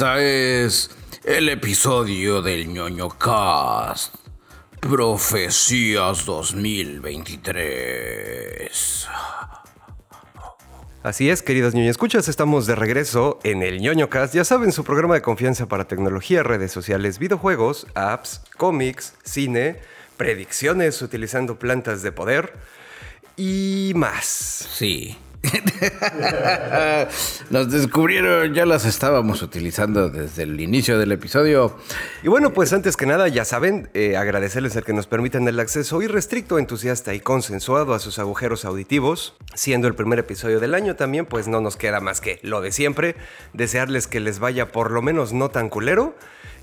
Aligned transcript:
Esta 0.00 0.24
es 0.24 0.90
el 1.24 1.50
episodio 1.50 2.40
del 2.40 2.72
ñoño 2.72 3.10
cast. 3.10 4.14
Profecías 4.80 6.24
2023. 6.24 9.06
Así 11.02 11.28
es, 11.28 11.42
queridas 11.42 11.74
ñoño 11.74 11.90
escuchas, 11.90 12.28
estamos 12.28 12.66
de 12.66 12.76
regreso 12.76 13.40
en 13.42 13.62
el 13.62 13.82
ñoño 13.82 14.08
cast. 14.08 14.34
Ya 14.34 14.44
saben, 14.44 14.72
su 14.72 14.84
programa 14.84 15.12
de 15.12 15.20
confianza 15.20 15.66
para 15.66 15.86
tecnología, 15.86 16.42
redes 16.42 16.72
sociales, 16.72 17.18
videojuegos, 17.18 17.86
apps, 17.94 18.40
cómics, 18.56 19.12
cine, 19.22 19.80
predicciones 20.16 21.02
utilizando 21.02 21.58
plantas 21.58 22.00
de 22.00 22.10
poder 22.10 22.54
y 23.36 23.92
más. 23.94 24.24
Sí. 24.24 25.18
Nos 27.50 27.70
descubrieron, 27.70 28.54
ya 28.54 28.66
las 28.66 28.84
estábamos 28.84 29.42
utilizando 29.42 30.08
desde 30.08 30.44
el 30.44 30.60
inicio 30.60 30.98
del 30.98 31.12
episodio. 31.12 31.76
Y 32.22 32.28
bueno, 32.28 32.52
pues 32.52 32.72
antes 32.72 32.96
que 32.96 33.06
nada, 33.06 33.28
ya 33.28 33.44
saben, 33.44 33.90
eh, 33.94 34.16
agradecerles 34.16 34.76
el 34.76 34.84
que 34.84 34.92
nos 34.92 35.06
permitan 35.06 35.46
el 35.48 35.60
acceso 35.60 36.00
irrestricto, 36.02 36.58
entusiasta 36.58 37.14
y 37.14 37.20
consensuado 37.20 37.94
a 37.94 37.98
sus 37.98 38.18
agujeros 38.18 38.64
auditivos. 38.64 39.36
Siendo 39.54 39.88
el 39.88 39.94
primer 39.94 40.18
episodio 40.18 40.60
del 40.60 40.74
año 40.74 40.96
también, 40.96 41.26
pues 41.26 41.48
no 41.48 41.60
nos 41.60 41.76
queda 41.76 42.00
más 42.00 42.20
que 42.20 42.38
lo 42.42 42.60
de 42.60 42.72
siempre, 42.72 43.16
desearles 43.52 44.06
que 44.06 44.20
les 44.20 44.38
vaya 44.38 44.72
por 44.72 44.90
lo 44.90 45.02
menos 45.02 45.32
no 45.32 45.50
tan 45.50 45.68
culero. 45.68 46.14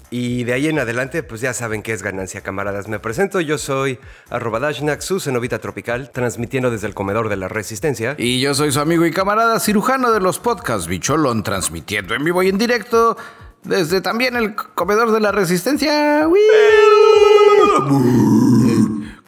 Y 0.10 0.46
de 0.46 0.54
ahí 0.54 0.68
en 0.68 0.80
adelante, 0.80 1.22
pues 1.24 1.42
ya 1.42 1.54
saben 1.54 1.84
que 1.84 1.92
es 1.92 2.02
ganancia, 2.02 2.42
camaradas. 2.42 2.88
Me 2.88 3.00
presento, 3.00 3.42
yo 3.42 3.58
soy 3.58 4.00
arroba 4.30 4.60
Dashnak, 4.60 5.02
su 5.02 5.20
cenovita 5.20 5.60
tropical, 5.60 6.12
transmitiendo 6.12 6.72
desde 6.72 6.88
el 6.88 6.94
comedor 6.94 7.28
de 7.30 7.36
la 7.36 7.48
resistencia. 7.48 8.16
Y 8.18 8.40
yo 8.40 8.54
soy 8.54 8.72
su 8.72 8.80
amigo 8.80 9.06
y 9.06 9.12
camarada 9.12 9.60
cirujano 9.60 10.12
de 10.12 10.22
los 10.22 10.40
podcasts 10.40 10.88
Bicholón, 10.88 11.44
transmitiendo 11.44 12.16
en 12.16 12.24
vivo 12.24 12.42
y 12.44 12.50
en 12.50 12.58
directo 12.58 13.18
desde 13.64 14.02
también 14.02 14.36
el 14.36 14.56
comedor 14.56 15.12
de 15.12 15.20
la 15.20 15.32
resistencia. 15.32 16.28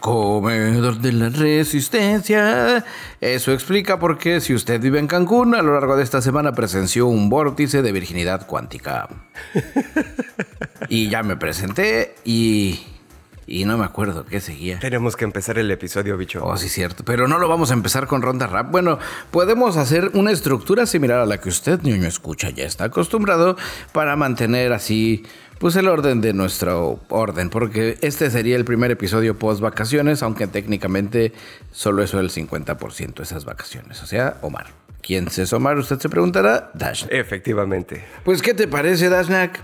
Comedor 0.09 0.97
de 0.97 1.11
la 1.11 1.29
Resistencia. 1.29 2.83
Eso 3.21 3.53
explica 3.53 3.99
por 3.99 4.17
qué 4.17 4.41
si 4.41 4.55
usted 4.55 4.81
vive 4.81 4.97
en 4.97 5.05
Cancún, 5.05 5.53
a 5.53 5.61
lo 5.61 5.73
largo 5.73 5.95
de 5.95 6.01
esta 6.01 6.19
semana 6.19 6.51
presenció 6.53 7.05
un 7.05 7.29
vórtice 7.29 7.83
de 7.83 7.91
virginidad 7.91 8.47
cuántica. 8.47 9.07
y 10.89 11.09
ya 11.09 11.21
me 11.21 11.35
presenté 11.35 12.15
y... 12.25 12.79
Y 13.51 13.65
no 13.65 13.79
me 13.79 13.85
acuerdo 13.85 14.25
qué 14.25 14.39
seguía. 14.39 14.77
Tenemos 14.79 15.15
que 15.15 15.25
empezar 15.25 15.57
el 15.57 15.71
episodio, 15.71 16.15
bicho. 16.17 16.45
Oh, 16.45 16.55
sí, 16.55 16.69
cierto. 16.69 17.03
Pero 17.03 17.27
no 17.27 17.39
lo 17.39 17.47
vamos 17.47 17.71
a 17.71 17.73
empezar 17.73 18.05
con 18.05 18.21
ronda 18.21 18.45
rap. 18.45 18.69
Bueno, 18.69 18.99
podemos 19.31 19.75
hacer 19.75 20.11
una 20.13 20.31
estructura 20.31 20.85
similar 20.85 21.19
a 21.19 21.25
la 21.25 21.39
que 21.39 21.49
usted, 21.49 21.81
niño, 21.81 22.07
escucha, 22.07 22.51
ya 22.51 22.65
está 22.65 22.85
acostumbrado 22.85 23.57
para 23.91 24.15
mantener 24.15 24.71
así 24.71 25.23
pues 25.57 25.75
el 25.75 25.87
orden 25.87 26.21
de 26.21 26.31
nuestro 26.33 26.99
orden, 27.09 27.49
porque 27.49 27.97
este 28.01 28.29
sería 28.29 28.55
el 28.55 28.65
primer 28.65 28.91
episodio 28.91 29.37
post 29.37 29.61
vacaciones, 29.61 30.23
aunque 30.23 30.47
técnicamente 30.47 31.33
solo 31.71 32.03
eso 32.03 32.21
es 32.21 32.37
el 32.37 32.47
50% 32.47 33.15
de 33.15 33.23
esas 33.23 33.45
vacaciones. 33.45 34.01
O 34.03 34.05
sea, 34.05 34.37
Omar. 34.41 34.67
¿Quién 35.01 35.27
es 35.27 35.53
Omar? 35.53 35.77
Usted 35.77 35.99
se 35.99 36.07
preguntará. 36.07 36.71
Dash. 36.75 37.05
Efectivamente. 37.09 38.05
Pues, 38.23 38.41
¿qué 38.41 38.53
te 38.53 38.67
parece, 38.67 39.09
Dashnak? 39.09 39.59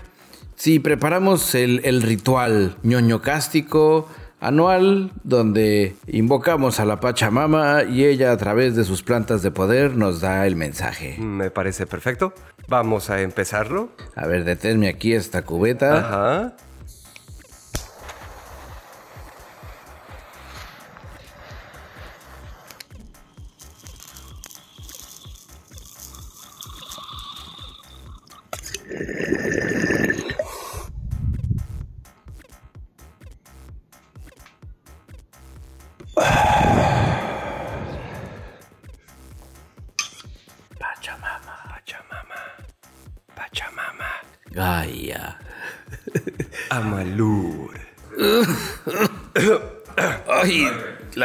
Si 0.56 0.78
preparamos 0.80 1.54
el, 1.54 1.82
el 1.84 2.02
ritual 2.02 2.76
ñoño 2.82 3.20
cástico 3.20 4.08
anual 4.40 5.12
donde 5.22 5.96
invocamos 6.06 6.80
a 6.80 6.84
la 6.84 7.00
Pachamama 7.00 7.84
y 7.84 8.04
ella 8.04 8.32
a 8.32 8.36
través 8.36 8.74
de 8.74 8.84
sus 8.84 9.02
plantas 9.02 9.42
de 9.42 9.50
poder 9.50 9.96
nos 9.96 10.20
da 10.20 10.46
el 10.46 10.56
mensaje. 10.56 11.16
Me 11.18 11.50
parece 11.50 11.86
perfecto. 11.86 12.32
Vamos 12.68 13.10
a 13.10 13.20
empezarlo. 13.20 13.90
A 14.14 14.26
ver, 14.26 14.44
deténme 14.44 14.88
aquí 14.88 15.12
esta 15.12 15.42
cubeta. 15.42 15.98
Ajá. 15.98 16.56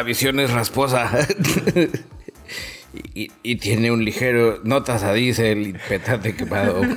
La 0.01 0.05
visión 0.05 0.39
es 0.39 0.49
rasposa. 0.49 1.11
y, 3.13 3.31
y 3.43 3.55
tiene 3.57 3.91
un 3.91 4.03
ligero 4.03 4.59
notas 4.63 5.03
a 5.03 5.13
diésel 5.13 5.67
y 5.67 5.73
petate 5.73 6.35
quemado. 6.35 6.81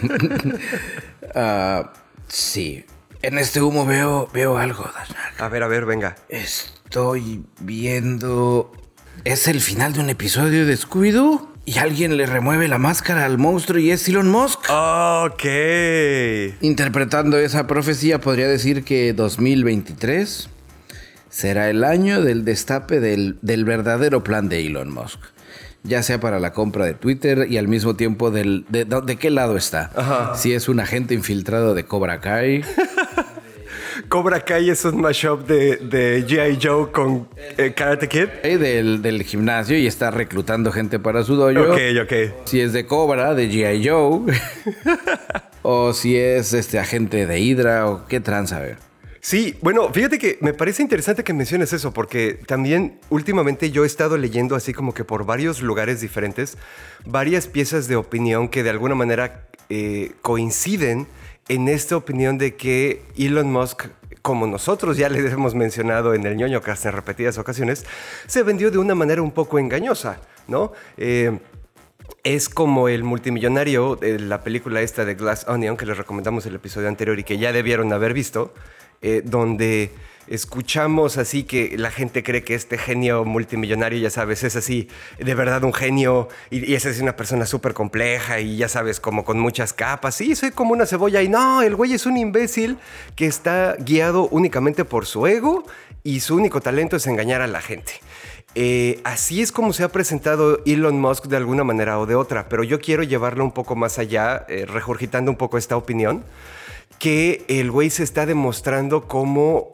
Ah, 1.36 1.92
sí. 2.28 2.84
En 3.20 3.38
este 3.38 3.60
humo 3.60 3.84
veo, 3.86 4.28
veo 4.32 4.56
algo, 4.56 4.84
Dashnak. 4.84 5.40
A 5.40 5.48
ver, 5.48 5.64
a 5.64 5.66
ver, 5.66 5.84
venga. 5.84 6.14
Estoy 6.28 7.42
viendo. 7.58 8.70
Es 9.24 9.48
el 9.48 9.60
final 9.60 9.94
de 9.94 10.00
un 10.00 10.10
episodio 10.10 10.64
de 10.64 10.76
Scooby-Doo. 10.76 11.48
Y 11.64 11.78
alguien 11.78 12.16
le 12.16 12.26
remueve 12.26 12.68
la 12.68 12.78
máscara 12.78 13.24
al 13.24 13.36
monstruo 13.36 13.80
y 13.80 13.90
es 13.90 14.08
Elon 14.08 14.30
Musk. 14.30 14.60
Ok. 14.70 15.44
Interpretando 16.60 17.36
esa 17.36 17.66
profecía, 17.66 18.20
podría 18.20 18.46
decir 18.46 18.84
que 18.84 19.12
2023 19.12 20.50
será 21.34 21.68
el 21.68 21.82
año 21.82 22.22
del 22.22 22.44
destape 22.44 23.00
del, 23.00 23.38
del 23.42 23.64
verdadero 23.64 24.22
plan 24.22 24.48
de 24.48 24.64
Elon 24.64 24.92
Musk. 24.92 25.18
Ya 25.82 26.02
sea 26.04 26.20
para 26.20 26.38
la 26.38 26.52
compra 26.52 26.86
de 26.86 26.94
Twitter 26.94 27.46
y 27.50 27.58
al 27.58 27.66
mismo 27.66 27.96
tiempo 27.96 28.30
del, 28.30 28.64
de, 28.68 28.84
de- 28.84 29.00
de 29.02 29.16
qué 29.16 29.30
lado 29.30 29.56
está. 29.56 29.90
Ajá. 29.96 30.34
Si 30.36 30.52
es 30.54 30.68
un 30.68 30.78
agente 30.78 31.12
infiltrado 31.12 31.74
de 31.74 31.84
Cobra 31.84 32.20
Kai. 32.20 32.62
Cobra 34.08 34.40
Kai 34.40 34.70
es 34.70 34.84
un 34.84 35.00
mashup 35.00 35.46
de, 35.46 35.76
de 35.76 36.24
G.I. 36.26 36.58
Joe 36.62 36.90
con 36.92 37.28
eh, 37.58 37.72
Karate 37.74 38.08
Kid. 38.08 38.28
del, 38.42 39.02
del 39.02 39.22
gimnasio 39.24 39.76
y 39.76 39.86
está 39.86 40.10
reclutando 40.10 40.70
gente 40.72 40.98
para 40.98 41.22
su 41.24 41.34
dojo. 41.36 41.72
Ok, 41.72 41.80
ok. 42.02 42.12
Si 42.46 42.60
es 42.60 42.72
de 42.72 42.86
Cobra, 42.86 43.34
de 43.34 43.50
G.I. 43.50 43.86
Joe. 43.88 44.20
o 45.62 45.92
si 45.92 46.16
es 46.16 46.52
este 46.54 46.78
agente 46.78 47.26
de 47.26 47.40
Hydra 47.40 47.88
o 47.88 48.06
qué 48.06 48.20
tranza, 48.20 48.56
a 48.58 48.60
ver. 48.60 48.76
Sí, 49.24 49.56
bueno, 49.62 49.90
fíjate 49.90 50.18
que 50.18 50.36
me 50.42 50.52
parece 50.52 50.82
interesante 50.82 51.24
que 51.24 51.32
menciones 51.32 51.72
eso, 51.72 51.94
porque 51.94 52.34
también 52.46 53.00
últimamente 53.08 53.70
yo 53.70 53.84
he 53.84 53.86
estado 53.86 54.18
leyendo 54.18 54.54
así 54.54 54.74
como 54.74 54.92
que 54.92 55.02
por 55.02 55.24
varios 55.24 55.62
lugares 55.62 56.02
diferentes, 56.02 56.58
varias 57.06 57.46
piezas 57.46 57.88
de 57.88 57.96
opinión 57.96 58.50
que 58.50 58.62
de 58.62 58.68
alguna 58.68 58.94
manera 58.94 59.48
eh, 59.70 60.12
coinciden 60.20 61.06
en 61.48 61.68
esta 61.68 61.96
opinión 61.96 62.36
de 62.36 62.54
que 62.54 63.02
Elon 63.16 63.50
Musk, 63.50 63.86
como 64.20 64.46
nosotros 64.46 64.98
ya 64.98 65.08
les 65.08 65.32
hemos 65.32 65.54
mencionado 65.54 66.12
en 66.12 66.26
el 66.26 66.36
ñoño 66.36 66.60
cast 66.60 66.84
en 66.84 66.92
repetidas 66.92 67.38
ocasiones, 67.38 67.86
se 68.26 68.42
vendió 68.42 68.70
de 68.70 68.76
una 68.76 68.94
manera 68.94 69.22
un 69.22 69.30
poco 69.30 69.58
engañosa, 69.58 70.20
¿no? 70.48 70.72
Eh, 70.98 71.38
es 72.24 72.50
como 72.50 72.90
el 72.90 73.04
multimillonario 73.04 73.96
de 73.96 74.18
la 74.18 74.42
película 74.42 74.82
esta 74.82 75.06
de 75.06 75.14
Glass 75.14 75.46
Onion, 75.48 75.78
que 75.78 75.86
les 75.86 75.96
recomendamos 75.96 76.44
el 76.44 76.56
episodio 76.56 76.88
anterior 76.88 77.18
y 77.18 77.24
que 77.24 77.38
ya 77.38 77.54
debieron 77.54 77.90
haber 77.90 78.12
visto, 78.12 78.52
eh, 79.02 79.22
donde 79.24 79.90
escuchamos 80.26 81.18
así 81.18 81.44
que 81.44 81.76
la 81.76 81.90
gente 81.90 82.22
cree 82.22 82.42
que 82.42 82.54
este 82.54 82.78
genio 82.78 83.24
multimillonario, 83.24 83.98
ya 83.98 84.10
sabes, 84.10 84.42
es 84.42 84.56
así, 84.56 84.88
de 85.18 85.34
verdad 85.34 85.62
un 85.64 85.74
genio 85.74 86.28
y, 86.50 86.70
y 86.70 86.74
es 86.74 86.86
así 86.86 87.02
una 87.02 87.16
persona 87.16 87.46
súper 87.46 87.74
compleja 87.74 88.40
y 88.40 88.56
ya 88.56 88.68
sabes, 88.68 89.00
como 89.00 89.24
con 89.24 89.38
muchas 89.38 89.72
capas. 89.72 90.14
Sí, 90.14 90.34
soy 90.34 90.50
como 90.50 90.72
una 90.72 90.86
cebolla 90.86 91.22
y 91.22 91.28
no, 91.28 91.62
el 91.62 91.76
güey 91.76 91.92
es 91.92 92.06
un 92.06 92.16
imbécil 92.16 92.78
que 93.16 93.26
está 93.26 93.76
guiado 93.78 94.28
únicamente 94.28 94.84
por 94.84 95.06
su 95.06 95.26
ego 95.26 95.66
y 96.02 96.20
su 96.20 96.36
único 96.36 96.60
talento 96.60 96.96
es 96.96 97.06
engañar 97.06 97.40
a 97.40 97.46
la 97.46 97.60
gente. 97.60 97.92
Eh, 98.56 99.00
así 99.02 99.42
es 99.42 99.50
como 99.50 99.72
se 99.72 99.82
ha 99.82 99.88
presentado 99.88 100.60
Elon 100.64 101.00
Musk 101.00 101.26
de 101.26 101.36
alguna 101.36 101.64
manera 101.64 101.98
o 101.98 102.06
de 102.06 102.14
otra, 102.14 102.48
pero 102.48 102.62
yo 102.62 102.80
quiero 102.80 103.02
llevarlo 103.02 103.44
un 103.44 103.50
poco 103.50 103.74
más 103.74 103.98
allá, 103.98 104.44
eh, 104.48 104.64
regurgitando 104.64 105.30
un 105.30 105.36
poco 105.36 105.58
esta 105.58 105.76
opinión. 105.76 106.24
Que 107.04 107.44
el 107.48 107.70
güey 107.70 107.90
se 107.90 108.02
está 108.02 108.24
demostrando 108.24 109.06
como 109.08 109.72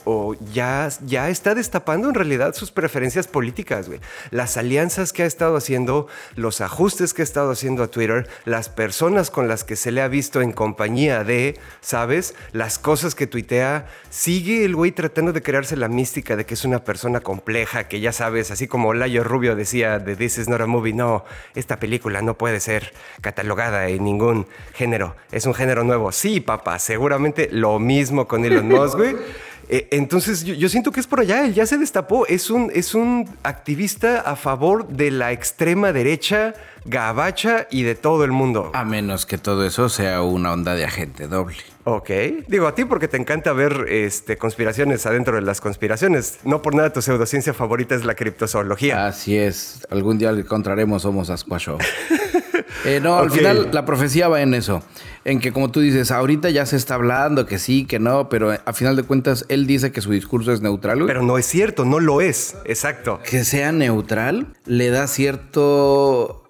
ya, 0.52 0.88
ya 1.06 1.28
está 1.28 1.54
destapando 1.54 2.08
en 2.08 2.14
realidad 2.14 2.54
sus 2.54 2.72
preferencias 2.72 3.28
políticas. 3.28 3.88
Las 4.32 4.56
alianzas 4.56 5.12
que 5.12 5.22
ha 5.22 5.26
estado 5.26 5.56
haciendo, 5.56 6.08
los 6.34 6.60
ajustes 6.60 7.14
que 7.14 7.22
ha 7.22 7.24
estado 7.24 7.52
haciendo 7.52 7.84
a 7.84 7.86
Twitter, 7.88 8.28
las 8.44 8.68
personas 8.68 9.30
con 9.30 9.46
las 9.46 9.62
que 9.62 9.76
se 9.76 9.92
le 9.92 10.02
ha 10.02 10.08
visto 10.08 10.40
en 10.42 10.50
compañía 10.52 11.22
de, 11.22 11.56
¿sabes? 11.80 12.34
Las 12.50 12.80
cosas 12.80 13.14
que 13.14 13.28
tuitea. 13.28 13.86
Sigue 14.08 14.64
el 14.64 14.74
güey 14.74 14.90
tratando 14.90 15.32
de 15.32 15.40
crearse 15.40 15.76
la 15.76 15.86
mística 15.86 16.34
de 16.34 16.44
que 16.46 16.54
es 16.54 16.64
una 16.64 16.84
persona 16.84 17.20
compleja, 17.20 17.86
que 17.86 18.00
ya 18.00 18.12
sabes, 18.12 18.50
así 18.50 18.66
como 18.66 18.92
Layo 18.92 19.22
Rubio 19.22 19.54
decía 19.54 20.00
de 20.00 20.16
This 20.16 20.38
is 20.38 20.48
not 20.48 20.60
a 20.62 20.66
movie, 20.66 20.94
no, 20.94 21.24
esta 21.54 21.78
película 21.78 22.22
no 22.22 22.36
puede 22.36 22.58
ser 22.58 22.92
catalogada 23.20 23.88
en 23.88 24.02
ningún 24.02 24.48
género. 24.74 25.14
Es 25.30 25.46
un 25.46 25.54
género 25.54 25.84
nuevo. 25.84 26.10
Sí, 26.10 26.40
papá, 26.40 26.80
seguro 26.80 27.09
seguramente 27.10 27.48
lo 27.50 27.80
mismo 27.80 28.28
con 28.28 28.44
Elon 28.44 28.68
Musk, 28.68 28.96
güey. 28.96 29.16
Eh, 29.72 29.86
entonces 29.92 30.42
yo, 30.42 30.68
siento 30.68 30.90
que 30.90 30.98
es 30.98 31.06
por 31.06 31.20
allá, 31.20 31.44
él 31.44 31.54
ya 31.54 31.64
se 31.64 31.78
destapó, 31.78 32.26
es 32.26 32.50
un, 32.50 32.72
es 32.74 32.92
un 32.92 33.30
activista 33.44 34.20
a 34.20 34.34
favor 34.34 34.88
de 34.88 35.12
la 35.12 35.30
extrema 35.30 35.92
derecha, 35.92 36.54
gabacha 36.84 37.68
y 37.70 37.84
de 37.84 37.94
todo 37.94 38.24
el 38.24 38.32
mundo. 38.32 38.72
A 38.74 38.84
menos 38.84 39.26
que 39.26 39.38
todo 39.38 39.64
eso 39.64 39.88
sea 39.88 40.22
una 40.22 40.52
onda 40.52 40.74
de 40.74 40.84
agente 40.84 41.28
doble. 41.28 41.58
Ok, 41.84 42.10
digo 42.48 42.66
a 42.66 42.74
ti 42.74 42.84
porque 42.84 43.06
te 43.06 43.16
encanta 43.16 43.52
ver 43.52 43.86
este, 43.88 44.36
conspiraciones 44.36 45.06
adentro 45.06 45.36
de 45.36 45.42
las 45.42 45.60
conspiraciones. 45.60 46.40
No 46.42 46.62
por 46.62 46.74
nada 46.74 46.92
tu 46.92 47.00
pseudociencia 47.00 47.54
favorita 47.54 47.94
es 47.94 48.04
la 48.04 48.16
criptozoología. 48.16 49.06
Así 49.06 49.38
es, 49.38 49.86
algún 49.88 50.18
día 50.18 50.32
le 50.32 50.40
encontraremos 50.40 51.02
Somos 51.02 51.30
Asquasho. 51.30 51.78
Eh, 52.84 53.00
no, 53.02 53.18
al 53.18 53.30
final 53.30 53.68
la 53.72 53.84
profecía 53.84 54.28
va 54.28 54.42
en 54.42 54.54
eso. 54.54 54.82
En 55.24 55.38
que, 55.38 55.52
como 55.52 55.70
tú 55.70 55.80
dices, 55.80 56.10
ahorita 56.10 56.48
ya 56.50 56.64
se 56.64 56.76
está 56.76 56.94
hablando 56.94 57.44
que 57.46 57.58
sí, 57.58 57.84
que 57.84 57.98
no, 57.98 58.28
pero 58.28 58.52
a 58.52 58.72
final 58.72 58.96
de 58.96 59.02
cuentas 59.02 59.44
él 59.48 59.66
dice 59.66 59.92
que 59.92 60.00
su 60.00 60.12
discurso 60.12 60.52
es 60.52 60.62
neutral. 60.62 61.04
Pero 61.06 61.22
no 61.22 61.36
es 61.36 61.46
cierto, 61.46 61.84
no 61.84 62.00
lo 62.00 62.20
es. 62.20 62.56
Exacto. 62.64 63.20
Que 63.28 63.44
sea 63.44 63.72
neutral 63.72 64.46
le 64.64 64.90
da 64.90 65.06
cierto. 65.06 66.48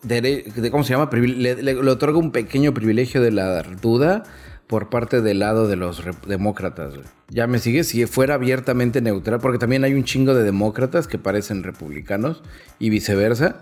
¿Cómo 0.71 0.85
se 0.85 0.93
llama? 0.93 1.11
Le, 1.13 1.77
otorga 1.89 2.19
un 2.19 2.31
pequeño 2.31 2.73
privilegio 2.73 3.21
de 3.21 3.33
la 3.33 3.63
duda 3.63 4.23
por 4.67 4.89
parte 4.89 5.21
del 5.21 5.41
lado 5.41 5.67
de 5.67 5.75
los 5.75 6.03
demócratas. 6.27 6.95
Ya 7.29 7.49
me 7.49 7.59
sigue, 7.59 7.83
si 7.83 8.07
fuera 8.07 8.35
abiertamente 8.35 9.01
neutral, 9.01 9.41
porque 9.41 9.59
también 9.59 9.83
hay 9.83 9.95
un 9.95 10.05
chingo 10.05 10.33
de 10.33 10.45
demócratas 10.45 11.09
que 11.09 11.19
parecen 11.19 11.65
republicanos 11.65 12.43
y 12.79 12.91
viceversa 12.91 13.57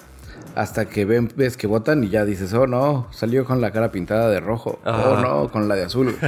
hasta 0.55 0.87
que 0.87 1.05
ven, 1.05 1.33
ves 1.37 1.57
que 1.57 1.67
votan 1.67 2.05
y 2.05 2.09
ya 2.09 2.25
dices, 2.25 2.53
oh 2.55 2.67
no, 2.67 3.07
salió 3.11 3.45
con 3.45 3.61
la 3.61 3.71
cara 3.71 3.91
pintada 3.91 4.29
de 4.31 4.41
rojo, 4.41 4.79
oh 4.85 5.19
no, 5.21 5.49
con 5.51 5.69
la 5.69 5.75
de 5.75 5.85
azul. 5.85 6.17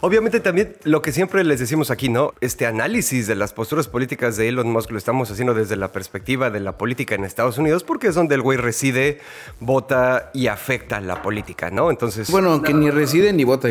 Obviamente 0.00 0.40
también 0.40 0.76
lo 0.84 1.02
que 1.02 1.12
siempre 1.12 1.42
les 1.44 1.58
decimos 1.58 1.90
aquí, 1.90 2.08
¿no? 2.08 2.32
Este 2.40 2.66
análisis 2.66 3.26
de 3.26 3.34
las 3.34 3.52
posturas 3.52 3.88
políticas 3.88 4.36
de 4.36 4.48
Elon 4.48 4.70
Musk 4.70 4.90
lo 4.90 4.98
estamos 4.98 5.30
haciendo 5.30 5.54
desde 5.54 5.76
la 5.76 5.92
perspectiva 5.92 6.50
de 6.50 6.60
la 6.60 6.76
política 6.76 7.14
en 7.14 7.24
Estados 7.24 7.58
Unidos 7.58 7.84
porque 7.84 8.08
es 8.08 8.14
donde 8.14 8.34
el 8.34 8.42
güey 8.42 8.58
reside, 8.58 9.20
vota 9.60 10.30
y 10.34 10.48
afecta 10.48 11.00
la 11.00 11.22
política, 11.22 11.70
¿no? 11.70 11.90
Entonces... 11.90 12.30
Bueno, 12.30 12.62
que 12.62 12.74
ni 12.74 12.90
reside 12.90 13.32
ni 13.32 13.44
vota. 13.44 13.68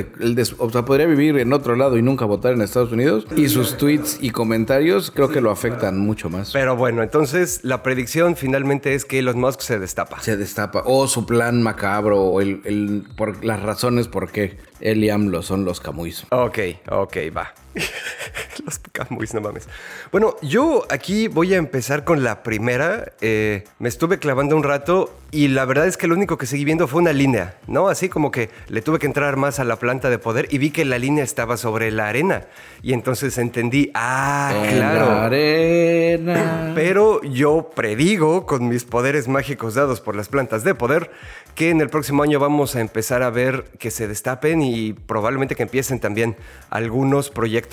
o 0.57 0.69
sea, 0.69 0.85
podría 0.85 1.05
vivir 1.05 1.37
en 1.37 1.53
otro 1.53 1.75
lado 1.75 1.97
y 1.97 2.01
nunca 2.01 2.25
votar 2.25 2.53
en 2.53 2.61
Estados 2.61 2.91
Unidos. 2.91 3.27
Y 3.35 3.49
sus 3.49 3.77
tweets 3.77 4.17
y 4.21 4.31
comentarios 4.31 5.11
creo 5.11 5.29
que 5.29 5.41
lo 5.41 5.51
afectan 5.51 5.99
mucho 5.99 6.29
más. 6.29 6.51
Pero 6.51 6.75
bueno, 6.75 7.03
entonces 7.03 7.59
la 7.63 7.83
predicción 7.83 8.35
finalmente 8.35 8.95
es 8.95 9.05
que 9.05 9.19
Elon 9.19 9.39
Musk 9.39 9.61
se 9.61 9.79
destapa. 9.79 10.19
Se 10.21 10.37
destapa. 10.37 10.83
O 10.85 11.07
su 11.07 11.25
plan 11.25 11.61
macabro, 11.61 12.21
o 12.21 12.41
el, 12.41 13.03
por 13.15 13.43
las 13.43 13.61
razones 13.61 14.07
por 14.07 14.31
qué 14.31 14.57
él 14.79 15.03
y 15.03 15.09
AMLO 15.09 15.41
son 15.41 15.65
los 15.65 15.79
camuis. 15.79 16.14
Ok, 16.29 16.59
ok, 16.89 17.15
va. 17.33 17.64
Los 18.65 18.79
Camuys, 18.79 19.33
no 19.33 19.41
mames. 19.41 19.67
Bueno, 20.11 20.35
yo 20.41 20.85
aquí 20.89 21.27
voy 21.27 21.53
a 21.53 21.57
empezar 21.57 22.03
con 22.03 22.23
la 22.23 22.41
primera. 22.41 23.11
Eh, 23.21 23.65
me 23.79 23.89
estuve 23.89 24.17
clavando 24.17 24.55
un 24.55 24.63
rato 24.63 25.13
y 25.31 25.49
la 25.49 25.65
verdad 25.65 25.87
es 25.87 25.97
que 25.97 26.07
lo 26.07 26.15
único 26.15 26.37
que 26.37 26.45
seguí 26.45 26.63
viendo 26.63 26.87
fue 26.87 27.01
una 27.01 27.11
línea, 27.11 27.55
¿no? 27.67 27.89
Así 27.89 28.07
como 28.07 28.31
que 28.31 28.49
le 28.69 28.81
tuve 28.81 28.99
que 28.99 29.05
entrar 29.05 29.35
más 29.35 29.59
a 29.59 29.65
la 29.65 29.75
planta 29.75 30.09
de 30.09 30.17
poder 30.17 30.47
y 30.49 30.57
vi 30.57 30.71
que 30.71 30.85
la 30.85 30.97
línea 30.97 31.23
estaba 31.23 31.57
sobre 31.57 31.91
la 31.91 32.07
arena. 32.07 32.45
Y 32.81 32.93
entonces 32.93 33.37
entendí, 33.37 33.91
ah, 33.93 34.53
claro. 34.69 35.05
La 35.07 35.25
arena. 35.25 36.71
Pero 36.73 37.21
yo 37.23 37.69
predigo 37.75 38.45
con 38.45 38.69
mis 38.69 38.85
poderes 38.85 39.27
mágicos 39.27 39.75
dados 39.75 39.99
por 39.99 40.15
las 40.15 40.29
plantas 40.29 40.63
de 40.63 40.73
poder 40.75 41.11
que 41.55 41.69
en 41.69 41.81
el 41.81 41.89
próximo 41.89 42.23
año 42.23 42.39
vamos 42.39 42.75
a 42.75 42.81
empezar 42.81 43.23
a 43.23 43.29
ver 43.29 43.65
que 43.79 43.89
se 43.89 44.07
destapen 44.07 44.61
y 44.61 44.93
probablemente 44.93 45.55
que 45.55 45.63
empiecen 45.63 45.99
también 45.99 46.35
algunos 46.69 47.29
proyectos 47.29 47.64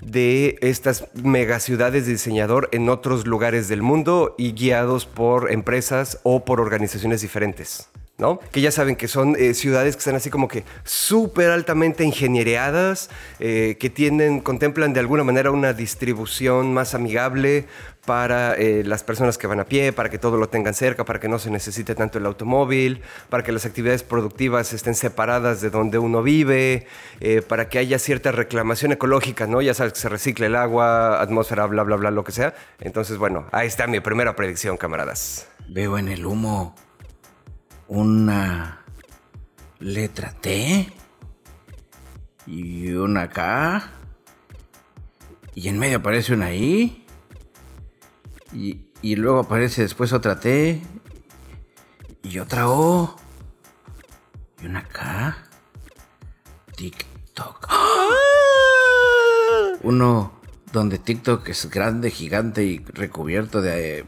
de 0.00 0.58
estas 0.60 1.06
megaciudades 1.14 2.06
de 2.06 2.12
diseñador 2.12 2.68
en 2.72 2.88
otros 2.88 3.26
lugares 3.26 3.68
del 3.68 3.82
mundo 3.82 4.34
y 4.38 4.52
guiados 4.52 5.06
por 5.06 5.50
empresas 5.50 6.20
o 6.22 6.44
por 6.44 6.60
organizaciones 6.60 7.20
diferentes. 7.20 7.88
¿no? 8.18 8.40
Que 8.50 8.60
ya 8.60 8.72
saben 8.72 8.96
que 8.96 9.06
son 9.06 9.36
eh, 9.38 9.54
ciudades 9.54 9.94
que 9.94 10.00
están 10.00 10.16
así 10.16 10.28
como 10.28 10.48
que 10.48 10.64
súper 10.82 11.50
altamente 11.50 12.04
ingeniereadas, 12.04 13.10
eh, 13.38 13.76
que 13.78 13.90
tienen, 13.90 14.40
contemplan 14.40 14.92
de 14.92 15.00
alguna 15.00 15.22
manera 15.22 15.52
una 15.52 15.72
distribución 15.72 16.74
más 16.74 16.94
amigable 16.94 17.66
para 18.08 18.54
eh, 18.54 18.84
las 18.86 19.02
personas 19.02 19.36
que 19.36 19.46
van 19.46 19.60
a 19.60 19.66
pie, 19.66 19.92
para 19.92 20.08
que 20.08 20.16
todo 20.18 20.38
lo 20.38 20.48
tengan 20.48 20.72
cerca, 20.72 21.04
para 21.04 21.20
que 21.20 21.28
no 21.28 21.38
se 21.38 21.50
necesite 21.50 21.94
tanto 21.94 22.16
el 22.16 22.24
automóvil, 22.24 23.02
para 23.28 23.42
que 23.42 23.52
las 23.52 23.66
actividades 23.66 24.02
productivas 24.02 24.72
estén 24.72 24.94
separadas 24.94 25.60
de 25.60 25.68
donde 25.68 25.98
uno 25.98 26.22
vive, 26.22 26.86
para 27.48 27.68
que 27.68 27.78
haya 27.78 27.98
cierta 27.98 28.32
reclamación 28.32 28.92
ecológica, 28.92 29.46
¿no? 29.46 29.60
Ya 29.60 29.74
sabes 29.74 29.92
que 29.92 29.98
se 29.98 30.08
recicle 30.08 30.46
el 30.46 30.56
agua, 30.56 31.20
atmósfera, 31.20 31.66
bla, 31.66 31.82
bla, 31.82 31.96
bla, 31.96 32.10
lo 32.10 32.24
que 32.24 32.32
sea. 32.32 32.54
Entonces, 32.80 33.18
bueno, 33.18 33.44
ahí 33.52 33.66
está 33.66 33.86
mi 33.86 34.00
primera 34.00 34.34
predicción, 34.34 34.78
camaradas. 34.78 35.46
Veo 35.68 35.98
en 35.98 36.08
el 36.08 36.24
humo 36.24 36.74
una 37.88 38.86
letra 39.80 40.32
T 40.40 40.90
y 42.46 42.90
una 42.92 43.28
K 43.28 43.90
y 45.54 45.68
en 45.68 45.78
medio 45.78 45.98
aparece 45.98 46.32
una 46.32 46.54
I 46.54 47.04
y, 48.52 49.16
luego 49.16 49.40
aparece 49.40 49.82
después 49.82 50.12
otra 50.12 50.40
T 50.40 50.82
y 52.22 52.38
otra 52.38 52.68
O 52.68 53.16
y 54.62 54.66
una 54.66 54.84
K. 54.84 55.36
TikTok. 56.76 57.66
¡Ah! 57.68 58.08
Uno 59.82 60.40
donde 60.72 60.98
TikTok 60.98 61.48
es 61.48 61.70
grande, 61.70 62.10
gigante 62.10 62.64
y 62.64 62.78
recubierto 62.78 63.62
de 63.62 64.04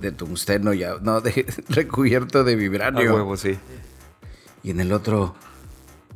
de 0.00 0.12
tungsteno 0.12 0.72
ya, 0.72 0.96
no, 1.00 1.20
de, 1.20 1.46
recubierto 1.68 2.44
de 2.44 2.56
vibranio. 2.56 3.10
A 3.10 3.14
huevo, 3.14 3.36
sí. 3.36 3.58
Y 4.62 4.70
en 4.70 4.80
el 4.80 4.92
otro 4.92 5.34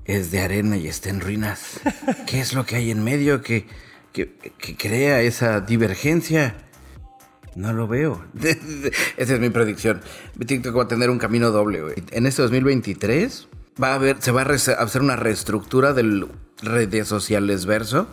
es 0.04 0.30
de 0.30 0.40
arena 0.40 0.76
y 0.76 0.86
está 0.86 1.10
en 1.10 1.20
ruinas. 1.20 1.80
¿Qué 2.26 2.40
es 2.40 2.54
lo 2.54 2.64
que 2.64 2.76
hay 2.76 2.90
en 2.90 3.02
medio 3.04 3.42
que, 3.42 3.66
que, 4.12 4.28
crea 4.76 5.20
esa 5.22 5.60
divergencia? 5.60 6.67
No 7.58 7.72
lo 7.72 7.88
veo. 7.88 8.24
Esa 9.16 9.34
es 9.34 9.40
mi 9.40 9.50
predicción. 9.50 10.00
TikTok 10.46 10.78
va 10.78 10.84
a 10.84 10.88
tener 10.88 11.10
un 11.10 11.18
camino 11.18 11.50
doble, 11.50 11.82
güey. 11.82 11.94
En 12.12 12.26
este 12.26 12.40
2023 12.42 13.48
va 13.82 13.88
a 13.88 13.94
haber, 13.96 14.22
se 14.22 14.30
va 14.30 14.42
a 14.42 14.44
hacer 14.44 15.02
una 15.02 15.16
reestructura 15.16 15.92
del 15.92 16.28
redes 16.62 17.08
sociales 17.08 17.66
verso. 17.66 18.06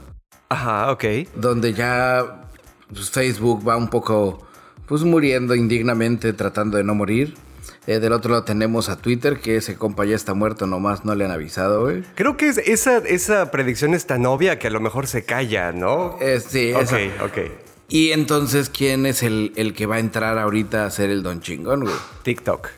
Ajá, 0.50 0.92
ok. 0.92 1.06
Donde 1.36 1.74
ya 1.74 2.48
pues, 2.92 3.12
Facebook 3.12 3.68
va 3.68 3.78
un 3.78 3.90
poco 3.90 4.48
pues 4.88 5.04
muriendo 5.04 5.54
indignamente 5.54 6.34
tratando 6.34 6.78
de 6.78 6.84
no 6.84 6.96
morir. 6.96 7.36
Eh, 7.86 8.00
del 8.00 8.14
otro 8.14 8.32
lado 8.32 8.46
tenemos 8.46 8.90
a 8.90 8.98
Twitter, 8.98 9.40
que 9.40 9.58
ese 9.58 9.76
compa 9.76 10.06
ya 10.06 10.16
está 10.16 10.34
muerto, 10.34 10.66
nomás 10.66 11.06
no 11.06 11.14
le 11.14 11.24
han 11.24 11.30
avisado, 11.32 11.82
güey. 11.82 12.04
Creo 12.16 12.36
que 12.36 12.50
esa, 12.50 12.98
esa 12.98 13.52
predicción 13.52 13.94
es 13.94 14.08
tan 14.08 14.26
obvia 14.26 14.58
que 14.58 14.68
a 14.68 14.72
lo 14.72 14.80
mejor 14.80 15.06
se 15.06 15.24
calla, 15.24 15.72
¿no? 15.72 16.18
Eh, 16.20 16.40
sí, 16.40 16.74
Ok, 16.74 17.24
ok. 17.24 17.75
Y 17.88 18.12
entonces, 18.12 18.70
¿quién 18.70 19.06
es 19.06 19.24
el, 19.24 19.54
el, 19.56 19.74
que 19.74 19.86
va 19.86 19.96
a 19.96 20.00
entrar 20.00 20.38
ahorita 20.38 20.86
a 20.86 20.92
ser 20.92 21.10
el 21.10 21.24
don 21.24 21.42
chingón, 21.42 21.82
güey? 21.82 21.96
TikTok. 22.24 22.70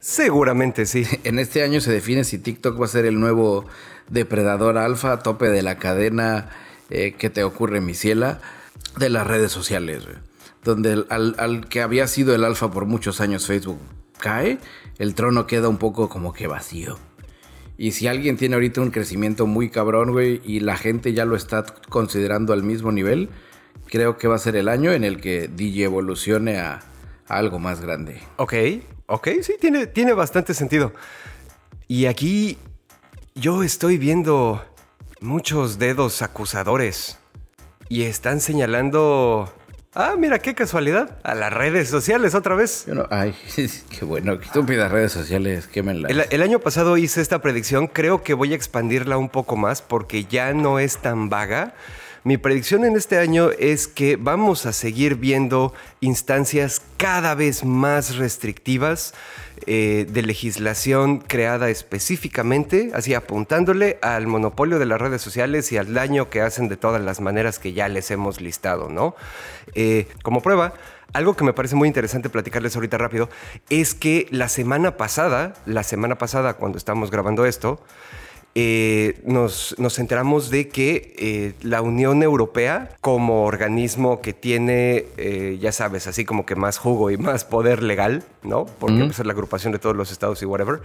Seguramente 0.00 0.86
sí. 0.86 1.04
En 1.24 1.38
este 1.38 1.62
año 1.62 1.80
se 1.80 1.92
define 1.92 2.24
si 2.24 2.38
TikTok 2.38 2.80
va 2.80 2.86
a 2.86 2.88
ser 2.88 3.06
el 3.06 3.20
nuevo 3.20 3.66
depredador 4.08 4.78
alfa 4.78 5.12
a 5.12 5.18
tope 5.20 5.48
de 5.48 5.62
la 5.62 5.78
cadena 5.78 6.50
eh, 6.90 7.14
que 7.18 7.30
te 7.30 7.44
ocurre, 7.44 7.80
mi 7.80 7.94
ciela, 7.94 8.40
de 8.96 9.10
las 9.10 9.26
redes 9.26 9.52
sociales, 9.52 10.04
güey 10.04 10.16
donde 10.66 11.04
al, 11.08 11.68
que 11.68 11.80
había 11.80 12.06
sido 12.08 12.34
el 12.34 12.44
alfa 12.44 12.70
por 12.70 12.84
muchos 12.84 13.20
años 13.20 13.46
Facebook 13.46 13.78
cae, 14.18 14.58
el 14.98 15.14
trono 15.14 15.46
queda 15.46 15.68
un 15.68 15.78
poco 15.78 16.08
como 16.08 16.32
que 16.32 16.48
vacío. 16.48 16.98
Y 17.78 17.92
si 17.92 18.08
alguien 18.08 18.36
tiene 18.36 18.56
ahorita 18.56 18.80
un 18.80 18.90
crecimiento 18.90 19.46
muy 19.46 19.70
cabrón, 19.70 20.10
güey, 20.10 20.40
y 20.44 20.60
la 20.60 20.76
gente 20.76 21.12
ya 21.12 21.24
lo 21.24 21.36
está 21.36 21.64
considerando 21.88 22.52
al 22.52 22.62
mismo 22.62 22.90
nivel, 22.90 23.28
creo 23.86 24.16
que 24.18 24.28
va 24.28 24.36
a 24.36 24.38
ser 24.38 24.56
el 24.56 24.68
año 24.68 24.92
en 24.92 25.04
el 25.04 25.20
que 25.20 25.48
DJ 25.48 25.84
evolucione 25.84 26.58
a, 26.58 26.82
algo 27.28 27.58
más 27.58 27.80
grande. 27.80 28.20
Ok, 28.36 28.54
ok, 29.06 29.28
sí, 29.42 29.54
tiene, 29.60 29.86
tiene 29.86 30.12
bastante 30.12 30.54
sentido. 30.54 30.92
Y 31.88 32.06
aquí 32.06 32.58
yo 33.34 33.62
estoy 33.62 33.98
viendo 33.98 34.64
muchos 35.20 35.78
dedos 35.78 36.22
acusadores 36.22 37.18
y 37.88 38.02
están 38.02 38.40
señalando 38.40 39.52
Ah, 39.98 40.14
mira, 40.18 40.40
qué 40.40 40.54
casualidad. 40.54 41.16
A 41.22 41.34
las 41.34 41.50
redes 41.50 41.88
sociales 41.88 42.34
otra 42.34 42.54
vez. 42.54 42.84
ay, 43.08 43.34
qué 43.98 44.04
bueno, 44.04 44.38
qué 44.38 44.44
estúpidas 44.44 44.92
redes 44.92 45.10
sociales, 45.10 45.66
quémenlas. 45.68 46.10
El, 46.10 46.26
el 46.28 46.42
año 46.42 46.58
pasado 46.58 46.98
hice 46.98 47.22
esta 47.22 47.40
predicción, 47.40 47.86
creo 47.86 48.22
que 48.22 48.34
voy 48.34 48.52
a 48.52 48.56
expandirla 48.56 49.16
un 49.16 49.30
poco 49.30 49.56
más 49.56 49.80
porque 49.80 50.26
ya 50.26 50.52
no 50.52 50.78
es 50.78 50.98
tan 50.98 51.30
vaga. 51.30 51.72
Mi 52.26 52.38
predicción 52.38 52.84
en 52.84 52.96
este 52.96 53.18
año 53.18 53.50
es 53.56 53.86
que 53.86 54.16
vamos 54.16 54.66
a 54.66 54.72
seguir 54.72 55.14
viendo 55.14 55.72
instancias 56.00 56.82
cada 56.96 57.36
vez 57.36 57.64
más 57.64 58.16
restrictivas 58.16 59.14
eh, 59.68 60.08
de 60.10 60.22
legislación 60.22 61.18
creada 61.18 61.70
específicamente, 61.70 62.90
así 62.94 63.14
apuntándole 63.14 64.00
al 64.02 64.26
monopolio 64.26 64.80
de 64.80 64.86
las 64.86 65.00
redes 65.00 65.22
sociales 65.22 65.70
y 65.70 65.76
al 65.76 65.94
daño 65.94 66.28
que 66.28 66.40
hacen 66.40 66.66
de 66.66 66.76
todas 66.76 67.00
las 67.00 67.20
maneras 67.20 67.60
que 67.60 67.74
ya 67.74 67.86
les 67.86 68.10
hemos 68.10 68.40
listado, 68.40 68.88
¿no? 68.88 69.14
Eh, 69.76 70.08
como 70.24 70.42
prueba, 70.42 70.74
algo 71.12 71.36
que 71.36 71.44
me 71.44 71.52
parece 71.52 71.76
muy 71.76 71.86
interesante 71.86 72.28
platicarles 72.28 72.74
ahorita 72.74 72.98
rápido 72.98 73.28
es 73.70 73.94
que 73.94 74.26
la 74.32 74.48
semana 74.48 74.96
pasada, 74.96 75.54
la 75.64 75.84
semana 75.84 76.18
pasada 76.18 76.54
cuando 76.54 76.76
estamos 76.76 77.12
grabando 77.12 77.46
esto, 77.46 77.80
eh, 78.58 79.20
nos, 79.26 79.74
enteramos 79.98 80.48
de 80.48 80.68
que 80.68 81.14
eh, 81.18 81.52
la 81.60 81.82
Unión 81.82 82.22
Europea, 82.22 82.88
como 83.02 83.44
organismo 83.44 84.22
que 84.22 84.32
tiene, 84.32 85.04
eh, 85.18 85.58
ya 85.60 85.72
sabes, 85.72 86.06
así 86.06 86.24
como 86.24 86.46
que 86.46 86.56
más 86.56 86.78
jugo 86.78 87.10
y 87.10 87.18
más 87.18 87.44
poder 87.44 87.82
legal, 87.82 88.24
¿no? 88.42 88.64
Porque 88.64 89.04
es 89.04 89.18
la 89.18 89.34
agrupación 89.34 89.74
de 89.74 89.78
todos 89.78 89.94
los 89.94 90.10
estados 90.10 90.40
y 90.40 90.46
whatever, 90.46 90.80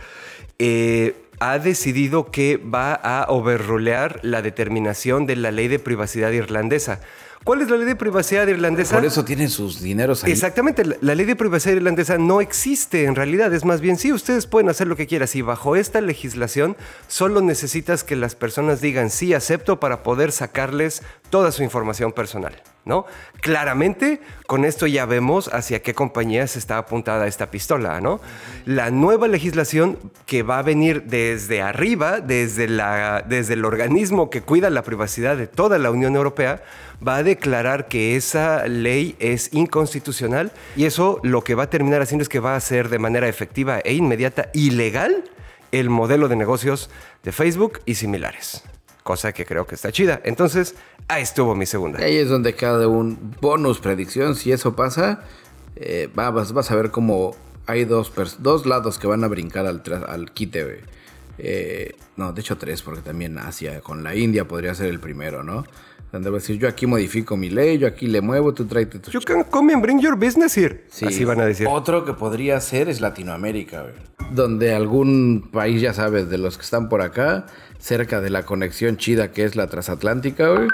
ha 1.39 1.59
decidido 1.59 2.29
que 2.29 2.57
va 2.57 2.93
a 2.93 3.27
overrulear 3.29 4.19
la 4.21 4.41
determinación 4.41 5.25
de 5.25 5.37
la 5.37 5.51
ley 5.51 5.69
de 5.69 5.79
privacidad 5.79 6.31
irlandesa. 6.31 6.99
¿Cuál 7.43 7.61
es 7.61 7.69
la 7.71 7.77
ley 7.77 7.87
de 7.87 7.95
privacidad 7.95 8.47
irlandesa? 8.47 8.95
Por 8.95 9.05
eso 9.05 9.25
tienen 9.25 9.49
sus 9.49 9.81
dineros 9.81 10.23
ahí. 10.23 10.31
Exactamente, 10.31 10.83
la, 10.85 11.15
ley 11.15 11.25
de 11.25 11.35
privacidad 11.35 11.75
irlandesa 11.75 12.19
no 12.19 12.39
existe 12.39 13.05
en 13.05 13.15
realidad, 13.15 13.51
es 13.51 13.65
más 13.65 13.81
bien, 13.81 13.97
sí, 13.97 14.13
ustedes 14.13 14.45
pueden 14.45 14.69
hacer 14.69 14.87
lo 14.87 14.95
que 14.95 15.07
quieran, 15.07 15.27
y 15.33 15.41
bajo 15.41 15.75
esta 15.75 16.01
legislación 16.01 16.77
solo 17.07 17.41
necesitas 17.41 18.03
que 18.03 18.15
las 18.15 18.35
personas 18.35 18.79
digan 18.79 19.09
sí, 19.09 19.33
acepto 19.33 19.79
para 19.79 20.03
poder 20.03 20.31
sacarles 20.31 21.01
toda 21.31 21.51
su 21.51 21.63
información 21.63 22.11
personal. 22.11 22.61
¿No? 22.83 23.05
Claramente, 23.41 24.21
con 24.47 24.65
esto 24.65 24.87
ya 24.87 25.05
vemos 25.05 25.53
hacia 25.53 25.83
qué 25.83 25.93
compañías 25.93 26.55
está 26.55 26.79
apuntada 26.79 27.27
esta 27.27 27.51
pistola, 27.51 28.01
¿no? 28.01 28.19
La 28.65 28.89
nueva 28.89 29.27
legislación 29.27 29.99
que 30.25 30.41
va 30.41 30.57
a 30.57 30.63
venir 30.63 31.03
desde 31.03 31.61
arriba, 31.61 32.21
desde, 32.21 32.67
desde 33.27 33.53
el 33.53 33.65
organismo 33.65 34.31
que 34.31 34.41
cuida 34.41 34.71
la 34.71 34.81
privacidad 34.81 35.37
de 35.37 35.45
toda 35.45 35.77
la 35.77 35.91
Unión 35.91 36.15
Europea, 36.15 36.63
va 37.05 37.17
a 37.17 37.23
declarar 37.23 37.87
que 37.87 38.15
esa 38.15 38.67
ley 38.67 39.15
es 39.19 39.53
inconstitucional 39.53 40.51
y 40.75 40.85
eso 40.85 41.19
lo 41.23 41.43
que 41.43 41.55
va 41.55 41.63
a 41.63 41.69
terminar 41.69 42.01
haciendo 42.01 42.23
es 42.23 42.29
que 42.29 42.39
va 42.39 42.53
a 42.53 42.57
hacer 42.57 42.89
de 42.89 42.99
manera 42.99 43.27
efectiva 43.27 43.79
e 43.79 43.93
inmediata 43.93 44.49
ilegal 44.53 45.23
el 45.71 45.89
modelo 45.89 46.27
de 46.27 46.35
negocios 46.35 46.89
de 47.23 47.31
Facebook 47.31 47.79
y 47.85 47.95
similares. 47.95 48.63
Cosa 49.03 49.33
que 49.33 49.45
creo 49.45 49.65
que 49.65 49.75
está 49.75 49.91
chida. 49.91 50.21
Entonces, 50.23 50.75
ahí 51.07 51.23
estuvo 51.23 51.55
mi 51.55 51.65
segunda. 51.65 51.99
Ahí 51.99 52.17
es 52.17 52.29
donde 52.29 52.53
cada 52.53 52.87
un 52.87 53.35
bonus 53.41 53.79
predicción. 53.79 54.35
Si 54.35 54.51
eso 54.51 54.75
pasa, 54.75 55.23
eh, 55.75 56.09
vas, 56.13 56.71
a 56.71 56.75
ver 56.75 56.91
cómo 56.91 57.35
hay 57.65 57.85
dos, 57.85 58.11
dos 58.39 58.65
lados 58.65 58.99
que 58.99 59.07
van 59.07 59.23
a 59.23 59.27
brincar 59.27 59.65
al, 59.65 59.81
al 60.07 60.31
quite. 60.31 60.81
Eh, 61.37 61.95
no, 62.17 62.33
de 62.33 62.41
hecho 62.41 62.57
tres, 62.57 62.83
porque 62.83 63.01
también 63.01 63.37
Asia 63.39 63.81
con 63.81 64.03
la 64.03 64.15
India 64.15 64.47
podría 64.47 64.75
ser 64.75 64.87
el 64.87 64.99
primero, 64.99 65.43
¿no? 65.43 65.65
Donde 66.11 66.29
va 66.29 66.37
a 66.37 66.39
decir, 66.39 66.57
yo 66.59 66.67
aquí 66.67 66.85
modifico 66.85 67.37
mi 67.37 67.49
ley, 67.49 67.77
yo 67.77 67.87
aquí 67.87 68.05
le 68.05 68.19
muevo, 68.19 68.53
tú 68.53 68.65
tráete 68.65 68.99
tu... 68.99 69.11
You 69.11 69.21
can 69.21 69.45
come 69.45 69.73
and 69.73 69.81
bring 69.81 69.99
your 69.99 70.15
business 70.15 70.57
here. 70.57 70.83
Sí. 70.89 71.05
Así 71.05 71.23
van 71.23 71.39
a 71.39 71.45
decir. 71.45 71.67
Otro 71.69 72.03
que 72.03 72.13
podría 72.13 72.59
ser 72.59 72.89
es 72.89 72.99
Latinoamérica, 72.99 73.83
güey. 73.83 73.93
Donde 74.31 74.73
algún 74.73 75.49
país, 75.51 75.81
ya 75.81 75.93
sabes, 75.93 76.29
de 76.29 76.37
los 76.37 76.57
que 76.57 76.63
están 76.63 76.89
por 76.89 77.01
acá, 77.01 77.45
cerca 77.81 78.21
de 78.21 78.29
la 78.29 78.43
conexión 78.43 78.97
chida 78.97 79.31
que 79.31 79.43
es 79.43 79.55
la 79.55 79.67
transatlántica, 79.67 80.49
güey, 80.49 80.67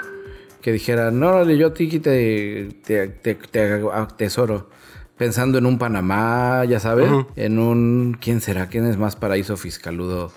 que 0.60 0.72
dijera, 0.72 1.10
no, 1.10 1.48
yo 1.50 1.68
a 1.68 1.74
ti 1.74 1.88
te, 1.98 2.68
te, 2.84 3.08
te, 3.08 3.38
tesoro. 4.16 4.70
Pensando 5.16 5.58
en 5.58 5.66
un 5.66 5.78
Panamá, 5.78 6.64
ya 6.64 6.78
sabes, 6.78 7.10
en 7.34 7.58
un... 7.58 8.16
¿Quién 8.20 8.40
será? 8.40 8.68
¿Quién 8.68 8.86
es 8.86 8.98
más 8.98 9.16
paraíso 9.16 9.56
fiscaludo? 9.56 10.30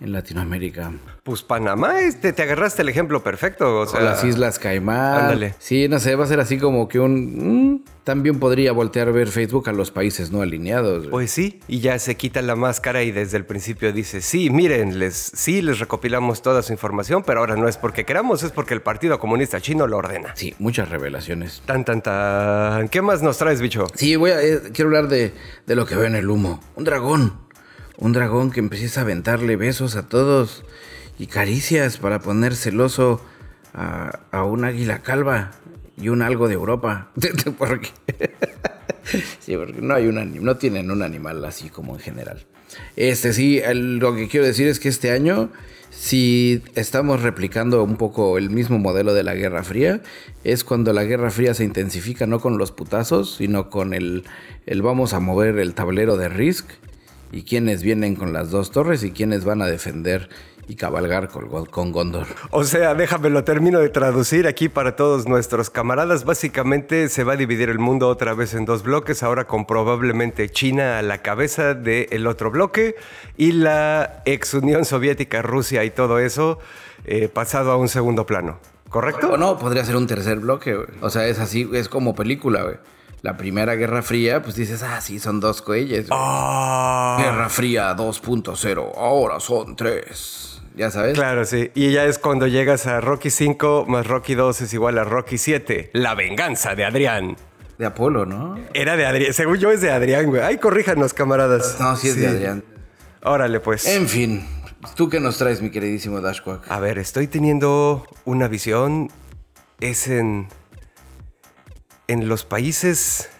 En 0.00 0.12
Latinoamérica? 0.12 0.92
Pues 1.22 1.42
Panamá, 1.42 2.00
este, 2.00 2.32
te 2.32 2.42
agarraste 2.42 2.82
el 2.82 2.88
ejemplo 2.88 3.22
perfecto. 3.22 3.80
O, 3.80 3.86
sea, 3.86 4.00
las 4.00 4.24
Islas 4.24 4.58
Caimán. 4.58 5.24
Ándale. 5.24 5.54
Sí, 5.58 5.88
no 5.88 5.98
sé, 5.98 6.14
va 6.14 6.24
a 6.24 6.28
ser 6.28 6.40
así 6.40 6.58
como 6.58 6.88
que 6.88 7.00
un... 7.00 7.74
Mm, 7.74 7.84
también 8.04 8.38
podría 8.38 8.72
voltear 8.72 9.08
a 9.08 9.10
ver 9.10 9.28
Facebook 9.28 9.68
a 9.68 9.72
los 9.72 9.90
países 9.90 10.30
no 10.30 10.40
alineados. 10.40 11.08
Pues 11.08 11.30
sí, 11.30 11.60
y 11.68 11.80
ya 11.80 11.98
se 11.98 12.16
quita 12.16 12.40
la 12.40 12.56
máscara 12.56 13.02
y 13.02 13.10
desde 13.10 13.36
el 13.36 13.44
principio 13.44 13.92
dice, 13.92 14.22
sí, 14.22 14.48
miren, 14.48 14.98
les, 14.98 15.14
sí, 15.14 15.60
les 15.60 15.78
recopilamos 15.78 16.40
toda 16.40 16.62
su 16.62 16.72
información, 16.72 17.22
pero 17.22 17.40
ahora 17.40 17.56
no 17.56 17.68
es 17.68 17.76
porque 17.76 18.06
queramos, 18.06 18.42
es 18.42 18.50
porque 18.50 18.72
el 18.72 18.80
Partido 18.80 19.18
Comunista 19.18 19.60
Chino 19.60 19.86
lo 19.86 19.98
ordena. 19.98 20.34
Sí, 20.36 20.54
muchas 20.58 20.88
revelaciones. 20.88 21.62
Tan, 21.66 21.84
tan, 21.84 22.00
tan. 22.00 22.88
¿Qué 22.88 23.02
más 23.02 23.20
nos 23.20 23.36
traes, 23.36 23.60
bicho? 23.60 23.86
Sí, 23.94 24.16
voy 24.16 24.30
a, 24.30 24.42
eh, 24.42 24.58
quiero 24.72 24.88
hablar 24.88 25.08
de, 25.08 25.34
de 25.66 25.76
lo 25.76 25.84
que 25.84 25.94
veo 25.94 26.06
en 26.06 26.14
el 26.14 26.30
humo. 26.30 26.60
Un 26.76 26.84
dragón 26.84 27.47
un 27.98 28.12
dragón 28.12 28.50
que 28.50 28.60
empieza 28.60 29.00
a 29.00 29.02
aventarle 29.02 29.56
besos 29.56 29.96
a 29.96 30.08
todos 30.08 30.64
y 31.18 31.26
caricias 31.26 31.98
para 31.98 32.20
poner 32.20 32.54
celoso 32.54 33.20
a, 33.74 34.44
un 34.44 34.64
águila 34.64 35.00
calva 35.00 35.52
y 36.00 36.08
un 36.08 36.22
algo 36.22 36.48
de 36.48 36.54
Europa. 36.54 37.10
porque, 37.58 37.90
sí, 39.40 39.56
porque 39.56 39.80
no 39.82 39.94
hay 39.94 40.06
un 40.06 40.42
no 40.42 40.56
tienen 40.56 40.90
un 40.90 41.02
animal 41.02 41.44
así 41.44 41.68
como 41.68 41.94
en 41.94 42.00
general. 42.00 42.46
Este 42.96 43.32
sí, 43.32 43.60
lo 43.74 44.14
que 44.14 44.28
quiero 44.28 44.46
decir 44.46 44.68
es 44.68 44.78
que 44.78 44.88
este 44.88 45.10
año, 45.10 45.50
si 45.90 46.62
estamos 46.76 47.22
replicando 47.22 47.82
un 47.82 47.96
poco 47.96 48.38
el 48.38 48.50
mismo 48.50 48.78
modelo 48.78 49.12
de 49.12 49.24
la 49.24 49.34
Guerra 49.34 49.64
Fría, 49.64 50.02
es 50.44 50.62
cuando 50.62 50.92
la 50.92 51.02
Guerra 51.02 51.30
Fría 51.30 51.52
se 51.54 51.64
intensifica 51.64 52.26
no 52.26 52.38
con 52.38 52.58
los 52.58 52.70
putazos, 52.70 53.36
sino 53.36 53.70
con 53.70 53.92
el, 53.92 54.24
el 54.66 54.82
vamos 54.82 55.14
a 55.14 55.20
mover 55.20 55.58
el 55.58 55.74
tablero 55.74 56.16
de 56.16 56.28
Risk 56.28 56.66
y 57.32 57.42
quiénes 57.42 57.82
vienen 57.82 58.16
con 58.16 58.32
las 58.32 58.50
dos 58.50 58.70
torres 58.70 59.02
y 59.02 59.10
quiénes 59.10 59.44
van 59.44 59.62
a 59.62 59.66
defender 59.66 60.28
y 60.68 60.74
cabalgar 60.76 61.28
con, 61.28 61.66
con 61.66 61.92
Gondor. 61.92 62.26
O 62.50 62.62
sea, 62.62 62.94
déjame 62.94 63.30
lo 63.30 63.42
termino 63.42 63.80
de 63.80 63.88
traducir 63.88 64.46
aquí 64.46 64.68
para 64.68 64.96
todos 64.96 65.26
nuestros 65.26 65.70
camaradas. 65.70 66.24
Básicamente 66.24 67.08
se 67.08 67.24
va 67.24 67.32
a 67.32 67.36
dividir 67.36 67.70
el 67.70 67.78
mundo 67.78 68.08
otra 68.08 68.34
vez 68.34 68.52
en 68.52 68.66
dos 68.66 68.82
bloques, 68.82 69.22
ahora 69.22 69.46
con 69.46 69.64
probablemente 69.64 70.50
China 70.50 70.98
a 70.98 71.02
la 71.02 71.22
cabeza 71.22 71.72
del 71.72 72.26
otro 72.26 72.50
bloque 72.50 72.96
y 73.38 73.52
la 73.52 74.22
ex 74.26 74.52
Unión 74.52 74.84
Soviética, 74.84 75.40
Rusia 75.40 75.84
y 75.84 75.90
todo 75.90 76.18
eso 76.18 76.58
eh, 77.06 77.28
pasado 77.28 77.72
a 77.72 77.76
un 77.76 77.88
segundo 77.88 78.26
plano. 78.26 78.58
¿Correcto? 78.90 79.32
O 79.32 79.36
no, 79.38 79.58
podría 79.58 79.84
ser 79.84 79.96
un 79.96 80.06
tercer 80.06 80.38
bloque. 80.38 80.78
O 81.00 81.08
sea, 81.08 81.26
es 81.28 81.38
así, 81.38 81.68
es 81.72 81.88
como 81.88 82.14
película, 82.14 82.62
güey 82.62 82.76
la 83.22 83.36
Primera 83.36 83.74
Guerra 83.74 84.02
Fría, 84.02 84.42
pues 84.42 84.54
dices, 84.54 84.82
ah, 84.82 85.00
sí, 85.00 85.18
son 85.18 85.40
dos 85.40 85.62
cuelles. 85.62 86.06
Ah. 86.10 87.16
Guerra 87.20 87.48
Fría 87.48 87.96
2.0, 87.96 88.92
ahora 88.96 89.40
son 89.40 89.76
tres. 89.76 90.62
¿Ya 90.76 90.92
sabes? 90.92 91.14
Claro, 91.14 91.44
sí. 91.44 91.72
Y 91.74 91.90
ya 91.90 92.04
es 92.04 92.20
cuando 92.20 92.46
llegas 92.46 92.86
a 92.86 93.00
Rocky 93.00 93.30
5 93.30 93.86
más 93.88 94.06
Rocky 94.06 94.36
2 94.36 94.60
es 94.60 94.72
igual 94.74 94.98
a 94.98 95.04
Rocky 95.04 95.36
7. 95.36 95.90
La 95.94 96.14
venganza 96.14 96.76
de 96.76 96.84
Adrián. 96.84 97.36
De 97.78 97.86
Apolo, 97.86 98.26
¿no? 98.26 98.56
Era 98.74 98.96
de 98.96 99.04
Adrián. 99.04 99.32
Según 99.32 99.58
yo 99.58 99.72
es 99.72 99.80
de 99.80 99.90
Adrián, 99.90 100.26
güey. 100.26 100.40
Ay, 100.40 100.58
corríjanos, 100.58 101.14
camaradas. 101.14 101.80
No, 101.80 101.96
sí 101.96 102.08
es 102.08 102.16
de 102.16 102.28
Adrián. 102.28 102.64
Órale, 103.24 103.58
pues. 103.58 103.88
En 103.88 104.08
fin. 104.08 104.46
¿Tú 104.94 105.08
qué 105.08 105.18
nos 105.18 105.38
traes, 105.38 105.60
mi 105.60 105.70
queridísimo 105.70 106.20
Dashquack? 106.20 106.70
A 106.70 106.78
ver, 106.78 106.98
estoy 106.98 107.26
teniendo 107.26 108.06
una 108.24 108.46
visión. 108.46 109.10
Es 109.80 110.06
en 110.06 110.48
en 112.08 112.28
los 112.28 112.44
países 112.44 113.30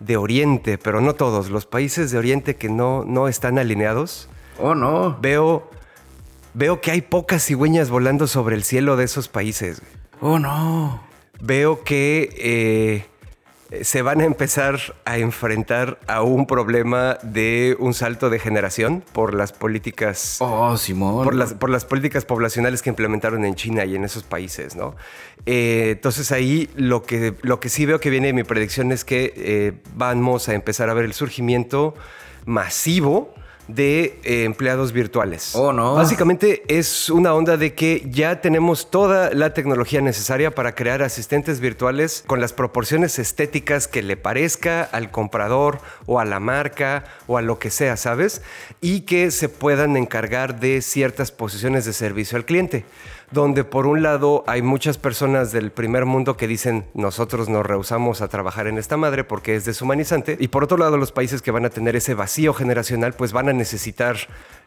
de 0.00 0.16
Oriente, 0.16 0.76
pero 0.76 1.00
no 1.00 1.14
todos, 1.14 1.50
los 1.50 1.66
países 1.66 2.10
de 2.10 2.18
Oriente 2.18 2.56
que 2.56 2.68
no, 2.68 3.04
no 3.04 3.28
están 3.28 3.58
alineados. 3.58 4.28
Oh, 4.58 4.74
no. 4.74 5.18
Veo, 5.20 5.70
veo 6.52 6.80
que 6.80 6.90
hay 6.90 7.00
pocas 7.00 7.44
cigüeñas 7.44 7.90
volando 7.90 8.26
sobre 8.26 8.56
el 8.56 8.64
cielo 8.64 8.96
de 8.96 9.04
esos 9.04 9.28
países. 9.28 9.82
Oh, 10.20 10.38
no. 10.38 11.02
Veo 11.40 11.82
que 11.84 12.34
eh, 12.38 13.09
se 13.82 14.02
van 14.02 14.20
a 14.20 14.24
empezar 14.24 14.78
a 15.04 15.18
enfrentar 15.18 15.98
a 16.08 16.22
un 16.22 16.46
problema 16.46 17.18
de 17.22 17.76
un 17.78 17.94
salto 17.94 18.28
de 18.28 18.38
generación 18.38 19.04
por 19.12 19.34
las 19.34 19.52
políticas. 19.52 20.38
Oh, 20.40 20.76
Simón. 20.76 21.24
Por 21.24 21.34
las, 21.34 21.54
por 21.54 21.70
las 21.70 21.84
políticas 21.84 22.24
poblacionales 22.24 22.82
que 22.82 22.90
implementaron 22.90 23.44
en 23.44 23.54
China 23.54 23.84
y 23.84 23.94
en 23.94 24.04
esos 24.04 24.24
países, 24.24 24.74
¿no? 24.74 24.96
Eh, 25.46 25.90
entonces 25.92 26.32
ahí 26.32 26.68
lo 26.74 27.04
que, 27.04 27.34
lo 27.42 27.60
que 27.60 27.68
sí 27.68 27.86
veo 27.86 28.00
que 28.00 28.10
viene 28.10 28.28
de 28.28 28.32
mi 28.32 28.44
predicción 28.44 28.92
es 28.92 29.04
que 29.04 29.32
eh, 29.36 29.72
vamos 29.94 30.48
a 30.48 30.54
empezar 30.54 30.90
a 30.90 30.94
ver 30.94 31.04
el 31.04 31.14
surgimiento 31.14 31.94
masivo 32.46 33.34
de 33.74 34.18
eh, 34.24 34.44
empleados 34.44 34.92
virtuales. 34.92 35.54
Oh, 35.54 35.72
no. 35.72 35.94
Básicamente 35.94 36.62
es 36.68 37.10
una 37.10 37.34
onda 37.34 37.56
de 37.56 37.74
que 37.74 38.06
ya 38.10 38.40
tenemos 38.40 38.90
toda 38.90 39.32
la 39.32 39.54
tecnología 39.54 40.00
necesaria 40.00 40.54
para 40.54 40.74
crear 40.74 41.02
asistentes 41.02 41.60
virtuales 41.60 42.24
con 42.26 42.40
las 42.40 42.52
proporciones 42.52 43.18
estéticas 43.18 43.88
que 43.88 44.02
le 44.02 44.16
parezca 44.16 44.82
al 44.82 45.10
comprador 45.10 45.80
o 46.06 46.20
a 46.20 46.24
la 46.24 46.40
marca 46.40 47.04
o 47.26 47.38
a 47.38 47.42
lo 47.42 47.58
que 47.58 47.70
sea, 47.70 47.96
¿sabes? 47.96 48.42
Y 48.80 49.02
que 49.02 49.30
se 49.30 49.48
puedan 49.48 49.96
encargar 49.96 50.58
de 50.60 50.82
ciertas 50.82 51.30
posiciones 51.30 51.84
de 51.84 51.92
servicio 51.92 52.36
al 52.36 52.44
cliente 52.44 52.84
donde 53.30 53.62
por 53.64 53.86
un 53.86 54.02
lado 54.02 54.42
hay 54.46 54.60
muchas 54.60 54.98
personas 54.98 55.52
del 55.52 55.70
primer 55.70 56.04
mundo 56.04 56.36
que 56.36 56.48
dicen 56.48 56.86
nosotros 56.94 57.48
nos 57.48 57.64
rehusamos 57.64 58.22
a 58.22 58.28
trabajar 58.28 58.66
en 58.66 58.76
esta 58.76 58.96
madre 58.96 59.22
porque 59.22 59.54
es 59.54 59.64
deshumanizante 59.64 60.36
y 60.40 60.48
por 60.48 60.64
otro 60.64 60.76
lado 60.76 60.96
los 60.96 61.12
países 61.12 61.40
que 61.40 61.50
van 61.50 61.64
a 61.64 61.70
tener 61.70 61.94
ese 61.94 62.14
vacío 62.14 62.52
generacional 62.54 63.12
pues 63.12 63.32
van 63.32 63.48
a 63.48 63.52
necesitar 63.52 64.16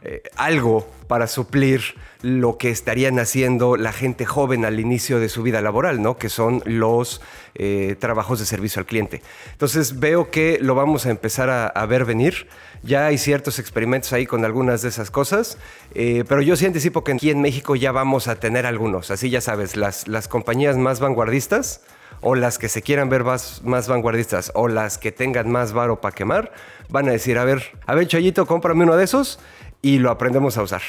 eh, 0.01 0.24
algo 0.38 0.88
para 1.08 1.27
suplir 1.27 1.96
lo 2.24 2.58
que 2.58 2.70
estarían 2.70 3.20
haciendo 3.20 3.75
la 3.75 3.92
gente 3.92 4.25
joven 4.25 4.63
al 4.63 4.80
inicio 4.80 5.20
de 5.20 5.27
su 5.27 5.44
vida 5.44 5.62
laboral, 5.62 6.01
¿no? 6.01 6.18
Que 6.18 6.30
son 6.30 6.63
los 6.65 7.22
eh, 7.53 7.98
trabajos 8.00 8.39
de 8.39 8.46
servicio 8.46 8.80
al 8.80 8.86
cliente. 8.86 9.22
Entonces 9.51 10.00
veo 10.00 10.32
que 10.32 10.58
lo 10.62 10.74
vamos 10.74 11.06
a 11.06 11.12
empezar 11.12 11.50
a, 11.50 11.86
ver 11.86 12.06
venir. 12.06 12.48
Ya 12.82 13.08
hay 13.08 13.18
ciertos 13.18 13.60
experimentos 13.60 14.13
ahí 14.13 14.25
con 14.25 14.46
algunas 14.46 14.82
de 14.82 14.89
esas 14.89 15.12
cosas, 15.12 15.58
eh, 15.96 16.24
pero 16.27 16.42
yo 16.42 16.56
sí 16.56 16.65
anticipo 16.65 17.03
que 17.03 17.12
aquí 17.12 17.30
en 17.30 17.42
México 17.42 17.75
ya 17.75 17.92
vamos 17.92 18.30
a 18.30 18.38
tener 18.38 18.65
algunos. 18.65 19.12
Así 19.12 19.30
ya 19.30 19.42
sabes, 19.42 19.75
las, 19.75 20.08
las 20.08 20.30
compañías 20.30 20.77
más 20.77 21.01
vanguardistas 21.01 21.82
o 22.22 22.36
las 22.36 22.58
que 22.58 22.70
se 22.70 22.82
quieran 22.82 23.10
ver 23.10 23.25
más, 23.25 23.62
más 23.65 23.89
vanguardistas 23.89 24.53
o 24.56 24.70
las 24.70 24.98
que 24.98 25.12
tengan 25.12 25.51
más 25.51 25.74
varo 25.74 26.00
para 26.00 26.15
quemar, 26.15 26.53
van 26.88 27.10
a 27.10 27.12
decir, 27.12 27.38
a 27.38 27.44
ver, 27.44 27.77
a 27.86 27.96
ver, 27.96 28.08
Chayito, 28.08 28.46
cómprame 28.46 28.86
uno 28.86 28.96
de 28.96 29.03
esos 29.03 29.39
y 29.82 30.00
lo 30.00 30.10
aprendemos 30.10 30.58
a 30.58 30.63
usar. 30.63 30.82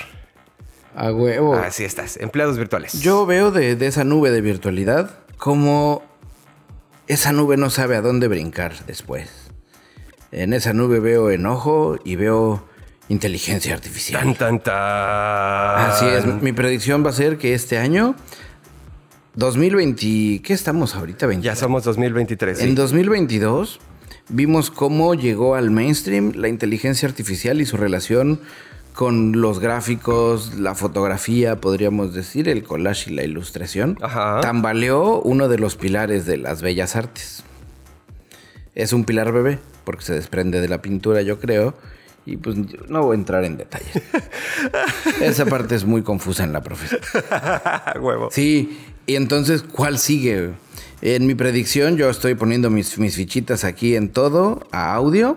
A 0.94 1.12
huevo. 1.12 1.54
Así 1.54 1.84
estás, 1.84 2.16
empleados 2.18 2.56
virtuales. 2.56 3.00
Yo 3.00 3.26
veo 3.26 3.50
de, 3.50 3.72
esa 3.86 4.04
nube 4.04 4.30
de 4.30 4.40
virtualidad 4.40 5.10
como 5.36 6.02
esa 7.06 7.32
nube 7.32 7.56
no 7.56 7.70
sabe 7.70 7.96
a 7.96 8.00
dónde 8.00 8.28
brincar 8.28 8.84
después. 8.86 9.28
En 10.30 10.52
esa 10.52 10.72
nube 10.72 11.00
veo 11.00 11.30
enojo 11.30 11.98
y 12.04 12.16
veo 12.16 12.66
inteligencia 13.08 13.74
artificial. 13.74 14.22
Tan, 14.22 14.34
tan, 14.34 14.60
tan. 14.60 15.90
Así 15.90 16.06
es. 16.06 16.26
Mi 16.42 16.52
predicción 16.52 17.04
va 17.04 17.10
a 17.10 17.12
ser 17.12 17.38
que 17.38 17.54
este 17.54 17.78
año, 17.78 18.14
2020, 19.34 20.42
¿qué 20.42 20.52
estamos 20.52 20.94
ahorita? 20.94 21.30
Ya 21.34 21.56
somos 21.56 21.84
2023. 21.84 22.60
En 22.60 22.74
2022 22.74 23.80
vimos 24.28 24.70
cómo 24.70 25.14
llegó 25.14 25.54
al 25.54 25.70
mainstream 25.70 26.32
la 26.36 26.48
inteligencia 26.48 27.08
artificial 27.08 27.60
y 27.60 27.66
su 27.66 27.76
relación 27.76 28.40
con 28.94 29.40
los 29.40 29.58
gráficos, 29.58 30.54
la 30.54 30.76
fotografía, 30.76 31.60
podríamos 31.60 32.14
decir, 32.14 32.48
el 32.48 32.62
collage 32.62 33.10
y 33.10 33.14
la 33.14 33.24
ilustración, 33.24 33.96
tambaleó 33.96 35.20
uno 35.20 35.48
de 35.48 35.58
los 35.58 35.74
pilares 35.74 36.26
de 36.26 36.36
las 36.36 36.62
bellas 36.62 36.94
artes. 36.94 37.42
Es 38.76 38.92
un 38.92 39.04
pilar 39.04 39.32
bebé, 39.32 39.58
porque 39.82 40.04
se 40.04 40.14
desprende 40.14 40.60
de 40.60 40.68
la 40.68 40.80
pintura, 40.80 41.22
yo 41.22 41.40
creo, 41.40 41.74
y 42.24 42.36
pues 42.36 42.56
no 42.88 43.02
voy 43.02 43.16
a 43.16 43.18
entrar 43.18 43.44
en 43.44 43.56
detalles. 43.56 44.00
Esa 45.20 45.44
parte 45.44 45.74
es 45.74 45.84
muy 45.84 46.02
confusa 46.02 46.44
en 46.44 46.52
la 46.52 46.62
profesión. 46.62 47.00
Huevo. 48.00 48.28
Sí, 48.30 48.78
y 49.06 49.16
entonces, 49.16 49.64
¿cuál 49.64 49.98
sigue? 49.98 50.50
En 51.02 51.26
mi 51.26 51.34
predicción, 51.34 51.96
yo 51.96 52.08
estoy 52.08 52.36
poniendo 52.36 52.70
mis, 52.70 52.96
mis 52.98 53.16
fichitas 53.16 53.64
aquí 53.64 53.96
en 53.96 54.08
todo, 54.08 54.68
a 54.70 54.94
audio 54.94 55.36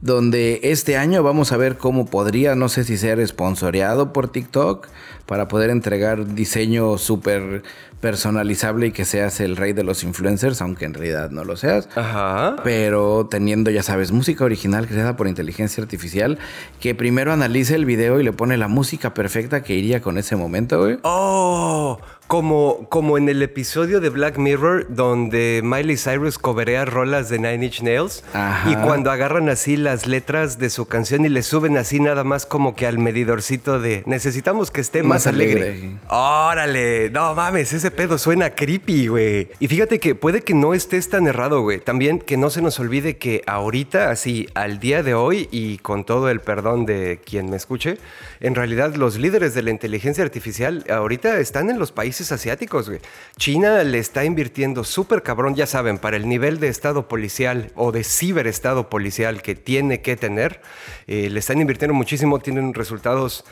donde 0.00 0.60
este 0.62 0.96
año 0.96 1.22
vamos 1.22 1.52
a 1.52 1.56
ver 1.56 1.76
cómo 1.76 2.06
podría, 2.06 2.54
no 2.54 2.68
sé 2.68 2.84
si 2.84 2.96
ser 2.96 3.20
esponsoreado 3.20 4.12
por 4.12 4.28
TikTok 4.28 4.88
para 5.26 5.48
poder 5.48 5.70
entregar 5.70 6.34
diseño 6.34 6.98
súper 6.98 7.62
personalizable 8.00 8.88
y 8.88 8.92
que 8.92 9.04
seas 9.04 9.40
el 9.40 9.56
rey 9.56 9.72
de 9.72 9.84
los 9.84 10.02
influencers, 10.02 10.62
aunque 10.62 10.86
en 10.86 10.94
realidad 10.94 11.30
no 11.30 11.44
lo 11.44 11.56
seas. 11.56 11.88
Ajá. 11.94 12.56
Pero 12.64 13.28
teniendo, 13.30 13.70
ya 13.70 13.82
sabes, 13.82 14.10
música 14.10 14.44
original 14.44 14.86
creada 14.86 15.16
por 15.16 15.28
inteligencia 15.28 15.82
artificial, 15.82 16.38
que 16.80 16.94
primero 16.94 17.32
analice 17.32 17.74
el 17.74 17.84
video 17.84 18.18
y 18.18 18.24
le 18.24 18.32
pone 18.32 18.56
la 18.56 18.68
música 18.68 19.12
perfecta 19.12 19.62
que 19.62 19.74
iría 19.74 20.00
con 20.00 20.16
ese 20.16 20.34
momento, 20.34 20.80
güey. 20.80 20.98
Oh, 21.02 21.98
como, 22.30 22.86
como 22.88 23.18
en 23.18 23.28
el 23.28 23.42
episodio 23.42 24.00
de 24.00 24.08
Black 24.08 24.38
Mirror 24.38 24.86
donde 24.88 25.62
Miley 25.64 25.96
Cyrus 25.96 26.38
coberea 26.38 26.84
rolas 26.84 27.28
de 27.28 27.40
Nine 27.40 27.66
Inch 27.66 27.82
Nails 27.82 28.22
y 28.66 28.76
cuando 28.76 29.10
agarran 29.10 29.48
así 29.48 29.76
las 29.76 30.06
letras 30.06 30.56
de 30.56 30.70
su 30.70 30.86
canción 30.86 31.24
y 31.24 31.28
le 31.28 31.42
suben 31.42 31.76
así 31.76 31.98
nada 31.98 32.22
más 32.22 32.46
como 32.46 32.76
que 32.76 32.86
al 32.86 32.98
medidorcito 32.98 33.80
de 33.80 34.04
necesitamos 34.06 34.70
que 34.70 34.80
esté 34.80 35.02
más, 35.02 35.26
alegre. 35.26 35.96
Órale, 36.08 37.10
no 37.10 37.34
mames, 37.34 37.72
ese 37.72 37.90
pedo 37.90 38.16
suena 38.16 38.50
creepy, 38.50 39.08
güey. 39.08 39.48
Y 39.58 39.66
fíjate 39.66 39.98
que 39.98 40.14
puede 40.14 40.42
que 40.42 40.54
no 40.54 40.72
estés 40.72 41.08
tan 41.08 41.26
errado, 41.26 41.62
güey. 41.62 41.80
También 41.80 42.20
que 42.20 42.36
no 42.36 42.48
se 42.50 42.62
nos 42.62 42.78
olvide 42.78 43.16
que 43.16 43.42
ahorita, 43.48 44.08
así, 44.08 44.48
al 44.54 44.78
día 44.78 45.02
de 45.02 45.14
hoy 45.14 45.48
y 45.50 45.78
con 45.78 46.04
todo 46.04 46.30
el 46.30 46.38
perdón 46.38 46.86
de 46.86 47.20
quien 47.24 47.50
me 47.50 47.56
escuche, 47.56 47.98
en 48.38 48.54
realidad 48.54 48.94
los 48.94 49.18
líderes 49.18 49.52
de 49.54 49.62
la 49.62 49.70
inteligencia 49.70 50.22
artificial 50.22 50.84
ahorita 50.88 51.40
están 51.40 51.70
en 51.70 51.80
los 51.80 51.90
países 51.90 52.19
asiáticos, 52.32 52.88
güey. 52.88 53.00
China 53.36 53.82
le 53.82 53.98
está 53.98 54.24
invirtiendo 54.24 54.84
súper 54.84 55.22
cabrón, 55.22 55.54
ya 55.54 55.66
saben, 55.66 55.98
para 55.98 56.16
el 56.16 56.28
nivel 56.28 56.60
de 56.60 56.68
estado 56.68 57.08
policial 57.08 57.72
o 57.74 57.92
de 57.92 58.04
ciberestado 58.04 58.88
policial 58.88 59.42
que 59.42 59.54
tiene 59.54 60.02
que 60.02 60.16
tener. 60.16 60.60
Eh, 61.06 61.30
le 61.30 61.38
están 61.38 61.60
invirtiendo 61.60 61.94
muchísimo, 61.94 62.38
tienen 62.38 62.74
resultados 62.74 63.44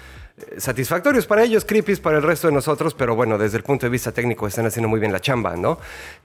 satisfactorios 0.57 1.27
para 1.27 1.43
ellos, 1.43 1.65
creepy 1.65 1.97
para 1.97 2.19
el 2.19 2.23
resto 2.23 2.49
de 2.49 2.53
nosotros, 2.53 2.95
pero 2.95 3.15
bueno, 3.15 3.39
desde 3.39 3.57
el 3.57 3.63
punto 3.63 3.87
de 3.87 3.91
vista 3.91 4.13
técnico 4.13 4.47
están 4.47 4.67
haciendo 4.67 4.89
muy 4.89 5.01
bien 5.01 5.13
la 5.13 5.21
chamba, 5.21 5.57
¿no? 5.57 5.79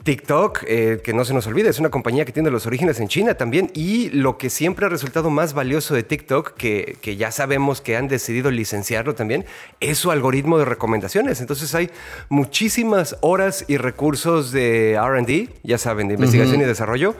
TikTok, 0.03 0.63
eh, 0.67 1.01
que 1.03 1.13
no 1.13 1.25
se 1.25 1.33
nos 1.33 1.47
olvide, 1.47 1.69
es 1.69 1.79
una 1.79 1.89
compañía 1.89 2.25
que 2.25 2.31
tiene 2.31 2.49
los 2.49 2.65
orígenes 2.65 2.99
en 2.99 3.07
China 3.07 3.35
también 3.35 3.71
y 3.73 4.09
lo 4.09 4.37
que 4.37 4.49
siempre 4.49 4.85
ha 4.85 4.89
resultado 4.89 5.29
más 5.29 5.53
valioso 5.53 5.95
de 5.95 6.03
TikTok, 6.03 6.55
que, 6.55 6.97
que 7.01 7.15
ya 7.15 7.31
sabemos 7.31 7.81
que 7.81 7.95
han 7.95 8.07
decidido 8.07 8.51
licenciarlo 8.51 9.15
también, 9.15 9.45
es 9.79 9.97
su 9.97 10.11
algoritmo 10.11 10.57
de 10.57 10.65
recomendaciones. 10.65 11.41
Entonces 11.41 11.73
hay 11.75 11.89
muchísimas 12.29 13.17
horas 13.21 13.65
y 13.67 13.77
recursos 13.77 14.51
de 14.51 14.99
RD, 14.99 15.49
ya 15.63 15.77
saben, 15.77 16.07
de 16.07 16.15
investigación 16.15 16.61
y 16.61 16.65
desarrollo 16.65 17.15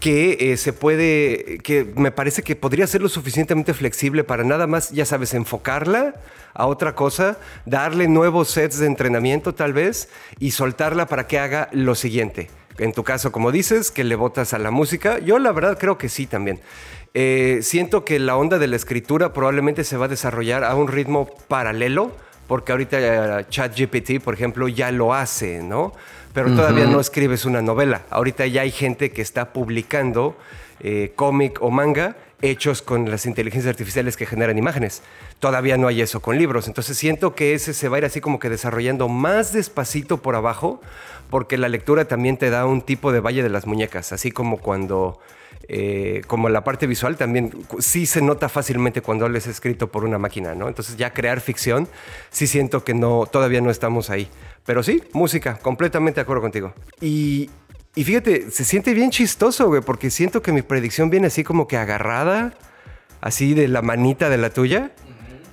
que 0.00 0.52
eh, 0.52 0.56
se 0.56 0.72
puede, 0.72 1.58
que 1.58 1.84
me 1.96 2.10
parece 2.10 2.42
que 2.42 2.56
podría 2.56 2.86
ser 2.86 3.02
lo 3.02 3.08
suficientemente 3.08 3.74
flexible 3.74 4.24
para 4.24 4.44
nada 4.44 4.66
más, 4.66 4.90
ya 4.90 5.04
sabes, 5.04 5.34
enfocarla 5.34 6.14
a 6.54 6.66
otra 6.66 6.94
cosa, 6.94 7.38
darle 7.66 8.08
nuevos 8.08 8.48
sets 8.48 8.78
de 8.78 8.86
entrenamiento 8.86 9.54
tal 9.54 9.72
vez 9.72 10.08
y 10.38 10.52
soltarla 10.52 11.06
para 11.06 11.26
que 11.26 11.38
haga 11.38 11.68
lo 11.72 11.94
siguiente. 11.94 12.48
En 12.78 12.92
tu 12.92 13.02
caso, 13.02 13.32
como 13.32 13.50
dices, 13.50 13.90
que 13.90 14.04
le 14.04 14.14
botas 14.14 14.54
a 14.54 14.58
la 14.58 14.70
música, 14.70 15.18
yo 15.18 15.38
la 15.38 15.50
verdad 15.50 15.78
creo 15.78 15.98
que 15.98 16.08
sí 16.08 16.26
también. 16.26 16.60
Eh, 17.14 17.58
siento 17.62 18.04
que 18.04 18.20
la 18.20 18.36
onda 18.36 18.58
de 18.58 18.68
la 18.68 18.76
escritura 18.76 19.32
probablemente 19.32 19.82
se 19.82 19.96
va 19.96 20.04
a 20.04 20.08
desarrollar 20.08 20.62
a 20.62 20.76
un 20.76 20.86
ritmo 20.86 21.28
paralelo, 21.48 22.12
porque 22.46 22.70
ahorita 22.72 23.40
eh, 23.40 23.46
ChatGPT, 23.48 24.22
por 24.22 24.34
ejemplo, 24.34 24.68
ya 24.68 24.92
lo 24.92 25.12
hace, 25.12 25.62
¿no? 25.62 25.92
Pero 26.44 26.54
todavía 26.54 26.86
no 26.86 27.00
escribes 27.00 27.44
una 27.46 27.62
novela. 27.62 28.02
Ahorita 28.10 28.46
ya 28.46 28.60
hay 28.60 28.70
gente 28.70 29.10
que 29.10 29.22
está 29.22 29.52
publicando 29.52 30.36
eh, 30.78 31.10
cómic 31.16 31.58
o 31.60 31.72
manga 31.72 32.16
hechos 32.40 32.80
con 32.80 33.10
las 33.10 33.26
inteligencias 33.26 33.72
artificiales 33.72 34.16
que 34.16 34.24
generan 34.24 34.56
imágenes. 34.56 35.02
Todavía 35.40 35.76
no 35.76 35.88
hay 35.88 36.00
eso 36.00 36.20
con 36.20 36.38
libros. 36.38 36.68
Entonces 36.68 36.96
siento 36.96 37.34
que 37.34 37.54
ese 37.54 37.74
se 37.74 37.88
va 37.88 37.96
a 37.96 37.98
ir 37.98 38.04
así 38.04 38.20
como 38.20 38.38
que 38.38 38.50
desarrollando 38.50 39.08
más 39.08 39.52
despacito 39.52 40.18
por 40.18 40.36
abajo, 40.36 40.80
porque 41.28 41.58
la 41.58 41.68
lectura 41.68 42.04
también 42.04 42.36
te 42.36 42.50
da 42.50 42.66
un 42.66 42.82
tipo 42.82 43.10
de 43.10 43.18
valle 43.18 43.42
de 43.42 43.48
las 43.48 43.66
muñecas, 43.66 44.12
así 44.12 44.30
como 44.30 44.58
cuando... 44.58 45.18
Eh, 45.70 46.22
como 46.26 46.48
la 46.48 46.64
parte 46.64 46.86
visual 46.86 47.18
también 47.18 47.52
sí 47.78 48.06
se 48.06 48.22
nota 48.22 48.48
fácilmente 48.48 49.02
cuando 49.02 49.26
es 49.26 49.46
escrito 49.46 49.88
por 49.88 50.04
una 50.04 50.16
máquina, 50.16 50.54
¿no? 50.54 50.66
Entonces 50.66 50.96
ya 50.96 51.12
crear 51.12 51.42
ficción 51.42 51.88
sí 52.30 52.46
siento 52.46 52.84
que 52.84 52.94
no 52.94 53.28
todavía 53.30 53.60
no 53.60 53.70
estamos 53.70 54.08
ahí. 54.08 54.28
Pero 54.64 54.82
sí, 54.82 55.02
música, 55.12 55.58
completamente 55.58 56.16
de 56.16 56.22
acuerdo 56.22 56.40
contigo. 56.42 56.72
Y, 57.00 57.50
fíjate, 57.94 58.50
se 58.50 58.64
siente 58.64 58.94
bien 58.94 59.10
chistoso, 59.10 59.68
güey, 59.68 59.82
porque 59.82 60.10
siento 60.10 60.40
que 60.40 60.52
mi 60.52 60.62
predicción 60.62 61.10
viene 61.10 61.26
así 61.26 61.44
como 61.44 61.68
que 61.68 61.76
agarrada, 61.76 62.54
así 63.20 63.52
de 63.52 63.68
la 63.68 63.82
manita 63.82 64.30
de 64.30 64.38
la 64.38 64.50
tuya. 64.50 64.92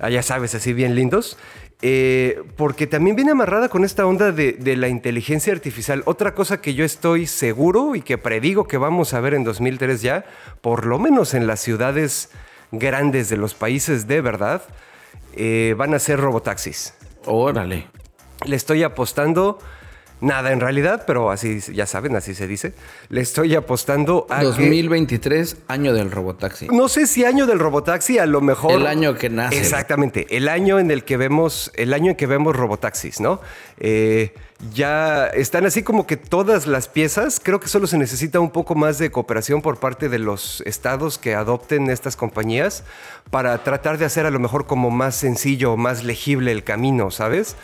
Ah, 0.00 0.10
ya 0.10 0.22
sabes, 0.22 0.54
así 0.54 0.72
bien 0.72 0.94
lindos. 0.94 1.38
Eh, 1.82 2.42
porque 2.56 2.86
también 2.86 3.16
viene 3.16 3.32
amarrada 3.32 3.68
con 3.68 3.84
esta 3.84 4.06
onda 4.06 4.32
de, 4.32 4.52
de, 4.52 4.76
la 4.76 4.88
inteligencia 4.88 5.52
artificial. 5.52 6.02
Otra 6.06 6.34
cosa 6.34 6.60
que 6.60 6.72
yo 6.74 6.84
estoy 6.84 7.26
seguro 7.26 7.94
y 7.94 8.00
que 8.00 8.16
predigo 8.16 8.66
que 8.66 8.78
vamos 8.78 9.12
a 9.12 9.20
ver 9.20 9.34
en 9.34 9.44
2003 9.44 10.00
ya, 10.00 10.24
por 10.62 10.86
lo 10.86 10.98
menos 10.98 11.34
en 11.34 11.46
las 11.46 11.60
ciudades 11.60 12.30
grandes 12.72 13.28
de 13.28 13.36
los 13.36 13.54
países 13.54 14.06
de 14.06 14.22
verdad, 14.22 14.62
eh, 15.34 15.74
van 15.76 15.92
a 15.92 15.98
ser 15.98 16.18
robotaxis. 16.18 16.94
Órale 17.26 17.86
le 18.44 18.56
estoy 18.56 18.82
apostando 18.82 19.58
nada 20.20 20.52
en 20.52 20.60
realidad, 20.60 21.04
pero 21.06 21.30
así, 21.30 21.60
ya 21.72 21.86
saben, 21.86 22.16
así 22.16 22.34
se 22.34 22.46
dice. 22.46 22.72
Le 23.08 23.20
estoy 23.20 23.54
apostando 23.54 24.26
a 24.30 24.38
que- 24.40 24.44
2023, 24.46 25.56
año 25.68 25.92
del 25.94 26.10
robotaxi. 26.10 26.68
no 26.68 26.88
sé 26.88 27.06
si 27.06 27.24
año 27.24 27.46
del 27.46 27.58
robotaxi, 27.58 28.18
a 28.18 28.26
lo 28.26 28.40
mejor. 28.40 28.72
El 28.72 28.86
año 28.86 29.14
que 29.14 29.28
nace. 29.28 29.58
Exactamente, 29.58 30.26
el 30.36 30.48
año 30.48 30.78
en 30.78 30.90
el 30.90 31.04
que 31.04 31.16
vemos, 31.16 31.70
el 31.74 31.92
año 31.92 32.10
en 32.12 32.16
que 32.16 32.26
vemos 32.26 32.56
robotaxis, 32.56 33.20
¿no? 33.20 33.40
Eh, 33.78 34.32
ya 34.72 35.26
están 35.26 35.66
así 35.66 35.82
como 35.82 36.06
que 36.06 36.16
todas 36.16 36.66
las 36.66 36.88
piezas. 36.88 37.40
Creo 37.42 37.60
que 37.60 37.68
solo 37.68 37.86
se 37.86 37.98
necesita 37.98 38.40
un 38.40 38.50
poco 38.50 38.74
más 38.74 38.96
de 38.96 39.10
cooperación 39.10 39.60
por 39.60 39.76
parte 39.78 40.08
de 40.08 40.18
los 40.18 40.62
estados 40.62 41.18
que 41.18 41.34
adopten 41.34 41.90
estas 41.90 42.16
compañías 42.16 42.82
para 43.30 43.62
tratar 43.64 43.98
de 43.98 44.06
hacer 44.06 44.24
a 44.24 44.30
lo 44.30 44.38
mejor 44.38 44.66
como 44.66 44.90
más 44.90 45.14
sencillo, 45.14 45.76
más 45.76 46.04
legible 46.04 46.52
el 46.52 46.64
camino, 46.64 47.10
¿sabes? 47.10 47.54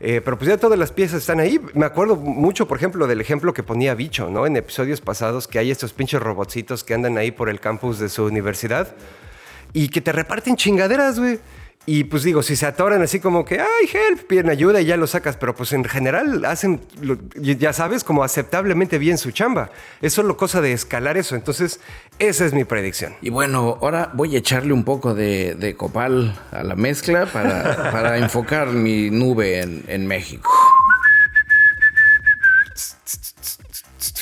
Eh, 0.00 0.20
pero 0.24 0.38
pues 0.38 0.48
ya 0.48 0.56
todas 0.56 0.78
las 0.78 0.92
piezas 0.92 1.20
están 1.20 1.40
ahí. 1.40 1.60
Me 1.74 1.86
acuerdo 1.86 2.16
mucho, 2.16 2.68
por 2.68 2.76
ejemplo, 2.76 3.06
del 3.06 3.20
ejemplo 3.20 3.52
que 3.52 3.62
ponía 3.62 3.94
Bicho, 3.94 4.30
¿no? 4.30 4.46
En 4.46 4.56
episodios 4.56 5.00
pasados, 5.00 5.48
que 5.48 5.58
hay 5.58 5.70
estos 5.70 5.92
pinches 5.92 6.20
robotcitos 6.20 6.84
que 6.84 6.94
andan 6.94 7.18
ahí 7.18 7.30
por 7.30 7.48
el 7.48 7.60
campus 7.60 7.98
de 7.98 8.08
su 8.08 8.24
universidad 8.24 8.94
y 9.72 9.88
que 9.88 10.00
te 10.00 10.12
reparten 10.12 10.56
chingaderas, 10.56 11.18
güey. 11.18 11.38
Y 11.90 12.04
pues 12.04 12.22
digo, 12.22 12.42
si 12.42 12.54
se 12.54 12.66
atoran 12.66 13.00
así 13.00 13.18
como 13.18 13.46
que, 13.46 13.60
ay, 13.60 13.88
help, 13.90 14.26
piden 14.26 14.50
ayuda 14.50 14.78
y 14.78 14.84
ya 14.84 14.98
lo 14.98 15.06
sacas, 15.06 15.38
pero 15.38 15.54
pues 15.54 15.72
en 15.72 15.84
general 15.84 16.44
hacen, 16.44 16.82
ya 17.34 17.72
sabes, 17.72 18.04
como 18.04 18.22
aceptablemente 18.22 18.98
bien 18.98 19.16
su 19.16 19.30
chamba. 19.30 19.70
Es 20.02 20.12
solo 20.12 20.36
cosa 20.36 20.60
de 20.60 20.72
escalar 20.72 21.16
eso. 21.16 21.34
Entonces, 21.34 21.80
esa 22.18 22.44
es 22.46 22.52
mi 22.52 22.64
predicción. 22.64 23.14
Y 23.22 23.30
bueno, 23.30 23.78
ahora 23.80 24.10
voy 24.14 24.34
a 24.34 24.38
echarle 24.38 24.72
un 24.72 24.84
poco 24.84 25.14
de, 25.14 25.54
de 25.54 25.76
copal 25.76 26.34
a 26.50 26.62
la 26.64 26.74
mezcla 26.76 27.26
para, 27.26 27.92
para 27.92 28.18
enfocar 28.18 28.68
mi 28.68 29.10
nube 29.10 29.60
en, 29.60 29.84
en 29.88 30.06
México. 30.06 30.50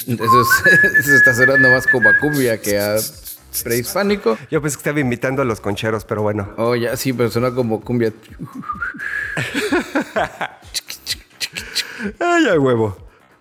Eso, 0.07 0.43
es- 0.43 0.85
eso 1.01 1.15
está 1.15 1.35
sonando 1.35 1.69
más 1.71 1.87
como 1.87 2.09
a 2.09 2.19
cumbia 2.19 2.61
que 2.61 2.79
a 2.79 2.97
prehispánico. 3.65 4.37
Yo 4.51 4.61
pensé 4.61 4.77
que 4.77 4.81
estaba 4.81 5.01
invitando 5.01 5.43
a 5.43 5.45
los 5.45 5.61
concheros, 5.61 6.05
pero 6.05 6.23
bueno. 6.23 6.53
Oh, 6.59 6.75
ya 6.77 6.97
sí, 6.97 7.13
pero 7.13 7.31
suena 7.31 7.51
como 7.53 7.81
cumbia. 7.81 8.13
Ay, 12.21 12.49
a 12.49 12.61
huevo. 12.61 12.97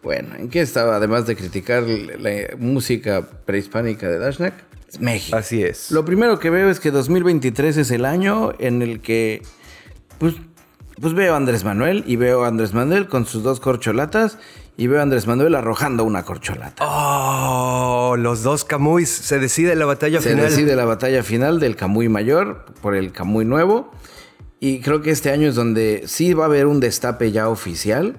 Bueno, 0.06 0.36
¿en 0.38 0.50
qué 0.50 0.62
estaba? 0.62 0.98
Además 0.98 1.26
de 1.26 1.36
criticar 1.36 1.82
la 1.82 2.56
música 2.60 3.28
prehispánica 3.46 4.08
de 4.08 4.20
Dashnak, 4.20 4.54
México. 5.00 5.36
Así 5.36 5.64
es. 5.64 5.90
Lo 5.90 6.06
primero 6.06 6.38
que 6.38 6.52
veo 6.52 6.70
es 6.70 6.80
que 6.80 6.92
2023 6.92 7.76
es 7.78 7.90
el 7.90 8.06
año 8.06 8.54
en 8.60 8.84
el 8.84 9.02
que, 9.02 9.42
pues, 10.20 10.36
pues 11.02 11.16
veo 11.16 11.34
a 11.34 11.38
Andrés 11.38 11.64
Manuel 11.64 12.04
y 12.06 12.18
veo 12.18 12.44
a 12.46 12.50
Andrés 12.50 12.76
Manuel 12.76 13.08
con 13.08 13.26
sus 13.26 13.42
dos 13.42 13.60
corcholatas 13.60 14.38
y 14.78 14.86
veo 14.86 15.00
a 15.00 15.02
Andrés 15.02 15.26
Manuel 15.26 15.56
arrojando 15.56 16.04
una 16.04 16.22
corcholata. 16.22 16.86
Oh, 16.88 18.16
los 18.16 18.44
dos 18.44 18.64
Camuys. 18.64 19.10
Se 19.10 19.40
decide 19.40 19.76
la 19.76 19.86
batalla 19.88 20.22
Se 20.22 20.30
final. 20.30 20.46
decide 20.46 20.76
la 20.76 20.86
batalla 20.86 21.24
final 21.24 21.60
del 21.60 21.76
Camuy 21.76 22.10
mayor 22.10 22.66
por 22.80 22.94
el 22.94 23.12
Camuy 23.12 23.44
nuevo 23.44 23.90
y 24.60 24.82
creo 24.82 25.02
que 25.02 25.10
este 25.10 25.32
año 25.32 25.50
es 25.50 25.56
donde 25.56 26.04
sí 26.06 26.36
va 26.36 26.44
a 26.44 26.48
haber 26.48 26.68
un 26.68 26.80
destape 26.80 27.32
ya 27.32 27.50
oficial. 27.50 28.18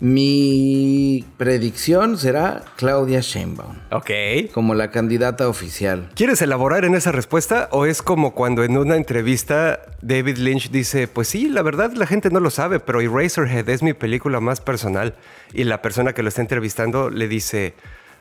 Mi 0.00 1.24
predicción 1.36 2.16
será 2.16 2.62
Claudia 2.76 3.20
Sheinbaum 3.20 3.76
Ok. 3.90 4.10
como 4.52 4.74
la 4.74 4.90
candidata 4.90 5.46
oficial. 5.48 6.08
¿Quieres 6.14 6.40
elaborar 6.40 6.84
en 6.84 6.94
esa 6.94 7.12
respuesta 7.12 7.68
o 7.70 7.84
es 7.86 8.00
como 8.02 8.32
cuando 8.34 8.64
en 8.64 8.76
una 8.78 8.96
entrevista 8.96 9.80
David 10.00 10.38
Lynch 10.38 10.70
dice, 10.70 11.06
pues 11.06 11.28
sí, 11.28 11.48
la 11.48 11.62
verdad 11.62 11.92
la 11.92 12.06
gente 12.06 12.30
no 12.30 12.40
lo 12.40 12.50
sabe, 12.50 12.80
pero 12.80 13.00
Eraserhead 13.00 13.68
es 13.68 13.82
mi 13.82 13.92
película 13.92 14.40
más 14.40 14.60
personal 14.60 15.14
y 15.52 15.64
la 15.64 15.82
persona 15.82 16.14
que 16.14 16.22
lo 16.22 16.28
está 16.30 16.40
entrevistando 16.40 17.10
le 17.10 17.28
dice, 17.28 17.74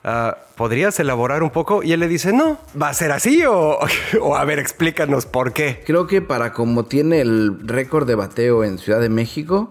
"Ah, 0.03 0.37
¿podrías 0.57 0.99
elaborar 0.99 1.43
un 1.43 1.49
poco? 1.49 1.81
Y 1.81 1.93
él 1.93 2.01
le 2.01 2.07
dice, 2.09 2.33
no, 2.33 2.59
¿va 2.79 2.89
a 2.89 2.93
ser 2.93 3.11
así 3.13 3.43
o, 3.45 3.79
o 4.21 4.35
a 4.35 4.43
ver, 4.43 4.59
explícanos 4.59 5.25
por 5.25 5.53
qué? 5.53 5.81
Creo 5.85 6.07
que 6.07 6.21
para 6.21 6.51
como 6.51 6.83
tiene 6.85 7.21
el 7.21 7.57
récord 7.67 8.05
de 8.05 8.15
bateo 8.15 8.65
en 8.65 8.77
Ciudad 8.79 8.99
de 8.99 9.09
México, 9.09 9.69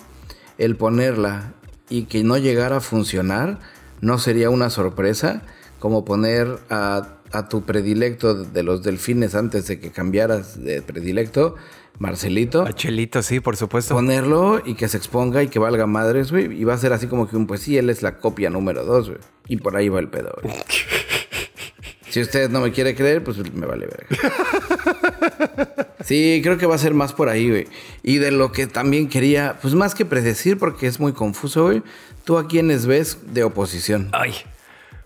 el 0.57 0.75
ponerla 0.77 1.53
y 1.91 2.05
que 2.05 2.25
no 2.25 2.37
llegara 2.39 2.79
a 2.79 2.81
funcionar 2.81 3.59
no 4.01 4.19
sería 4.19 4.51
una 4.51 4.71
sorpresa 4.71 5.43
como 5.79 6.05
poner 6.05 6.59
a, 6.71 7.19
a 7.33 7.49
tu 7.49 7.63
predilecto 7.63 8.35
de 8.35 8.63
los 8.63 8.83
delfines 8.83 9.35
antes 9.35 9.67
de 9.67 9.81
que 9.81 9.91
cambiaras 9.91 10.63
de 10.63 10.83
predilecto, 10.83 11.57
Marcelito. 11.99 12.63
A 12.63 12.73
Chelito, 12.73 13.23
sí, 13.23 13.41
por 13.41 13.57
supuesto. 13.57 13.95
Ponerlo 13.95 14.63
y 14.65 14.75
que 14.75 14.89
se 14.89 14.97
exponga 14.97 15.43
y 15.43 15.49
que 15.49 15.59
valga 15.59 15.87
madres, 15.87 16.31
güey. 16.31 16.53
Y 16.53 16.65
va 16.65 16.75
a 16.75 16.79
ser 16.79 16.93
así 16.93 17.07
como 17.07 17.29
que 17.29 17.37
un, 17.37 17.47
pues 17.47 17.61
sí, 17.61 17.77
él 17.77 17.91
es 17.91 18.03
la 18.03 18.19
copia 18.19 18.51
número 18.51 18.85
dos, 18.85 19.09
güey. 19.09 19.21
Y 19.49 19.57
por 19.57 19.77
ahí 19.77 19.89
va 19.89 19.99
el 19.99 20.09
pedo, 20.09 20.33
güey. 20.43 20.55
Si 22.11 22.21
usted 22.21 22.51
no 22.51 22.61
me 22.61 22.73
quiere 22.73 22.95
creer, 22.95 23.23
pues 23.23 23.39
me 23.53 23.67
vale 23.67 23.87
verga. 23.87 24.07
Sí, 26.05 26.41
creo 26.43 26.57
que 26.57 26.67
va 26.67 26.75
a 26.75 26.79
ser 26.79 26.95
más 26.95 27.13
por 27.13 27.29
ahí, 27.29 27.51
güey. 27.51 27.67
Y 28.03 28.19
de 28.19 28.31
lo 28.31 28.51
que 28.53 28.67
también 28.67 29.09
quería, 29.09 29.59
pues 29.61 29.75
más 29.75 29.95
que 29.95 30.05
predecir, 30.07 30.57
porque 30.57 30.87
es 30.87 31.01
muy 31.01 31.13
confuso, 31.13 31.65
güey. 31.65 31.83
¿Tú 32.25 32.39
a 32.39 32.47
quiénes 32.47 32.87
ves 32.87 33.19
de 33.35 33.45
oposición? 33.45 34.09
Ay. 34.13 34.35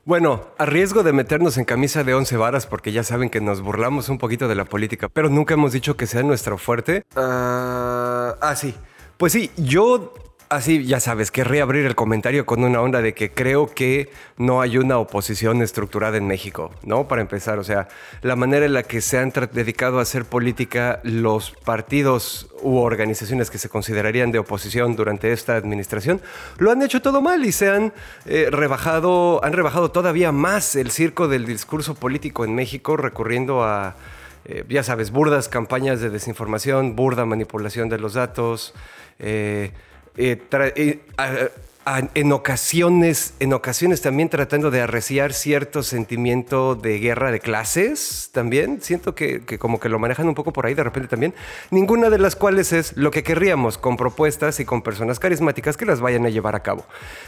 Bueno, 0.04 0.46
a 0.58 0.66
riesgo 0.66 1.02
de 1.02 1.12
meternos 1.12 1.56
en 1.58 1.64
camisa 1.64 2.04
de 2.04 2.14
once 2.14 2.36
varas, 2.36 2.66
porque 2.66 2.92
ya 2.92 3.04
saben 3.04 3.30
que 3.30 3.40
nos 3.40 3.60
burlamos 3.60 4.08
un 4.08 4.18
poquito 4.18 4.48
de 4.48 4.54
la 4.54 4.64
política, 4.64 5.08
pero 5.08 5.28
nunca 5.28 5.54
hemos 5.54 5.72
dicho 5.72 5.96
que 5.96 6.06
sea 6.06 6.22
nuestro 6.22 6.58
fuerte. 6.58 7.04
ah, 7.16 8.36
ah, 8.40 8.56
sí. 8.56 8.74
Pues 9.16 9.32
sí, 9.32 9.50
yo 9.56 10.14
así, 10.52 10.84
ya 10.84 11.00
sabes, 11.00 11.30
querría 11.30 11.62
abrir 11.62 11.86
el 11.86 11.94
comentario 11.94 12.44
con 12.44 12.62
una 12.62 12.80
onda 12.80 13.00
de 13.00 13.14
que 13.14 13.30
creo 13.30 13.68
que 13.68 14.10
no 14.36 14.60
hay 14.60 14.76
una 14.76 14.98
oposición 14.98 15.62
estructurada 15.62 16.18
en 16.18 16.26
México, 16.26 16.70
¿no? 16.82 17.08
Para 17.08 17.22
empezar, 17.22 17.58
o 17.58 17.64
sea, 17.64 17.88
la 18.20 18.36
manera 18.36 18.66
en 18.66 18.74
la 18.74 18.82
que 18.82 19.00
se 19.00 19.18
han 19.18 19.32
dedicado 19.52 19.98
a 19.98 20.02
hacer 20.02 20.24
política 20.24 21.00
los 21.04 21.50
partidos 21.50 22.48
u 22.62 22.78
organizaciones 22.78 23.50
que 23.50 23.58
se 23.58 23.68
considerarían 23.68 24.30
de 24.30 24.38
oposición 24.38 24.94
durante 24.94 25.32
esta 25.32 25.56
administración, 25.56 26.20
lo 26.58 26.70
han 26.70 26.82
hecho 26.82 27.00
todo 27.00 27.22
mal 27.22 27.44
y 27.44 27.52
se 27.52 27.70
han 27.70 27.92
eh, 28.26 28.48
rebajado, 28.50 29.42
han 29.44 29.52
rebajado 29.54 29.90
todavía 29.90 30.32
más 30.32 30.76
el 30.76 30.90
circo 30.90 31.28
del 31.28 31.46
discurso 31.46 31.94
político 31.94 32.44
en 32.44 32.54
México, 32.54 32.96
recurriendo 32.96 33.64
a, 33.64 33.96
eh, 34.44 34.64
ya 34.68 34.82
sabes, 34.82 35.10
burdas 35.10 35.48
campañas 35.48 36.00
de 36.00 36.10
desinformación, 36.10 36.94
burda 36.94 37.24
manipulación 37.24 37.88
de 37.88 37.98
los 37.98 38.14
datos, 38.14 38.74
eh, 39.18 39.72
eh, 40.16 40.40
eh, 40.76 41.00
a- 41.16 41.48
a- 41.84 42.08
en 42.14 42.30
ocasiones, 42.32 43.34
en 43.40 43.52
ocasiones 43.52 44.00
también 44.02 44.28
tratando 44.28 44.70
de 44.70 44.80
arreciar 44.82 45.32
cierto 45.32 45.82
sentimiento 45.82 46.76
de 46.76 47.00
guerra 47.00 47.32
de 47.32 47.40
clases, 47.40 48.30
también 48.32 48.80
siento 48.80 49.16
que, 49.16 49.40
que 49.44 49.58
como 49.58 49.80
que 49.80 49.88
lo 49.88 49.98
manejan 49.98 50.28
un 50.28 50.34
poco 50.36 50.52
por 50.52 50.64
ahí 50.66 50.74
de 50.74 50.84
repente 50.84 51.08
también, 51.08 51.34
ninguna 51.72 52.08
de 52.08 52.18
las 52.18 52.36
cuales 52.36 52.72
es 52.72 52.96
lo 52.96 53.10
que 53.10 53.24
querríamos 53.24 53.78
con 53.78 53.96
propuestas 53.96 54.60
y 54.60 54.64
con 54.64 54.82
personas 54.82 55.18
carismáticas 55.18 55.76
que 55.76 55.84
las 55.84 56.00
vayan 56.00 56.24
a 56.24 56.28
llevar 56.28 56.54
a 56.54 56.62
cabo. 56.62 56.86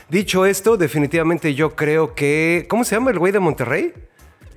Dicho 0.09 0.47
esto, 0.47 0.77
definitivamente 0.77 1.55
yo 1.55 1.75
creo 1.75 2.15
que, 2.15 2.67
¿cómo 2.69 2.85
se 2.85 2.95
llama 2.95 3.11
el 3.11 3.19
güey 3.19 3.33
de 3.33 3.41
Monterrey? 3.41 3.93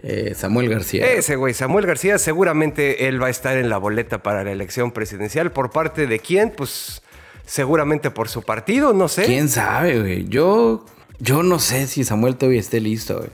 Eh, 0.04 0.36
Samuel 0.36 0.70
García. 0.70 1.12
Ese 1.12 1.36
güey, 1.38 1.56
Samuel 1.56 1.88
García, 1.88 2.20
seguramente 2.20 3.08
él 3.08 3.22
va 3.22 3.28
a 3.28 3.32
estar 3.32 3.58
en 3.58 3.68
la 3.68 3.80
boleta 3.80 4.22
para 4.22 4.44
la 4.44 4.52
elección 4.52 4.92
presidencial. 4.92 5.52
¿Por 5.52 5.72
parte 5.72 6.06
de 6.06 6.20
quién? 6.20 6.52
Pues 6.56 7.02
seguramente 7.48 8.12
por 8.12 8.30
su 8.30 8.44
partido, 8.44 8.94
no 8.94 9.08
sé. 9.08 9.24
¿Quién 9.24 9.50
sabe, 9.50 10.00
güey? 10.00 10.28
Yo, 10.28 10.86
yo 11.20 11.42
no 11.42 11.58
sé 11.58 11.88
si 11.88 12.04
Samuel 12.04 12.36
todavía 12.36 12.60
esté 12.60 12.80
listo, 12.80 13.18
güey. 13.18 13.30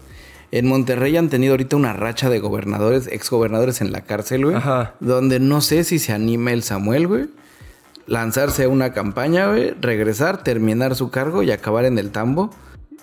En 0.51 0.67
Monterrey 0.67 1.17
han 1.17 1.29
tenido 1.29 1.53
ahorita 1.53 1.75
una 1.75 1.93
racha 1.93 2.29
de 2.29 2.39
gobernadores, 2.39 3.07
exgobernadores 3.07 3.81
en 3.81 3.91
la 3.91 4.01
cárcel, 4.01 4.45
güey. 4.45 4.55
Ajá. 4.55 4.93
Donde 4.99 5.39
no 5.39 5.61
sé 5.61 5.83
si 5.83 5.97
se 5.97 6.13
anime 6.13 6.53
el 6.53 6.61
Samuel, 6.61 7.07
güey. 7.07 7.25
Lanzarse 8.05 8.65
a 8.65 8.69
una 8.69 8.93
campaña, 8.93 9.47
güey. 9.47 9.73
Regresar, 9.81 10.43
terminar 10.43 10.95
su 10.95 11.09
cargo 11.09 11.41
y 11.41 11.49
acabar 11.49 11.85
en 11.85 11.97
el 11.97 12.11
tambo. 12.11 12.51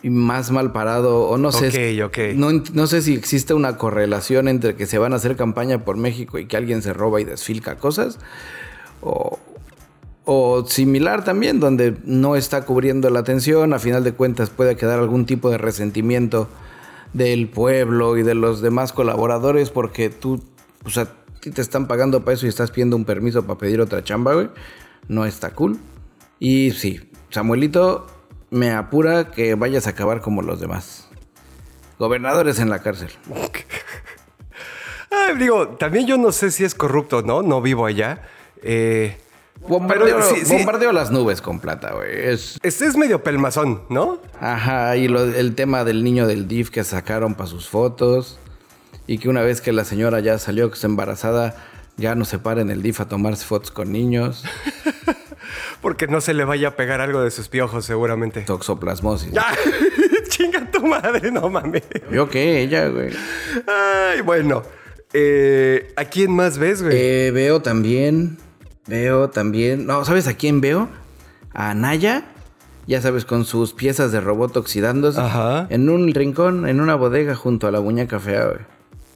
Y 0.03 0.11
más 0.11 0.53
mal 0.53 0.71
parado, 0.71 1.29
o 1.29 1.39
no 1.39 1.51
sé. 1.51 1.99
Ok, 1.99 2.07
ok. 2.07 2.19
No, 2.37 2.53
no 2.73 2.87
sé 2.87 3.03
si 3.03 3.15
existe 3.15 3.53
una 3.53 3.77
correlación 3.77 4.47
entre 4.47 4.77
que 4.77 4.87
se 4.87 4.99
van 4.99 5.13
a 5.13 5.17
hacer 5.17 5.35
campaña 5.35 5.85
por 5.85 5.97
México 5.97 6.39
y 6.39 6.47
que 6.47 6.57
alguien 6.57 6.83
se 6.83 6.93
roba 6.93 7.21
y 7.21 7.25
desfilca 7.25 7.79
cosas. 7.79 8.19
O, 9.03 9.41
o 10.25 10.65
similar 10.67 11.25
también, 11.25 11.61
donde 11.61 11.97
no 12.05 12.37
está 12.37 12.65
cubriendo 12.65 13.11
la 13.11 13.21
atención, 13.21 13.73
a 13.73 13.79
final 13.79 14.05
de 14.05 14.13
cuentas 14.13 14.51
puede 14.51 14.77
quedar 14.77 14.99
algún 14.99 15.27
tipo 15.27 15.51
de 15.51 15.59
resentimiento 15.59 16.49
del 17.13 17.49
pueblo 17.49 18.17
y 18.17 18.23
de 18.23 18.35
los 18.35 18.61
demás 18.61 18.93
colaboradores 18.93 19.71
porque 19.71 20.11
tú, 20.11 20.43
o 20.85 20.91
sea, 20.91 21.09
te 21.41 21.61
están 21.61 21.89
pagando 21.89 22.25
para 22.25 22.35
eso 22.35 22.47
y 22.47 22.49
estás 22.49 22.71
pidiendo 22.71 22.97
un 22.97 23.05
permiso 23.05 23.47
para 23.47 23.59
pedir 23.59 23.81
otra 23.81 24.05
chamba, 24.05 24.35
güey. 24.35 24.51
No 25.09 25.25
está 25.25 25.51
cool. 25.55 25.79
Y 26.39 26.73
sí, 26.73 27.11
Samuelito, 27.31 28.07
me 28.51 28.73
apura 28.73 29.31
que 29.31 29.55
vayas 29.55 29.87
a 29.87 29.91
acabar 29.91 30.21
como 30.21 30.43
los 30.43 30.61
demás. 30.61 31.09
Gobernadores 31.99 32.59
en 32.59 32.71
la 32.71 32.81
cárcel. 32.81 33.11
Ay, 35.11 35.37
digo, 35.39 35.69
también 35.69 36.07
yo 36.07 36.17
no 36.17 36.33
sé 36.33 36.51
si 36.51 36.65
es 36.65 36.75
corrupto, 36.75 37.23
¿no? 37.23 37.43
No 37.43 37.61
vivo 37.61 37.87
allá. 37.87 38.23
Eh, 38.63 39.17
Bombardeo, 39.69 40.05
Pero 40.19 40.23
sí, 40.23 40.45
sí. 40.45 40.53
bombardeo 40.55 40.91
las 40.93 41.11
nubes 41.11 41.41
con 41.43 41.61
plata, 41.61 41.93
güey. 41.95 42.11
Es, 42.29 42.59
Este 42.63 42.87
es 42.87 42.97
medio 42.97 43.23
pelmazón, 43.23 43.83
¿no? 43.89 44.19
ajá, 44.41 44.97
y 44.97 45.07
lo- 45.09 45.23
el 45.25 45.55
tema 45.55 45.85
del 45.85 46.03
niño 46.03 46.27
del 46.27 46.49
DIF 46.49 46.71
que 46.71 46.83
sacaron 46.83 47.35
para 47.35 47.49
sus 47.49 47.69
fotos. 47.69 48.39
Y 49.07 49.19
que 49.19 49.29
una 49.29 49.43
vez 49.43 49.61
que 49.61 49.73
la 49.73 49.85
señora 49.85 50.21
ya 50.21 50.39
salió 50.39 50.69
que 50.71 50.75
está 50.75 50.87
embarazada, 50.87 51.57
ya 51.97 52.15
no 52.15 52.25
se 52.25 52.39
para 52.39 52.61
en 52.63 52.71
el 52.71 52.81
DIF 52.83 53.01
a 53.01 53.09
tomarse 53.09 53.45
fotos 53.45 53.71
con 53.71 53.91
niños. 53.93 54.45
Porque 55.83 56.07
no 56.07 56.21
se 56.21 56.35
le 56.35 56.45
vaya 56.45 56.69
a 56.69 56.77
pegar 56.77 57.01
algo 57.01 57.21
de 57.23 57.31
sus 57.31 57.49
piojos, 57.49 57.85
seguramente. 57.85 58.43
Toxoplasmosis. 58.43 59.33
¡Ya! 59.33 59.47
¡Chinga 60.29 60.71
tu 60.71 60.87
madre! 60.87 61.31
No 61.33 61.49
mames. 61.49 61.83
¿Yo 62.13 62.29
qué? 62.29 62.63
Ella, 62.63 62.89
güey. 62.89 63.11
Ay, 63.67 64.21
bueno. 64.21 64.63
Eh, 65.13 65.93
¿A 65.97 66.05
quién 66.05 66.31
más 66.33 66.59
ves, 66.59 66.83
güey? 66.83 66.95
Eh, 66.97 67.31
veo 67.33 67.61
también. 67.63 68.37
Veo 68.91 69.31
también. 69.31 69.87
No, 69.87 70.05
¿sabes 70.05 70.27
a 70.27 70.35
quién 70.35 70.61
veo? 70.61 70.89
A 71.55 71.73
Naya. 71.75 72.25
Ya 72.87 73.01
sabes, 73.01 73.25
con 73.25 73.45
sus 73.45 73.73
piezas 73.73 74.11
de 74.11 74.21
robot 74.21 74.57
oxidándose. 74.57 75.21
Ajá. 75.21 75.67
En 75.71 75.89
un 75.89 76.13
rincón, 76.13 76.69
en 76.69 76.81
una 76.81 76.97
bodega 76.97 77.35
junto 77.37 77.69
a 77.69 77.71
la 77.71 77.81
muñeca 77.81 78.19
fea, 78.19 78.47
güey. 78.47 78.59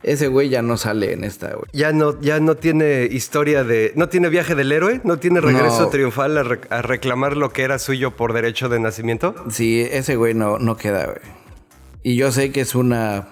Ese 0.04 0.28
güey 0.28 0.50
ya 0.50 0.60
no 0.62 0.76
sale 0.76 1.12
en 1.14 1.24
esta, 1.24 1.48
güey. 1.54 1.64
Ya 1.72 1.92
no, 1.92 2.20
ya 2.20 2.38
no 2.38 2.56
tiene 2.56 3.08
historia 3.10 3.64
de. 3.64 3.92
No 3.96 4.08
tiene 4.10 4.28
viaje 4.28 4.54
del 4.54 4.70
héroe, 4.70 5.00
no 5.02 5.18
tiene 5.18 5.40
regreso 5.40 5.80
No. 5.82 5.88
triunfal 5.88 6.36
a, 6.38 6.42
re- 6.42 6.60
a 6.70 6.82
reclamar 6.82 7.36
lo 7.38 7.50
que 7.50 7.62
era 7.62 7.78
suyo 7.78 8.10
por 8.12 8.32
derecho 8.34 8.68
de 8.68 8.78
nacimiento. 8.80 9.34
Sí, 9.50 9.80
ese 9.80 10.16
güey 10.16 10.34
no, 10.34 10.58
no 10.58 10.76
queda, 10.76 11.06
güey. 11.06 11.18
Y 12.02 12.16
yo 12.16 12.30
sé 12.32 12.52
que 12.52 12.60
es 12.60 12.74
una. 12.74 13.28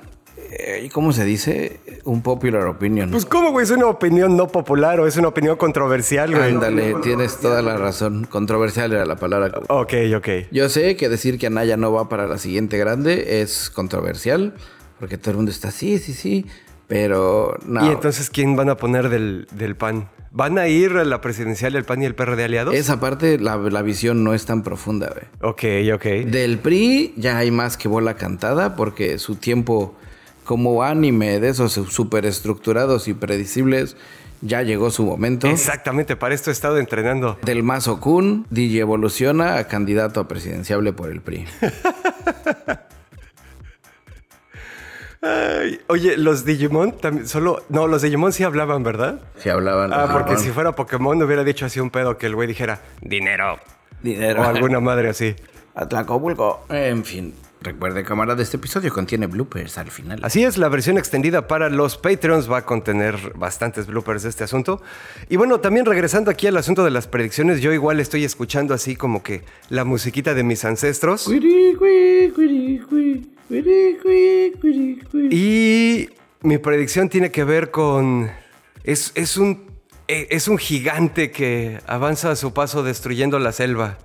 Eh, 0.59 0.89
¿Cómo 0.93 1.13
se 1.13 1.25
dice? 1.25 1.81
Un 2.05 2.23
popular 2.23 2.67
opinion. 2.67 3.11
Pues, 3.11 3.25
¿cómo, 3.25 3.53
güey? 3.53 3.65
¿Es 3.65 3.71
una 3.71 3.87
opinión 3.87 4.37
no 4.37 4.49
popular 4.49 5.01
o 5.01 5.07
es 5.07 5.17
una 5.17 5.29
opinión 5.29 5.57
controversial, 5.57 6.31
güey? 6.31 6.53
Ándale, 6.53 6.95
tienes 7.03 7.39
toda 7.39 7.63
la 7.63 7.77
razón. 7.79 8.27
Controversial 8.29 8.93
era 8.93 9.07
la 9.07 9.17
palabra. 9.17 9.51
Ok, 9.69 9.95
ok. 10.15 10.29
Yo 10.51 10.69
sé 10.69 10.97
que 10.97 11.09
decir 11.09 11.39
que 11.39 11.47
Anaya 11.47 11.77
no 11.77 11.93
va 11.93 12.09
para 12.09 12.27
la 12.27 12.37
siguiente 12.37 12.77
grande 12.77 13.41
es 13.41 13.71
controversial, 13.71 14.55
porque 15.01 15.17
todo 15.17 15.31
el 15.31 15.37
mundo 15.39 15.51
está 15.51 15.71
sí, 15.71 15.99
sí, 15.99 16.13
sí, 16.13 16.45
pero 16.87 17.57
no. 17.65 17.87
¿Y 17.87 17.89
entonces 17.93 18.29
quién 18.29 18.55
van 18.55 18.69
a 18.69 18.77
poner 18.77 19.09
del, 19.09 19.47
del 19.53 19.75
PAN? 19.75 20.11
¿Van 20.33 20.59
a 20.59 20.69
ir 20.69 20.93
a 20.93 21.05
la 21.05 21.21
presidencial 21.21 21.77
el 21.77 21.85
PAN 21.85 22.03
y 22.03 22.07
el 22.07 22.15
PRD 22.15 22.45
aliados? 22.45 22.75
Esa 22.75 23.01
parte, 23.01 23.39
la, 23.39 23.57
la 23.57 23.83
visión 23.83 24.25
no 24.25 24.35
es 24.35 24.45
tan 24.45 24.63
profunda, 24.63 25.11
güey. 25.11 25.25
Ok, 25.43 25.95
ok. 25.95 26.27
Del 26.27 26.59
PRI 26.59 27.15
ya 27.17 27.39
hay 27.39 27.51
más 27.51 27.77
que 27.77 27.89
bola 27.89 28.15
cantada, 28.15 28.77
porque 28.77 29.19
su 29.19 29.37
tiempo 29.37 29.95
como 30.45 30.83
anime 30.83 31.41
de 31.41 31.49
esos 31.49 31.73
súper 31.73 32.27
estructurados 32.27 33.09
y 33.09 33.15
predecibles 33.15 33.97
ya 34.43 34.63
llegó 34.63 34.91
su 34.91 35.05
momento. 35.05 35.47
Exactamente, 35.47 36.17
para 36.17 36.35
esto 36.35 36.51
he 36.51 36.53
estado 36.53 36.79
entrenando. 36.79 37.39
Del 37.43 37.63
Mazo 37.63 38.01
Kun, 38.01 38.47
DJ 38.51 38.81
evoluciona 38.81 39.57
a 39.57 39.69
candidato 39.69 40.21
a 40.21 40.29
presidenciable 40.29 40.93
por 40.93 41.11
el 41.11 41.21
PRI. 41.21 41.47
Ay, 45.25 45.81
oye, 45.87 46.17
los 46.17 46.45
Digimon 46.45 46.99
también 46.99 47.29
solo. 47.29 47.63
No, 47.69 47.87
los 47.87 48.03
Digimon 48.03 48.33
sí 48.33 48.43
hablaban, 48.43 48.83
¿verdad? 48.83 49.21
Si 49.37 49.49
hablaban. 49.49 49.93
Ah, 49.93 50.09
porque 50.13 50.37
si 50.37 50.51
fuera 50.51 50.73
Pokémon 50.73 51.23
hubiera 51.23 51.45
dicho 51.45 51.65
así 51.65 51.79
un 51.79 51.91
pedo 51.91 52.19
que 52.19 52.27
el 52.27 52.35
güey 52.35 52.49
dijera 52.49 52.81
dinero 53.01 53.61
Dinero. 54.03 54.43
o 54.43 54.45
alguna 54.45 54.81
madre 54.81 55.11
así. 55.11 55.37
Atlacomulco. 55.77 56.67
En 56.69 57.05
fin, 57.05 57.33
recuerde, 57.63 58.05
camarada, 58.05 58.43
este 58.43 58.57
episodio 58.57 58.93
contiene 58.93 59.27
bloopers 59.27 59.79
al 59.79 59.91
final. 59.91 60.21
Así 60.23 60.45
es, 60.45 60.59
la 60.59 60.69
versión 60.69 60.99
extendida 60.99 61.47
para 61.47 61.69
los 61.71 61.97
Patreons 61.97 62.51
va 62.51 62.59
a 62.59 62.65
contener 62.65 63.33
bastantes 63.35 63.87
bloopers 63.87 64.23
de 64.25 64.29
este 64.29 64.45
asunto. 64.45 64.83
Y 65.29 65.37
bueno, 65.37 65.61
también 65.61 65.87
regresando 65.87 66.31
aquí 66.31 66.47
al 66.47 66.57
asunto 66.57 66.85
de 66.85 66.91
las 66.91 67.07
predicciones, 67.07 67.61
yo 67.61 67.73
igual 67.73 68.01
estoy 68.01 68.25
escuchando 68.25 68.75
así 68.75 68.97
como 68.97 69.23
que 69.23 69.43
la 69.69 69.85
musiquita 69.85 70.35
de 70.35 70.43
mis 70.43 70.65
ancestros. 70.65 71.29
Y 75.31 76.09
mi 76.43 76.59
predicción 76.59 77.09
tiene 77.09 77.31
que 77.31 77.45
ver 77.45 77.71
con... 77.71 78.31
Es, 78.85 79.13
es 79.15 79.37
un, 79.37 79.71
eh, 80.09 80.27
es 80.31 80.49
un 80.49 80.59
gigante 80.59 81.31
que 81.31 81.79
avanza 81.87 82.31
a 82.31 82.37
su 82.37 82.53
paso 82.53 82.83
destruyendo 82.83 83.39
la 83.39 83.53
selva. 83.53 83.99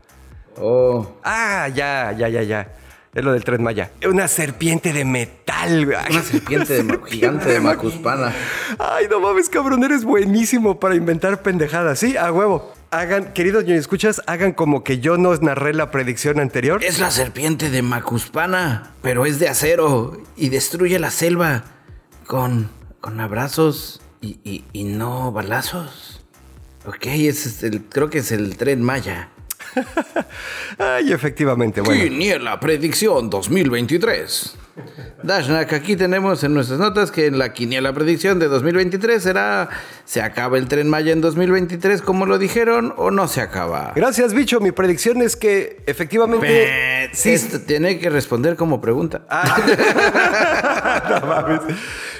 Oh, 0.59 1.17
Ah, 1.23 1.67
ya, 1.69 2.13
ya, 2.17 2.29
ya, 2.29 2.43
ya. 2.43 2.73
Es 3.13 3.23
lo 3.23 3.31
del 3.33 3.43
tren 3.43 3.63
Maya. 3.63 3.91
Una 4.07 4.27
serpiente 4.27 4.93
de 4.93 5.03
metal. 5.05 5.85
güey. 5.85 5.97
una 6.11 6.21
serpiente 6.21 6.83
de 6.83 6.99
gigante 7.07 7.49
de 7.49 7.59
Macuspana. 7.59 8.33
Ay, 8.77 9.07
no 9.09 9.19
mames, 9.19 9.49
cabrón, 9.49 9.83
eres 9.83 10.03
buenísimo 10.03 10.79
para 10.79 10.95
inventar 10.95 11.41
pendejadas. 11.41 11.99
Sí, 11.99 12.15
a 12.17 12.31
huevo. 12.31 12.73
Hagan, 12.91 13.33
queridos 13.33 13.65
escuchas, 13.65 14.21
hagan 14.27 14.53
como 14.53 14.83
que 14.83 14.99
yo 14.99 15.17
no 15.17 15.35
narré 15.35 15.73
la 15.73 15.91
predicción 15.91 16.39
anterior. 16.39 16.81
Es 16.83 16.99
la 16.99 17.11
serpiente 17.11 17.69
de 17.69 17.81
Macuspana, 17.81 18.91
pero 19.01 19.25
es 19.25 19.39
de 19.39 19.49
acero 19.49 20.21
y 20.37 20.49
destruye 20.49 20.97
la 20.99 21.11
selva 21.11 21.63
con, 22.27 22.69
con 23.01 23.19
abrazos 23.19 23.99
y, 24.21 24.39
y- 24.43 24.63
y 24.73 24.83
no 24.85 25.31
balazos. 25.33 26.23
Ok, 26.85 27.07
es 27.07 27.61
el, 27.63 27.81
creo 27.83 28.09
que 28.09 28.19
es 28.19 28.31
el 28.31 28.55
tren 28.55 28.81
Maya. 28.81 29.29
Ay, 30.77 31.11
efectivamente, 31.11 31.81
bueno. 31.81 32.01
Quiniela 32.01 32.59
Predicción 32.59 33.29
2023. 33.29 34.57
Dashnak, 35.23 35.73
aquí 35.73 35.95
tenemos 35.95 36.43
en 36.43 36.53
nuestras 36.53 36.79
notas 36.79 37.09
que 37.09 37.25
en 37.25 37.39
la 37.39 37.51
Quiniela 37.51 37.93
Predicción 37.93 38.37
de 38.37 38.47
2023 38.47 39.21
será 39.21 39.69
¿se 40.05 40.21
acaba 40.21 40.57
el 40.57 40.67
tren 40.67 40.87
Maya 40.89 41.11
en 41.11 41.21
2023 41.21 42.03
como 42.03 42.27
lo 42.27 42.37
dijeron 42.37 42.93
o 42.97 43.09
no 43.09 43.27
se 43.27 43.41
acaba? 43.41 43.93
Gracias, 43.95 44.33
bicho. 44.33 44.59
Mi 44.59 44.71
predicción 44.71 45.21
es 45.23 45.35
que 45.35 45.81
efectivamente. 45.87 47.09
Sí, 47.13 47.31
esto 47.31 47.59
tiene 47.59 47.97
que 47.97 48.09
responder 48.09 48.55
como 48.55 48.79
pregunta. 48.79 49.21
No 51.21 51.27
mames. 51.27 51.61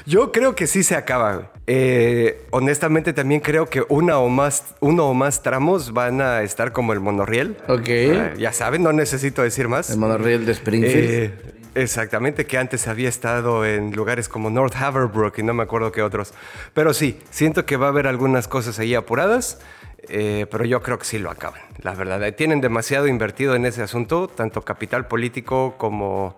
Yo 0.06 0.32
creo 0.32 0.56
que 0.56 0.68
sí 0.68 0.84
se 0.84 0.96
acaba. 0.96 1.52
Eh, 1.68 2.46
honestamente, 2.52 3.12
también 3.12 3.42
creo 3.42 3.66
que 3.66 3.84
una 3.90 4.20
o 4.20 4.30
más, 4.30 4.76
uno 4.80 5.08
o 5.10 5.14
más 5.14 5.44
tramos 5.44 5.92
van 5.92 6.22
a 6.22 6.44
estar 6.44 6.72
como 6.72 6.94
el 6.94 7.02
monorriel. 7.02 7.58
Ok. 7.68 8.38
Ya 8.38 8.54
saben, 8.54 8.84
no 8.84 8.94
necesito 8.94 9.42
decir 9.42 9.68
más. 9.68 9.90
El 9.90 9.98
monorriel 9.98 10.46
de 10.46 10.54
Springfield. 10.54 11.10
Eh, 11.10 11.34
exactamente, 11.76 12.46
que 12.46 12.58
antes 12.58 12.88
había 12.88 13.10
estado 13.10 13.66
en 13.66 13.92
lugares 13.92 14.30
como 14.30 14.50
North 14.50 14.76
Haverbrook 14.76 15.40
y 15.40 15.44
no 15.44 15.54
me 15.54 15.64
acuerdo 15.64 15.92
qué 15.92 16.02
otros. 16.02 16.34
Pero 16.74 16.94
sí, 16.94 17.20
siento 17.30 17.66
que 17.66 17.76
va 17.76 17.88
a 17.88 17.90
haber 17.90 18.08
algunas 18.08 18.48
cosas 18.48 18.80
ahí 18.80 18.96
apuradas, 18.96 19.60
eh, 20.08 20.46
pero 20.50 20.64
yo 20.64 20.82
creo 20.82 20.98
que 21.00 21.06
sí 21.06 21.20
lo 21.20 21.30
acaban, 21.30 21.60
la 21.82 21.94
verdad. 21.94 22.34
Tienen 22.34 22.62
demasiado 22.62 23.08
invertido 23.08 23.56
en 23.56 23.66
ese 23.66 23.82
asunto, 23.82 24.30
tanto 24.30 24.62
capital 24.62 25.08
político 25.08 25.76
como 25.78 26.38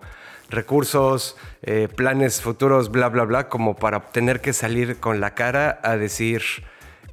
recursos, 0.50 1.36
eh, 1.62 1.88
planes 1.94 2.40
futuros, 2.40 2.90
bla, 2.90 3.08
bla, 3.08 3.24
bla, 3.24 3.48
como 3.48 3.76
para 3.76 4.00
tener 4.06 4.40
que 4.40 4.52
salir 4.52 4.98
con 4.98 5.20
la 5.20 5.34
cara 5.34 5.80
a 5.82 5.96
decir, 5.96 6.42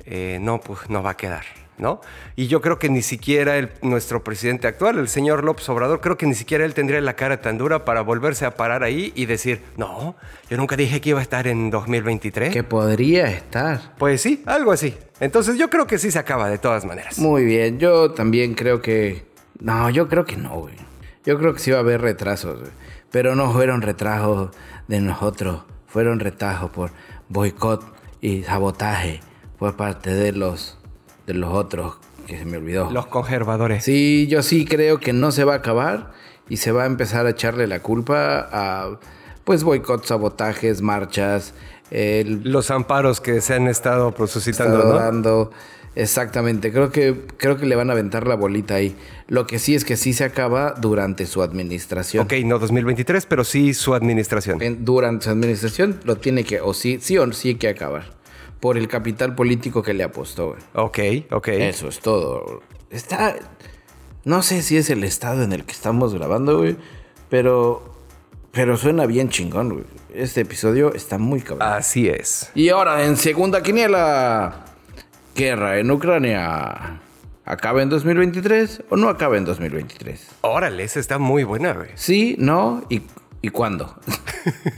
eh, 0.06 0.38
no, 0.41 0.60
pues 0.60 0.89
no 0.89 1.02
va 1.04 1.12
a 1.12 1.17
quedar. 1.17 1.43
¿No? 1.80 2.02
Y 2.36 2.47
yo 2.47 2.60
creo 2.60 2.80
que 2.80 2.89
ni 2.89 3.04
siquiera 3.04 3.56
el- 3.60 3.69
nuestro 3.84 4.23
presidente 4.23 4.65
actual, 4.67 4.97
el 4.97 5.08
señor 5.10 5.43
López 5.43 5.69
Obrador, 5.69 6.02
creo 6.02 6.17
que 6.17 6.26
ni 6.26 6.34
siquiera 6.34 6.65
él 6.65 6.73
tendría 6.73 7.00
la 7.02 7.13
cara 7.15 7.39
tan 7.39 7.60
dura 7.60 7.86
para 7.86 8.02
volverse 8.02 8.47
a 8.47 8.56
parar 8.58 8.82
ahí 8.82 9.13
y 9.15 9.28
decir, 9.28 9.62
no, 9.78 10.15
yo 10.50 10.58
nunca 10.58 10.76
dije 10.76 11.00
que 11.02 11.10
iba 11.12 11.19
a 11.19 11.21
estar 11.21 11.45
en 11.45 11.69
2023. 11.69 12.52
Que 12.52 12.63
podría 12.63 13.28
estar. 13.30 13.93
Pues 14.00 14.21
sí, 14.23 14.41
algo 14.47 14.71
así. 14.71 14.97
Entonces 15.19 15.60
yo 15.60 15.69
creo 15.69 15.86
que 15.86 16.00
sí 16.00 16.10
se 16.10 16.17
acaba 16.17 16.50
de 16.50 16.58
todas 16.58 16.84
maneras. 16.84 17.19
Muy 17.19 17.45
bien, 17.45 17.78
yo 17.78 18.10
también 18.12 18.56
creo 18.56 18.82
que... 18.82 19.28
No, 19.60 19.91
yo 19.91 20.08
creo 20.08 20.26
que 20.26 20.36
no, 20.36 20.58
güey. 20.62 20.73
Yo 21.28 21.38
creo 21.38 21.54
que 21.54 21.60
sí 21.60 21.69
va 21.69 21.78
a 21.78 21.82
haber 21.82 22.02
retrasos, 22.02 22.60
güey. 22.60 22.71
Pero 23.12 23.36
no 23.36 23.52
fueron 23.52 23.82
retrasos 23.82 24.50
de 24.88 25.02
nosotros. 25.02 25.63
Fueron 25.88 26.20
retrasos 26.20 26.70
por 26.72 26.91
boicot 27.30 27.84
y 28.22 28.43
sabotaje 28.43 29.22
por 29.58 29.76
parte 29.76 30.13
de 30.13 30.32
los, 30.32 30.78
de 31.26 31.34
los 31.34 31.54
otros, 31.54 31.98
que 32.28 32.38
se 32.38 32.46
me 32.46 32.58
olvidó. 32.58 32.91
Los 32.91 33.08
conservadores. 33.08 33.84
Sí, 33.84 34.28
yo 34.28 34.43
sí 34.43 34.65
creo 34.65 35.00
que 35.00 35.13
no 35.13 35.32
se 35.32 35.43
va 35.43 35.54
a 35.54 35.58
acabar 35.58 36.12
y 36.50 36.58
se 36.58 36.72
va 36.72 36.84
a 36.84 36.86
empezar 36.86 37.26
a 37.26 37.32
echarle 37.32 37.67
la 37.67 37.82
culpa 37.82 38.48
a, 38.52 39.00
pues, 39.43 39.63
boicot, 39.63 40.06
sabotajes, 40.06 40.82
marchas, 40.82 41.54
el 41.89 42.41
Los 42.43 42.70
amparos 42.70 43.22
que 43.22 43.39
se 43.41 43.54
han 43.54 43.67
estado 43.67 44.13
suscitando, 44.28 44.78
estado 44.78 44.93
¿no? 44.93 45.00
dando. 45.00 45.52
Exactamente, 46.02 46.72
creo 46.72 46.92
que, 46.92 47.26
creo 47.38 47.58
que 47.58 47.66
le 47.66 47.76
van 47.76 47.90
a 47.90 47.94
aventar 47.94 48.28
la 48.28 48.36
bolita 48.36 48.76
ahí. 48.76 48.96
Lo 49.28 49.48
que 49.48 49.58
sí 49.58 49.74
es 49.74 49.84
que 49.84 49.98
sí 49.98 50.14
se 50.14 50.24
acaba 50.24 50.76
durante 50.80 51.26
su 51.26 51.42
administración. 51.42 52.24
Ok, 52.26 52.34
no 52.46 52.60
2023, 52.60 53.26
pero 53.26 53.44
sí 53.44 53.74
su 53.74 53.96
administración. 53.96 54.62
En- 54.62 54.86
durante 54.86 55.26
su 55.26 55.32
administración 55.32 56.00
lo 56.04 56.18
tiene 56.18 56.44
que, 56.44 56.62
o 56.62 56.74
sí, 56.76 57.00
sí 57.02 57.18
o 57.18 57.32
sí 57.34 57.56
que 57.56 57.68
acabar. 57.70 58.16
Por 58.60 58.78
el 58.78 58.88
capital 58.88 59.34
político 59.36 59.82
que 59.82 59.94
le 59.96 60.04
apostó. 60.04 60.50
güey. 60.50 60.62
Ok, 60.74 61.32
ok. 61.32 61.48
Eso 61.50 61.88
es 61.90 62.00
todo. 62.00 62.62
Está. 62.92 63.36
No 64.24 64.42
sé 64.44 64.62
si 64.62 64.78
es 64.78 64.90
el 64.90 65.04
estado 65.04 65.44
en 65.44 65.52
el 65.54 65.64
que 65.64 65.72
estamos 65.74 66.14
grabando, 66.14 66.58
güey. 66.60 66.76
Pero. 67.30 67.94
Pero 68.52 68.78
suena 68.78 69.06
bien 69.06 69.30
chingón, 69.30 69.70
güey. 69.70 69.84
Este 70.14 70.42
episodio 70.42 70.94
está 70.94 71.18
muy 71.20 71.42
cabrón. 71.42 71.68
Así 71.68 72.08
es. 72.08 72.50
Y 72.56 72.70
ahora, 72.70 73.04
en 73.06 73.18
segunda 73.18 73.62
quiniela. 73.62 74.64
Guerra 75.38 75.78
en 75.78 75.91
Ucrania. 75.91 77.00
¿Acaba 77.45 77.84
en 77.84 77.89
2023 77.89 78.86
o 78.89 78.97
no 78.97 79.08
acaba 79.08 79.38
en 79.38 79.45
2023? 79.45 80.30
Órale, 80.41 80.84
esa 80.84 81.00
está 81.00 81.19
muy 81.19 81.43
buena, 81.43 81.73
güey. 81.73 81.91
Sí, 81.93 82.36
no 82.39 82.84
y, 82.89 83.04
y 83.43 83.50
cuándo. 83.50 84.00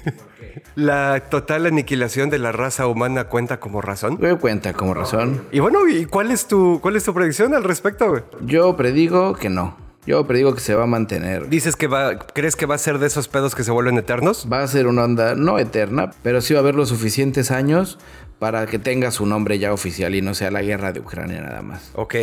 ¿La 0.76 1.22
total 1.30 1.66
aniquilación 1.66 2.30
de 2.30 2.40
la 2.40 2.52
raza 2.52 2.88
humana 2.88 3.24
cuenta 3.30 3.62
como 3.62 3.82
razón? 3.82 4.18
Cuenta 4.42 4.74
como 4.74 4.94
razón. 4.94 5.44
Y 5.54 5.60
bueno, 5.60 5.88
¿y 5.88 6.04
cuál 6.04 6.30
es 6.30 6.46
tu, 6.46 6.80
cuál 6.82 6.98
es 6.98 7.06
tu 7.06 7.14
predicción 7.14 7.54
al 7.54 7.64
respecto, 7.64 8.10
güey? 8.10 8.24
Yo 8.42 8.76
predigo 8.76 9.36
que 9.36 9.50
no. 9.50 9.78
Yo 10.06 10.28
predigo 10.28 10.54
que 10.54 10.60
se 10.60 10.76
va 10.76 10.84
a 10.84 10.88
mantener. 10.88 11.48
Dices 11.48 11.78
que 11.78 11.88
va, 11.88 12.20
¿crees 12.20 12.58
que 12.58 12.66
va 12.66 12.76
a 12.76 12.80
ser 12.80 13.00
de 13.00 13.08
esos 13.08 13.30
pedos 13.30 13.56
que 13.56 13.64
se 13.64 13.72
vuelven 13.72 13.98
eternos? 13.98 14.48
Va 14.52 14.62
a 14.62 14.68
ser 14.68 14.88
una 14.88 15.04
onda 15.06 15.36
no 15.36 15.58
eterna, 15.58 16.12
pero 16.22 16.42
sí 16.42 16.54
va 16.54 16.60
a 16.60 16.64
haber 16.64 16.76
los 16.76 16.90
suficientes 16.90 17.50
años 17.50 17.98
para 18.40 18.66
que 18.66 18.80
tenga 18.80 19.12
su 19.12 19.26
nombre 19.26 19.60
ya 19.60 19.74
oficial 19.74 20.16
y 20.16 20.22
no 20.22 20.34
sea 20.34 20.50
la 20.50 20.62
guerra 20.62 20.94
de 20.94 21.02
Ucrania 21.02 21.42
nada 21.42 21.62
más. 21.62 21.92
Ok, 21.94 22.16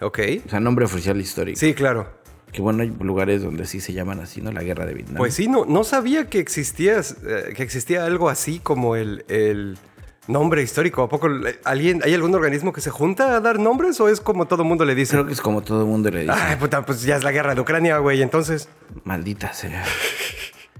ok. 0.00 0.18
O 0.44 0.50
sea, 0.50 0.60
nombre 0.60 0.84
oficial 0.84 1.20
histórico. 1.20 1.58
Sí, 1.58 1.72
claro. 1.72 2.20
Que 2.52 2.60
bueno, 2.60 2.82
hay 2.82 2.92
lugares 3.00 3.42
donde 3.42 3.64
sí 3.64 3.80
se 3.80 3.94
llaman 3.94 4.20
así, 4.20 4.42
¿no? 4.42 4.52
La 4.52 4.62
guerra 4.62 4.84
de 4.84 4.92
Vietnam. 4.92 5.16
Pues 5.16 5.34
sí, 5.34 5.48
no, 5.48 5.64
no 5.64 5.84
sabía 5.84 6.28
que 6.28 6.38
existía, 6.38 6.98
eh, 6.98 7.54
que 7.56 7.62
existía 7.62 8.04
algo 8.04 8.28
así 8.28 8.58
como 8.58 8.94
el, 8.96 9.24
el 9.28 9.78
nombre 10.26 10.62
histórico. 10.62 11.02
¿A 11.02 11.08
poco 11.08 11.28
alguien, 11.64 12.02
hay 12.04 12.12
algún 12.12 12.34
organismo 12.34 12.72
que 12.72 12.82
se 12.82 12.90
junta 12.90 13.36
a 13.36 13.40
dar 13.40 13.58
nombres 13.58 13.98
o 14.00 14.08
es 14.08 14.20
como 14.20 14.46
todo 14.46 14.64
mundo 14.64 14.84
le 14.84 14.94
dice? 14.94 15.12
Creo 15.12 15.26
que 15.26 15.32
es 15.32 15.40
como 15.40 15.62
todo 15.62 15.86
mundo 15.86 16.10
le 16.10 16.22
dice. 16.22 16.32
Ay, 16.34 16.56
puta, 16.56 16.84
pues 16.84 17.02
ya 17.02 17.16
es 17.16 17.24
la 17.24 17.32
guerra 17.32 17.54
de 17.54 17.60
Ucrania, 17.62 17.96
güey, 17.98 18.20
entonces. 18.20 18.68
Maldita 19.04 19.52
sea. 19.52 19.84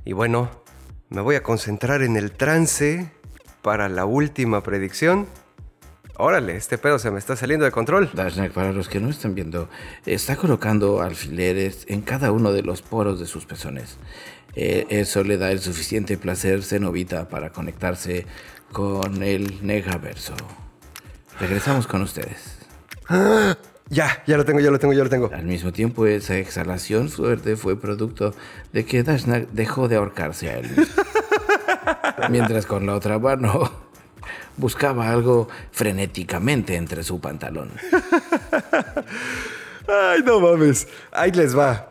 Y 0.05 0.15
bueno, 0.15 0.51
me 1.11 1.21
voy 1.21 1.37
a 1.37 1.45
concentrar 1.45 2.03
en 2.03 2.17
el 2.17 2.33
trance 2.33 3.13
para 3.63 3.89
la 3.89 4.05
última 4.05 4.63
predicción. 4.63 5.27
Órale, 6.19 6.57
este 6.57 6.77
pedo 6.77 6.99
se 6.99 7.11
me 7.11 7.19
está 7.19 7.37
saliendo 7.37 7.65
de 7.65 7.71
control. 7.71 8.11
Dashnak, 8.13 8.53
para 8.53 8.73
los 8.73 8.89
que 8.89 9.01
no 9.01 9.09
están 9.09 9.35
viendo, 9.35 9.69
está 10.05 10.37
colocando 10.37 11.01
alfileres 11.01 11.85
en 11.89 12.03
cada 12.03 12.33
uno 12.33 12.53
de 12.53 12.63
los 12.63 12.83
poros 12.83 13.19
de 13.19 13.27
sus 13.27 13.47
pezones. 13.47 13.97
Eh, 14.55 14.87
eso 14.91 15.25
le 15.25 15.39
da 15.39 15.51
el 15.51 15.61
suficiente 15.61 16.19
placer 16.19 16.63
cenovita 16.63 17.29
para 17.29 17.51
conectarse 17.51 18.27
con 18.73 19.23
el 19.23 19.67
negaverso. 19.67 20.35
Regresamos 21.41 21.87
con 21.87 22.03
ustedes. 22.03 22.59
Ya, 23.89 24.23
ya 24.27 24.37
lo 24.37 24.45
tengo, 24.45 24.61
ya 24.61 24.71
lo 24.71 24.79
tengo, 24.79 24.93
ya 24.93 25.05
lo 25.05 25.11
tengo. 25.11 25.31
Al 25.33 25.45
mismo 25.45 25.73
tiempo, 25.73 26.07
esa 26.07 26.37
exhalación 26.37 27.09
fuerte 27.09 27.57
fue 27.57 27.81
producto 27.81 28.35
de 28.73 28.85
que 28.85 29.03
Dashnak 29.03 29.49
dejó 29.51 29.89
de 29.89 29.97
ahorcarse 29.97 30.51
a 30.51 30.59
él. 30.59 30.71
mismo. 30.71 30.95
Mientras 32.31 32.67
con 32.67 32.87
la 32.87 32.95
otra 32.95 33.19
mano 33.19 33.71
buscaba 34.57 35.11
algo 35.11 35.49
frenéticamente 35.71 36.77
entre 36.77 37.03
su 37.03 37.21
pantalón. 37.21 37.71
Ay, 39.89 40.23
no 40.25 40.41
mames. 40.41 40.89
Ahí 41.11 41.33
les 41.33 41.57
va. 41.57 41.91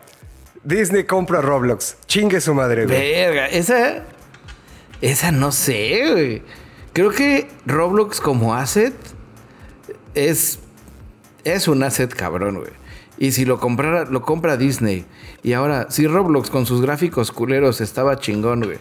Disney 0.64 1.04
compra 1.06 1.42
Roblox. 1.42 1.98
Chingue 2.06 2.40
su 2.40 2.54
madre, 2.54 2.86
güey. 2.86 2.98
Verga, 2.98 3.48
esa. 3.48 4.04
Esa 5.02 5.32
no 5.32 5.52
sé, 5.52 6.12
güey. 6.12 6.44
Creo 6.94 7.12
que 7.12 7.50
Roblox 7.66 8.22
como 8.22 8.54
asset 8.56 8.94
es. 10.14 10.60
Es 11.44 11.68
un 11.68 11.82
asset 11.84 12.14
cabrón, 12.14 12.60
güey. 12.60 12.72
Y 13.18 13.32
si 13.32 13.46
lo 13.46 13.60
comprara, 13.60 14.06
lo 14.06 14.22
compra 14.22 14.58
Disney. 14.58 15.06
Y 15.44 15.54
ahora, 15.54 15.88
si 15.90 16.08
Roblox 16.08 16.50
con 16.50 16.66
sus 16.66 16.82
gráficos 16.82 17.32
culeros 17.32 17.82
estaba 17.82 18.18
chingón, 18.20 18.62
güey. 18.64 18.80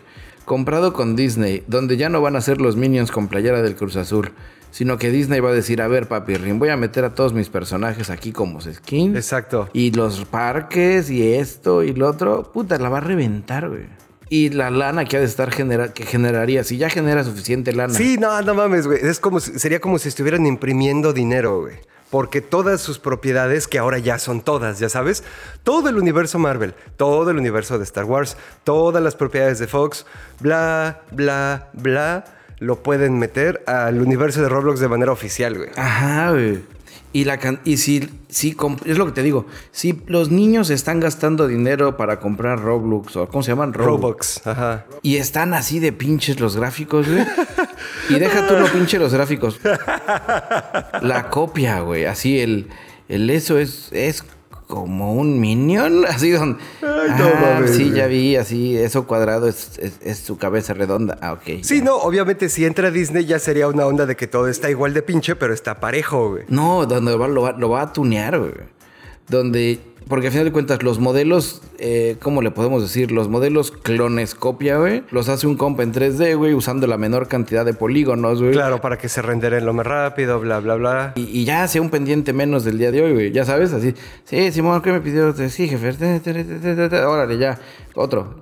Comprado 0.50 0.92
con 0.92 1.14
Disney, 1.14 1.62
donde 1.68 1.96
ya 1.96 2.08
no 2.08 2.20
van 2.20 2.34
a 2.34 2.40
ser 2.40 2.60
los 2.60 2.74
minions 2.74 3.12
con 3.12 3.28
playera 3.28 3.62
del 3.62 3.76
Cruz 3.76 3.94
Azul. 3.94 4.32
Sino 4.72 4.98
que 4.98 5.12
Disney 5.12 5.38
va 5.38 5.50
a 5.50 5.52
decir, 5.52 5.80
a 5.80 5.86
ver, 5.86 6.08
papi, 6.08 6.34
Rin, 6.34 6.58
voy 6.58 6.70
a 6.70 6.76
meter 6.76 7.04
a 7.04 7.14
todos 7.14 7.32
mis 7.32 7.48
personajes 7.48 8.10
aquí 8.10 8.32
como 8.32 8.60
skins. 8.60 9.14
Exacto. 9.14 9.68
Y 9.72 9.92
los 9.92 10.24
parques 10.24 11.08
y 11.08 11.34
esto 11.34 11.84
y 11.84 11.92
lo 11.94 12.08
otro, 12.08 12.50
puta, 12.52 12.78
la 12.78 12.88
va 12.88 12.98
a 12.98 13.00
reventar, 13.00 13.68
güey. 13.68 13.84
Y 14.28 14.48
la 14.50 14.70
lana 14.72 15.04
que 15.04 15.18
ha 15.18 15.20
de 15.20 15.26
estar 15.26 15.52
genera 15.52 15.92
que 15.94 16.04
generaría, 16.04 16.64
si 16.64 16.78
ya 16.78 16.90
genera 16.90 17.22
suficiente 17.22 17.72
lana. 17.72 17.94
Sí, 17.94 18.16
no, 18.18 18.42
no 18.42 18.52
mames, 18.52 18.88
güey. 18.88 18.98
Es 19.00 19.20
como, 19.20 19.38
si- 19.38 19.56
sería 19.56 19.80
como 19.80 20.00
si 20.00 20.08
estuvieran 20.08 20.46
imprimiendo 20.46 21.12
dinero, 21.12 21.60
güey. 21.60 21.76
Porque 22.10 22.40
todas 22.40 22.80
sus 22.80 22.98
propiedades, 22.98 23.68
que 23.68 23.78
ahora 23.78 23.98
ya 23.98 24.18
son 24.18 24.40
todas, 24.40 24.78
ya 24.80 24.88
sabes, 24.88 25.22
todo 25.62 25.88
el 25.88 25.96
universo 25.96 26.38
Marvel, 26.40 26.74
todo 26.96 27.30
el 27.30 27.38
universo 27.38 27.78
de 27.78 27.84
Star 27.84 28.04
Wars, 28.04 28.36
todas 28.64 29.02
las 29.02 29.14
propiedades 29.14 29.58
de 29.60 29.68
Fox, 29.68 30.06
bla, 30.40 31.02
bla, 31.12 31.68
bla, 31.72 32.24
lo 32.58 32.82
pueden 32.82 33.18
meter 33.18 33.62
al 33.66 34.00
universo 34.02 34.42
de 34.42 34.48
Roblox 34.48 34.80
de 34.80 34.88
manera 34.88 35.12
oficial, 35.12 35.56
güey. 35.56 35.70
Ajá, 35.76 36.30
güey. 36.32 36.60
Y, 37.12 37.24
la 37.24 37.38
can- 37.38 37.60
y 37.64 37.78
si, 37.78 38.08
si 38.28 38.56
es 38.84 38.96
lo 38.98 39.06
que 39.06 39.12
te 39.12 39.22
digo, 39.24 39.46
si 39.72 40.00
los 40.06 40.30
niños 40.30 40.70
están 40.70 41.00
gastando 41.00 41.48
dinero 41.48 41.96
para 41.96 42.20
comprar 42.20 42.60
Roblox 42.60 43.16
o 43.16 43.28
¿cómo 43.28 43.42
se 43.42 43.50
llaman? 43.50 43.72
Robux. 43.72 43.86
Robux, 44.40 44.46
ajá. 44.46 44.86
Y 45.02 45.16
están 45.16 45.52
así 45.54 45.80
de 45.80 45.92
pinches 45.92 46.38
los 46.38 46.56
gráficos, 46.56 47.08
güey. 47.08 47.24
y 48.08 48.18
deja 48.18 48.46
tú 48.46 48.54
lo 48.56 48.66
pinche 48.72 48.98
los 48.98 49.12
gráficos. 49.12 49.58
La 51.02 51.28
copia, 51.30 51.80
güey. 51.80 52.04
Así 52.04 52.40
el, 52.40 52.68
el 53.08 53.30
eso 53.30 53.58
es, 53.58 53.88
es 53.92 54.24
como 54.66 55.14
un 55.14 55.40
minion. 55.40 56.04
Así 56.08 56.30
donde. 56.30 56.62
Ay, 56.82 57.10
no 57.18 57.24
ah, 57.26 57.54
mames, 57.56 57.72
sí, 57.76 57.84
güey. 57.84 57.96
ya 57.96 58.06
vi, 58.06 58.36
así, 58.36 58.76
eso 58.76 59.06
cuadrado 59.06 59.48
es, 59.48 59.78
es- 59.78 59.98
es 60.02 60.18
su 60.18 60.38
cabeza 60.38 60.74
redonda. 60.74 61.18
Ah, 61.20 61.32
ok. 61.32 61.62
Sí, 61.62 61.78
ya. 61.78 61.84
no, 61.84 61.96
obviamente 61.96 62.48
si 62.48 62.64
entra 62.64 62.90
Disney 62.90 63.24
ya 63.24 63.38
sería 63.38 63.68
una 63.68 63.86
onda 63.86 64.06
de 64.06 64.16
que 64.16 64.26
todo 64.26 64.48
está 64.48 64.70
igual 64.70 64.94
de 64.94 65.02
pinche, 65.02 65.34
pero 65.36 65.52
está 65.52 65.80
parejo, 65.80 66.30
güey. 66.30 66.44
No, 66.48 66.86
donde 66.86 67.16
va- 67.16 67.28
lo, 67.28 67.42
va, 67.42 67.52
lo 67.52 67.68
va 67.70 67.82
a 67.82 67.92
tunear, 67.92 68.38
güey. 68.38 68.52
Donde. 69.28 69.80
Porque 70.10 70.26
al 70.26 70.32
final 70.32 70.46
de 70.46 70.52
cuentas, 70.52 70.82
los 70.82 70.98
modelos, 70.98 71.62
eh, 71.78 72.16
¿cómo 72.20 72.42
le 72.42 72.50
podemos 72.50 72.82
decir? 72.82 73.12
Los 73.12 73.28
modelos 73.28 73.70
clones 73.70 74.34
copia, 74.34 74.76
güey. 74.76 75.04
Los 75.12 75.28
hace 75.28 75.46
un 75.46 75.56
compa 75.56 75.84
en 75.84 75.94
3D, 75.94 76.36
güey, 76.36 76.52
usando 76.52 76.88
la 76.88 76.98
menor 76.98 77.28
cantidad 77.28 77.64
de 77.64 77.74
polígonos, 77.74 78.42
güey. 78.42 78.52
Claro, 78.52 78.80
para 78.80 78.98
que 78.98 79.08
se 79.08 79.22
renderen 79.22 79.64
lo 79.64 79.72
más 79.72 79.86
rápido, 79.86 80.40
bla, 80.40 80.58
bla, 80.58 80.74
bla. 80.74 81.12
Y, 81.14 81.22
y 81.22 81.44
ya 81.44 81.66
sea 81.68 81.80
un 81.80 81.90
pendiente 81.90 82.32
menos 82.32 82.64
del 82.64 82.76
día 82.76 82.90
de 82.90 83.02
hoy, 83.02 83.12
güey. 83.12 83.30
Ya 83.30 83.44
sabes, 83.44 83.72
así. 83.72 83.94
Sí, 84.24 84.50
Simón, 84.50 84.82
¿qué 84.82 84.90
me 84.90 85.00
pidió? 85.00 85.32
Sí, 85.32 85.68
jefe. 85.68 85.94
Órale, 87.06 87.38
ya. 87.38 87.60
Otro. 87.94 88.34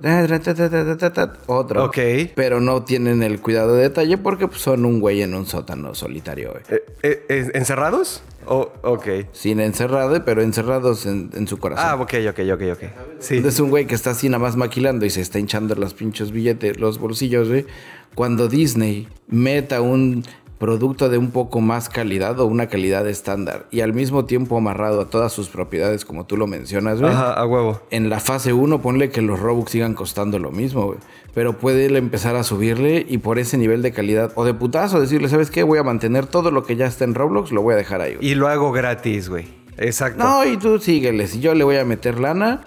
Otro. 1.47 1.85
Ok. 1.85 1.97
Pero 2.35 2.59
no 2.59 2.83
tienen 2.83 3.23
el 3.23 3.41
cuidado 3.41 3.75
de 3.75 3.83
detalle 3.83 4.17
porque 4.17 4.47
pues, 4.47 4.61
son 4.61 4.85
un 4.85 4.99
güey 4.99 5.21
en 5.21 5.33
un 5.33 5.45
sótano 5.45 5.95
solitario, 5.95 6.51
güey. 6.51 6.63
Eh, 6.69 6.83
eh, 7.03 7.25
eh, 7.29 7.51
¿Encerrados? 7.53 8.23
Oh, 8.51 8.71
ok. 8.81 9.07
Sin 9.31 9.59
encerrado, 9.59 10.25
pero 10.25 10.41
encerrados 10.41 11.05
en, 11.05 11.29
en 11.33 11.47
su 11.47 11.59
corazón. 11.59 11.85
Ah, 11.87 11.95
ok, 12.01 12.15
ok, 12.29 12.39
ok, 12.53 12.61
ok. 12.73 12.83
Sí. 13.19 13.37
Es 13.45 13.59
un 13.59 13.69
güey 13.69 13.85
que 13.85 13.93
está 13.93 14.09
así 14.09 14.27
nada 14.27 14.39
más 14.41 14.55
maquilando 14.55 15.05
y 15.05 15.11
se 15.11 15.21
está 15.21 15.37
hinchando 15.37 15.75
los 15.75 15.93
pinchos 15.93 16.31
billetes, 16.31 16.79
los 16.79 16.97
bolsillos, 16.97 17.47
güey. 17.47 17.67
Cuando 18.15 18.47
Disney 18.47 19.07
meta 19.27 19.81
un 19.81 20.23
producto 20.59 21.09
de 21.09 21.17
un 21.17 21.31
poco 21.31 21.61
más 21.61 21.89
calidad 21.89 22.39
o 22.39 22.45
una 22.45 22.67
calidad 22.67 23.07
estándar 23.07 23.65
y 23.71 23.79
al 23.79 23.93
mismo 23.93 24.25
tiempo 24.25 24.57
amarrado 24.57 25.01
a 25.01 25.05
todas 25.09 25.31
sus 25.31 25.47
propiedades, 25.47 26.05
como 26.05 26.25
tú 26.25 26.37
lo 26.37 26.47
mencionas, 26.47 26.99
güey. 26.99 27.11
Ajá, 27.11 27.33
a 27.33 27.45
huevo. 27.47 27.81
En 27.89 28.09
la 28.09 28.19
fase 28.19 28.53
1 28.53 28.81
ponle 28.81 29.09
que 29.09 29.21
los 29.21 29.39
Robux 29.39 29.71
sigan 29.71 29.93
costando 29.93 30.37
lo 30.37 30.51
mismo, 30.51 30.85
güey. 30.87 30.99
Pero 31.33 31.57
puede 31.57 31.85
él 31.85 31.95
empezar 31.95 32.35
a 32.35 32.43
subirle 32.43 33.05
y 33.07 33.19
por 33.19 33.39
ese 33.39 33.57
nivel 33.57 33.81
de 33.81 33.93
calidad 33.93 34.33
o 34.35 34.43
de 34.43 34.53
putazo 34.53 34.99
decirle, 34.99 35.29
¿sabes 35.29 35.49
qué? 35.49 35.63
Voy 35.63 35.79
a 35.79 35.83
mantener 35.83 36.25
todo 36.25 36.51
lo 36.51 36.63
que 36.63 36.75
ya 36.75 36.87
está 36.87 37.05
en 37.05 37.15
Roblox, 37.15 37.51
lo 37.51 37.61
voy 37.61 37.75
a 37.75 37.77
dejar 37.77 38.01
ahí, 38.01 38.15
güey. 38.15 38.27
Y 38.27 38.35
lo 38.35 38.47
hago 38.49 38.71
gratis, 38.71 39.29
güey. 39.29 39.47
Exacto. 39.77 40.21
No, 40.21 40.45
y 40.45 40.57
tú 40.57 40.77
síguele. 40.79 41.27
Si 41.27 41.39
yo 41.39 41.53
le 41.53 41.63
voy 41.63 41.77
a 41.77 41.85
meter 41.85 42.19
lana 42.19 42.65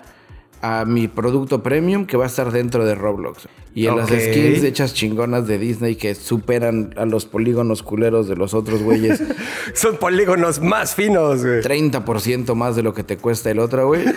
a 0.63 0.85
mi 0.85 1.09
producto 1.09 1.63
premium 1.63 2.07
que 2.07 2.17
va 2.17 2.25
a 2.25 2.29
estar 2.29 2.53
dentro 2.53 2.87
de 2.87 2.95
Roblox. 2.95 3.49
Y 3.75 3.87
en 3.87 3.97
las 3.97 4.09
skins 4.09 4.63
hechas 4.63 4.95
chingonas 4.95 5.47
de 5.47 5.59
Disney 5.59 5.97
que 5.97 6.15
superan 6.15 6.95
a 6.97 7.05
los 7.05 7.27
polígonos 7.27 7.83
culeros 7.83 8.29
de 8.29 8.37
los 8.37 8.55
otros 8.55 8.83
güeyes 8.83 9.23
Son 9.75 9.97
polígonos 9.97 10.61
más 10.61 10.95
finos, 10.95 11.43
güey. 11.43 11.63
30% 11.63 12.55
más 12.55 12.77
de 12.77 12.83
lo 12.83 12.95
que 12.95 13.03
te 13.03 13.17
cuesta 13.17 13.51
el 13.51 13.59
otro, 13.59 13.89
güey. 13.89 14.05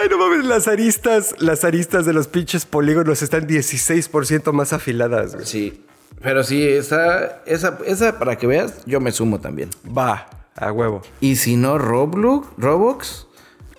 Ay, 0.00 0.08
no 0.10 0.18
mames, 0.18 0.44
las 0.44 0.68
aristas, 0.68 1.34
las 1.38 1.64
aristas 1.64 2.06
de 2.06 2.12
los 2.12 2.28
pinches 2.28 2.64
polígonos 2.64 3.22
están 3.22 3.46
16% 3.46 4.52
más 4.52 4.72
afiladas, 4.72 5.34
güey. 5.34 5.46
Sí. 5.46 5.84
Pero 6.22 6.42
sí, 6.42 6.66
esa, 6.66 7.42
esa, 7.46 7.78
esa, 7.86 8.18
para 8.18 8.36
que 8.36 8.46
veas, 8.46 8.84
yo 8.86 9.00
me 9.00 9.12
sumo 9.12 9.38
también. 9.38 9.70
Va, 9.86 10.28
a 10.56 10.72
huevo. 10.72 11.02
Y 11.20 11.36
si 11.36 11.56
no 11.56 11.78
Roblox, 11.78 12.48
Roblox, 12.56 13.27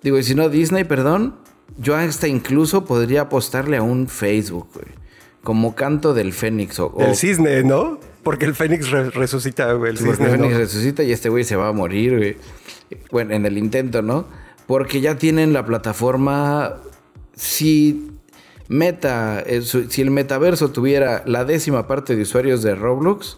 digo, 0.04 0.18
y 0.18 0.24
si 0.24 0.36
no 0.36 0.50
Disney, 0.50 0.84
perdón, 0.84 1.36
yo 1.78 1.96
hasta 1.96 2.28
incluso 2.28 2.86
podría 2.86 3.22
apostarle 3.22 3.78
a 3.78 3.82
un 3.82 4.08
Facebook, 4.08 4.68
güey. 4.74 4.88
Como 5.44 5.74
canto 5.74 6.14
del 6.14 6.34
Fénix 6.34 6.80
o, 6.80 6.94
El 7.00 7.16
cisne, 7.16 7.64
¿no? 7.64 8.00
Porque 8.24 8.46
el 8.46 8.56
Fénix 8.56 8.90
re- 8.92 9.10
resucita, 9.10 9.72
güey. 9.74 9.92
El 9.92 9.98
porque 9.98 10.12
cisne, 10.18 10.30
Fénix 10.32 10.52
¿no? 10.54 10.58
resucita 10.60 11.04
y 11.04 11.12
este 11.14 11.30
güey 11.30 11.44
se 11.46 11.56
va 11.56 11.70
a 11.70 11.72
morir, 11.72 12.18
güey. 12.18 12.38
Bueno, 13.12 13.34
en 13.34 13.46
el 13.46 13.58
intento, 13.58 14.02
¿no? 14.02 14.26
Porque 14.68 15.00
ya 15.00 15.18
tienen 15.18 15.54
la 15.54 15.66
plataforma. 15.66 16.76
Si 17.36 18.12
Meta, 18.68 19.42
eh, 19.48 19.62
si 19.64 20.02
el 20.02 20.12
metaverso 20.12 20.70
tuviera 20.72 21.24
la 21.26 21.44
décima 21.46 21.88
parte 21.88 22.16
de 22.16 22.22
usuarios 22.22 22.62
de 22.62 22.76
Roblox, 22.76 23.38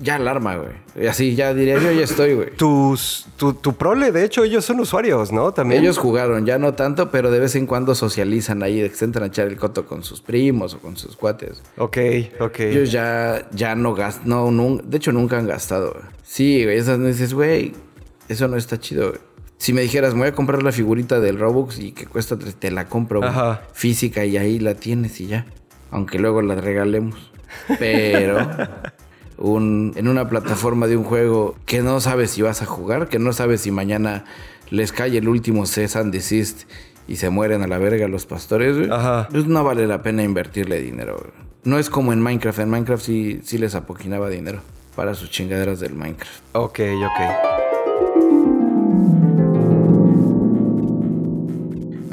ya 0.00 0.16
alarma, 0.16 0.56
güey. 0.56 1.08
Así, 1.08 1.34
ya 1.34 1.54
diría 1.54 1.78
yo, 1.78 1.90
ya 1.92 2.04
estoy, 2.04 2.34
güey. 2.34 2.50
Tus, 2.56 3.26
tu, 3.36 3.52
tu 3.54 3.74
prole, 3.74 4.12
de 4.12 4.24
hecho, 4.24 4.44
ellos 4.44 4.64
son 4.64 4.80
usuarios, 4.80 5.32
¿no? 5.32 5.52
También. 5.52 5.82
Ellos 5.82 5.98
jugaron, 5.98 6.46
ya 6.46 6.58
no 6.58 6.74
tanto, 6.74 7.10
pero 7.10 7.30
de 7.30 7.38
vez 7.40 7.54
en 7.56 7.66
cuando 7.66 7.94
socializan 7.94 8.62
ahí, 8.62 8.88
se 8.90 9.04
entran 9.04 9.24
a 9.24 9.26
echar 9.28 9.46
el 9.48 9.56
coto 9.56 9.86
con 9.86 10.02
sus 10.04 10.20
primos 10.20 10.74
o 10.74 10.78
con 10.78 10.96
sus 10.96 11.16
cuates. 11.16 11.62
Ok, 11.76 11.98
ok. 12.40 12.60
Ellos 12.60 12.90
ya, 12.92 13.48
ya 13.52 13.74
no 13.74 13.94
gastan, 13.94 14.28
no, 14.28 14.50
nun- 14.50 14.82
de 14.82 14.96
hecho 14.96 15.12
nunca 15.12 15.38
han 15.38 15.46
gastado. 15.46 15.92
güey. 15.92 16.04
Sí, 16.24 16.64
güey, 16.64 16.78
esas 16.78 16.98
no 16.98 17.06
dices, 17.06 17.34
güey, 17.34 17.72
eso 18.28 18.48
no 18.48 18.56
está 18.56 18.78
chido, 18.78 19.08
güey. 19.10 19.20
Si 19.58 19.72
me 19.72 19.80
dijeras, 19.80 20.14
me 20.14 20.20
voy 20.20 20.28
a 20.28 20.32
comprar 20.32 20.62
la 20.62 20.70
figurita 20.70 21.18
del 21.18 21.38
Robux 21.38 21.80
y 21.80 21.90
que 21.92 22.06
cuesta 22.06 22.38
tres, 22.38 22.54
te 22.54 22.70
la 22.70 22.86
compro 22.88 23.20
güey, 23.20 23.32
física 23.72 24.24
y 24.24 24.36
ahí 24.36 24.60
la 24.60 24.74
tienes 24.74 25.20
y 25.20 25.26
ya. 25.26 25.46
Aunque 25.90 26.18
luego 26.20 26.42
la 26.42 26.54
regalemos. 26.54 27.32
Pero 27.78 28.38
un, 29.38 29.92
en 29.96 30.08
una 30.08 30.28
plataforma 30.28 30.86
de 30.86 30.96
un 30.96 31.04
juego 31.04 31.54
que 31.64 31.80
no 31.82 32.00
sabes 32.00 32.30
si 32.32 32.42
vas 32.42 32.62
a 32.62 32.66
jugar, 32.66 33.08
que 33.08 33.18
no 33.18 33.32
sabes 33.32 33.60
si 33.62 33.70
mañana 33.70 34.24
les 34.70 34.92
cae 34.92 35.16
el 35.16 35.28
último 35.28 35.64
cease 35.66 35.98
and 35.98 36.12
desist 36.12 36.68
y 37.06 37.16
se 37.16 37.30
mueren 37.30 37.62
a 37.62 37.66
la 37.68 37.78
verga 37.78 38.06
los 38.08 38.26
pastores, 38.26 38.76
güey, 38.76 38.90
Ajá. 38.90 39.28
pues 39.30 39.46
no 39.46 39.64
vale 39.64 39.86
la 39.86 40.02
pena 40.02 40.22
invertirle 40.22 40.80
dinero. 40.80 41.16
güey. 41.18 41.30
No 41.64 41.78
es 41.78 41.88
como 41.90 42.12
en 42.12 42.20
Minecraft. 42.20 42.58
En 42.60 42.70
Minecraft 42.70 43.04
sí, 43.04 43.40
sí 43.44 43.58
les 43.58 43.74
apoquinaba 43.74 44.28
dinero 44.28 44.60
para 44.94 45.14
sus 45.14 45.30
chingaderas 45.30 45.80
del 45.80 45.94
Minecraft. 45.94 46.40
Ok, 46.52 46.80
ok. 47.04 47.20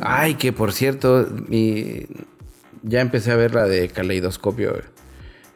Ay, 0.01 0.35
que 0.35 0.53
por 0.53 0.71
cierto, 0.71 1.27
mi... 1.47 2.05
ya 2.83 3.01
empecé 3.01 3.31
a 3.31 3.35
ver 3.35 3.53
la 3.55 3.65
de 3.65 3.87
Caleidoscopio. 3.89 4.71
güey. 4.71 4.83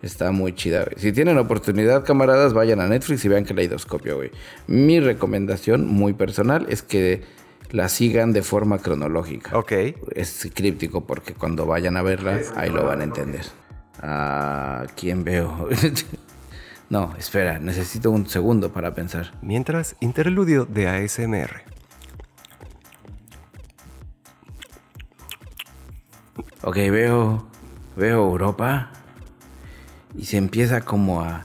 Está 0.02 0.32
muy 0.32 0.56
chida, 0.56 0.86
güey. 0.86 0.95
Si 0.97 1.12
tienen 1.12 1.38
oportunidad, 1.38 2.06
camaradas, 2.06 2.54
vayan 2.54 2.80
a 2.80 2.88
Netflix 2.88 3.26
y 3.26 3.28
vean 3.28 3.43
Caleidoscopio, 3.43 4.16
güey. 4.16 4.32
Mi 4.68 5.00
recomendación 5.00 5.88
muy 5.88 6.14
personal 6.14 6.66
es 6.70 6.82
que 6.82 7.24
la 7.72 7.89
sigan 7.89 8.32
de 8.32 8.41
forma 8.41 8.80
cronológica. 8.80 9.58
Ok. 9.58 9.74
Es 10.16 10.50
críptico 10.54 11.06
porque 11.06 11.34
cuando 11.34 11.66
vayan 11.66 11.97
a 11.97 12.02
verla, 12.02 12.39
ahí 12.56 12.70
lo 12.70 12.86
van 12.86 13.02
a 13.02 13.04
entender. 13.04 13.45
¿A 14.02 14.86
quién 14.95 15.26
veo? 15.26 15.68
no, 16.89 17.14
espera, 17.18 17.60
necesito 17.60 18.10
un 18.10 18.28
segundo 18.30 18.72
para 18.72 18.95
pensar. 18.95 19.34
Mientras, 19.41 19.97
interludio 20.00 20.66
de 20.66 20.88
ASMR. 20.88 21.64
Ok, 26.62 26.76
veo, 26.76 27.47
veo 27.97 28.24
Europa 28.30 28.91
y 30.18 30.26
se 30.26 30.38
empieza 30.38 30.82
como 30.82 31.22
a, 31.22 31.43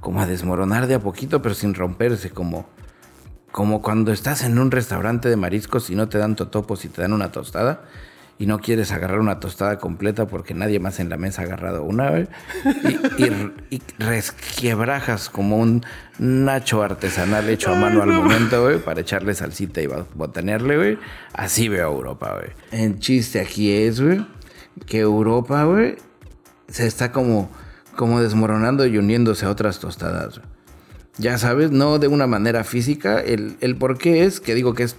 como 0.00 0.20
a 0.20 0.26
desmoronar 0.26 0.86
de 0.86 0.94
a 0.94 1.00
poquito, 1.00 1.42
pero 1.42 1.54
sin 1.54 1.74
romperse, 1.74 2.30
como, 2.30 2.66
como 3.52 3.82
cuando 3.82 4.12
estás 4.12 4.44
en 4.44 4.58
un 4.58 4.70
restaurante 4.70 5.28
de 5.28 5.36
mariscos 5.36 5.90
y 5.90 5.94
no 5.94 6.08
te 6.08 6.18
dan 6.18 6.36
totopos 6.36 6.84
y 6.84 6.88
te 6.88 7.02
dan 7.02 7.12
una 7.12 7.30
tostada 7.32 7.82
y 8.40 8.46
no 8.46 8.60
quieres 8.60 8.92
agarrar 8.92 9.18
una 9.18 9.40
tostada 9.40 9.78
completa 9.80 10.26
porque 10.28 10.54
nadie 10.54 10.78
más 10.78 11.00
en 11.00 11.08
la 11.08 11.16
mesa 11.16 11.42
ha 11.42 11.44
agarrado 11.46 11.82
una, 11.82 12.10
güey, 12.10 12.28
y, 13.18 13.24
y- 13.24 13.52
y 13.70 13.82
resquebrajas 13.98 15.28
como 15.28 15.58
un 15.58 15.84
nacho 16.20 16.82
artesanal 16.84 17.48
hecho 17.48 17.72
a 17.72 17.74
mano 17.74 18.00
al 18.02 18.10
momento, 18.10 18.62
güey, 18.62 18.78
para 18.78 19.00
echarle 19.00 19.34
salsita 19.34 19.80
y 19.82 19.88
botanearle, 20.14 20.76
güey. 20.76 20.98
Así 21.32 21.68
veo 21.68 21.88
a 21.88 21.92
Europa, 21.92 22.34
güey. 22.34 22.52
El 22.70 22.98
chiste 23.00 23.40
aquí 23.40 23.72
es, 23.72 24.00
güey, 24.00 24.24
que 24.86 25.00
Europa, 25.00 25.64
güey, 25.64 25.96
se 26.68 26.86
está 26.86 27.10
como, 27.10 27.50
como 27.98 28.22
desmoronando 28.22 28.86
y 28.86 28.96
uniéndose 28.96 29.44
a 29.44 29.50
otras 29.50 29.80
tostadas. 29.80 30.40
Ya 31.18 31.36
sabes, 31.36 31.72
no 31.72 31.98
de 31.98 32.06
una 32.06 32.28
manera 32.28 32.62
física. 32.62 33.18
El, 33.18 33.56
el 33.60 33.74
por 33.74 33.98
qué 33.98 34.24
es 34.24 34.38
que 34.38 34.54
digo 34.54 34.72
que 34.74 34.84
es. 34.84 34.94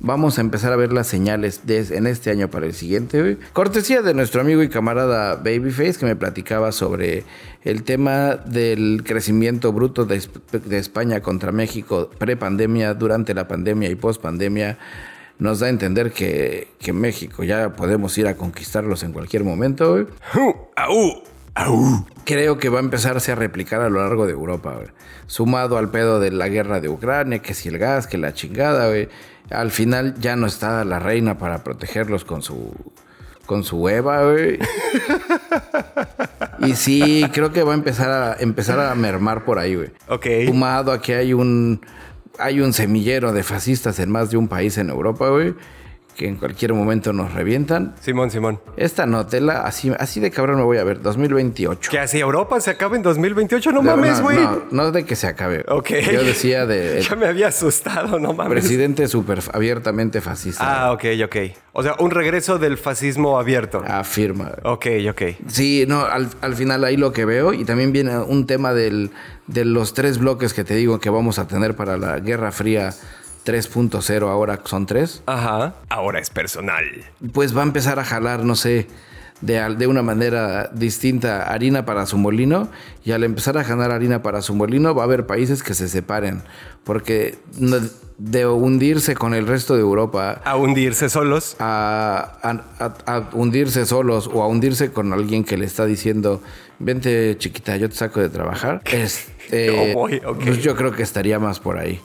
Vamos 0.00 0.38
a 0.38 0.40
empezar 0.40 0.72
a 0.72 0.76
ver 0.76 0.92
las 0.92 1.06
señales 1.06 1.60
en 1.68 2.06
este 2.06 2.30
año 2.30 2.48
para 2.48 2.64
el 2.64 2.72
siguiente. 2.72 3.36
Cortesía 3.52 4.00
de 4.00 4.14
nuestro 4.14 4.40
amigo 4.40 4.62
y 4.62 4.70
camarada 4.70 5.36
Babyface 5.36 5.98
que 5.98 6.06
me 6.06 6.16
platicaba 6.16 6.72
sobre 6.72 7.24
el 7.62 7.82
tema 7.84 8.36
del 8.36 9.02
crecimiento 9.04 9.72
bruto 9.72 10.06
de, 10.06 10.16
Esp- 10.16 10.60
de 10.62 10.78
España 10.78 11.20
contra 11.20 11.52
México 11.52 12.10
pre-pandemia, 12.18 12.94
durante 12.94 13.34
la 13.34 13.46
pandemia 13.46 13.90
y 13.90 13.94
post-pandemia. 13.94 14.78
Nos 15.38 15.60
da 15.60 15.66
a 15.66 15.70
entender 15.70 16.12
que, 16.12 16.68
que 16.80 16.92
México 16.92 17.44
ya 17.44 17.74
podemos 17.74 18.16
ir 18.16 18.26
a 18.26 18.36
conquistarlos 18.36 19.02
en 19.02 19.12
cualquier 19.12 19.44
momento. 19.44 20.08
Creo 22.24 22.58
que 22.58 22.68
va 22.68 22.78
a 22.78 22.82
empezarse 22.82 23.32
a 23.32 23.34
replicar 23.34 23.80
a 23.82 23.90
lo 23.90 24.00
largo 24.00 24.26
de 24.26 24.32
Europa, 24.32 24.74
güey. 24.74 24.88
Sumado 25.26 25.78
al 25.78 25.90
pedo 25.90 26.20
de 26.20 26.30
la 26.30 26.48
guerra 26.48 26.80
de 26.80 26.88
Ucrania, 26.88 27.40
que 27.40 27.54
si 27.54 27.68
el 27.68 27.78
gas, 27.78 28.06
que 28.06 28.18
la 28.18 28.32
chingada, 28.32 28.88
güey. 28.88 29.08
Al 29.50 29.70
final 29.70 30.14
ya 30.18 30.36
no 30.36 30.46
está 30.46 30.84
la 30.84 30.98
reina 30.98 31.38
para 31.38 31.62
protegerlos 31.62 32.24
con 32.24 32.42
su 32.42 32.72
con 33.44 33.64
su 33.64 33.88
Eva, 33.88 34.22
güey. 34.24 34.58
y 36.60 36.74
sí, 36.74 37.26
creo 37.32 37.52
que 37.52 37.62
va 37.62 37.72
a 37.72 37.74
empezar 37.74 38.10
a 38.10 38.36
empezar 38.40 38.78
a 38.80 38.94
mermar 38.94 39.44
por 39.44 39.58
ahí, 39.58 39.74
güey. 39.74 39.90
Ok. 40.08 40.26
Sumado 40.46 40.92
a 40.92 41.02
que 41.02 41.16
hay 41.16 41.34
un 41.34 41.80
hay 42.38 42.60
un 42.60 42.72
semillero 42.72 43.32
de 43.32 43.42
fascistas 43.42 43.98
en 43.98 44.10
más 44.10 44.30
de 44.30 44.36
un 44.36 44.48
país 44.48 44.78
en 44.78 44.90
Europa, 44.90 45.28
güey, 45.28 45.54
que 46.16 46.28
en 46.28 46.36
cualquier 46.36 46.74
momento 46.74 47.12
nos 47.12 47.32
revientan. 47.32 47.94
Simón, 48.00 48.30
Simón. 48.30 48.60
Esta 48.76 49.06
notela, 49.06 49.62
así, 49.62 49.92
así 49.98 50.20
de 50.20 50.30
cabrón 50.30 50.56
me 50.58 50.62
voy 50.64 50.78
a 50.78 50.84
ver, 50.84 51.00
2028. 51.00 51.90
¿Que 51.90 51.98
así 51.98 52.18
Europa 52.18 52.60
se 52.60 52.70
acaba 52.70 52.96
en 52.96 53.02
2028? 53.02 53.72
No, 53.72 53.82
No, 53.82 53.96
mames, 53.96 54.18
no, 54.18 54.24
güey. 54.24 54.36
No, 54.38 54.62
no 54.70 54.92
de 54.92 55.04
que 55.04 55.16
se 55.16 55.26
acabe. 55.26 55.64
Ok. 55.68 55.90
Yo 56.12 56.22
decía 56.22 56.66
de 56.66 56.98
el 56.98 57.04
Ya 57.04 57.16
me 57.16 57.26
había 57.26 57.48
asustado, 57.48 58.18
no 58.18 58.32
mames. 58.34 58.52
presidente 58.52 59.08
súper 59.08 59.40
abiertamente 59.52 60.20
fascista. 60.20 60.84
Ah, 60.86 60.92
ok, 60.92 61.04
ok. 61.24 61.36
O 61.72 61.82
sea, 61.82 61.94
un 61.98 62.10
regreso 62.10 62.58
del 62.58 62.76
fascismo 62.76 63.38
abierto. 63.38 63.82
Afirma. 63.86 64.52
Ok, 64.64 64.86
ok. 65.10 65.22
Sí, 65.48 65.84
no, 65.88 66.04
al, 66.04 66.28
al 66.42 66.54
final 66.54 66.84
ahí 66.84 66.96
lo 66.96 67.12
que 67.12 67.24
veo, 67.24 67.52
y 67.54 67.64
también 67.64 67.92
viene 67.92 68.18
un 68.18 68.46
tema 68.46 68.74
del, 68.74 69.10
de 69.46 69.64
los 69.64 69.94
tres 69.94 70.18
bloques 70.18 70.52
que 70.52 70.64
te 70.64 70.74
digo 70.74 71.00
que 71.00 71.08
vamos 71.10 71.38
a 71.38 71.46
tener 71.46 71.74
para 71.74 71.96
la 71.96 72.18
Guerra 72.18 72.52
Fría 72.52 72.90
3.0, 73.44 74.28
ahora 74.28 74.60
son 74.64 74.86
tres, 74.86 75.22
Ajá. 75.26 75.74
Ahora 75.88 76.18
es 76.20 76.30
personal. 76.30 76.84
pues 77.32 77.56
va 77.56 77.60
a 77.62 77.64
empezar 77.64 77.98
a 77.98 78.04
jalar, 78.04 78.44
no 78.44 78.54
sé, 78.54 78.86
de, 79.40 79.74
de 79.74 79.86
una 79.88 80.02
manera 80.02 80.70
distinta 80.72 81.52
harina 81.52 81.84
para 81.84 82.06
su 82.06 82.16
molino, 82.18 82.68
y 83.04 83.12
al 83.12 83.24
empezar 83.24 83.58
a 83.58 83.64
jalar 83.64 83.90
harina 83.90 84.22
para 84.22 84.40
su 84.42 84.54
molino 84.54 84.94
va 84.94 85.02
a 85.02 85.04
haber 85.06 85.26
países 85.26 85.62
que 85.64 85.74
se 85.74 85.88
separen, 85.88 86.42
porque 86.84 87.38
de 88.18 88.46
hundirse 88.46 89.16
con 89.16 89.34
el 89.34 89.48
resto 89.48 89.74
de 89.74 89.80
Europa 89.80 90.40
A 90.44 90.54
hundirse 90.56 91.08
solos. 91.08 91.56
a, 91.58 92.38
a- 92.42 92.84
a- 92.84 93.16
a 93.16 93.28
hundirse 93.32 93.84
solos 93.86 94.30
o 94.32 94.42
a 94.44 94.46
hundirse 94.46 94.92
con 94.92 95.12
alguien 95.12 95.42
que 95.42 95.56
le 95.56 95.64
está 95.64 95.86
diciendo, 95.86 96.40
vente 96.78 97.36
chiquita, 97.38 97.76
yo 97.76 97.88
te 97.88 97.96
saco 97.96 98.20
de 98.20 98.28
trabajar, 98.28 98.80
este, 98.92 99.66
Yo 99.66 99.94
voy, 99.94 100.22
ok. 100.24 100.38
pues 100.44 100.58
yo 100.62 100.76
creo 100.76 100.92
que 100.92 101.02
estaría 101.02 101.40
más 101.40 101.58
por 101.58 101.78
ahí. 101.78 102.00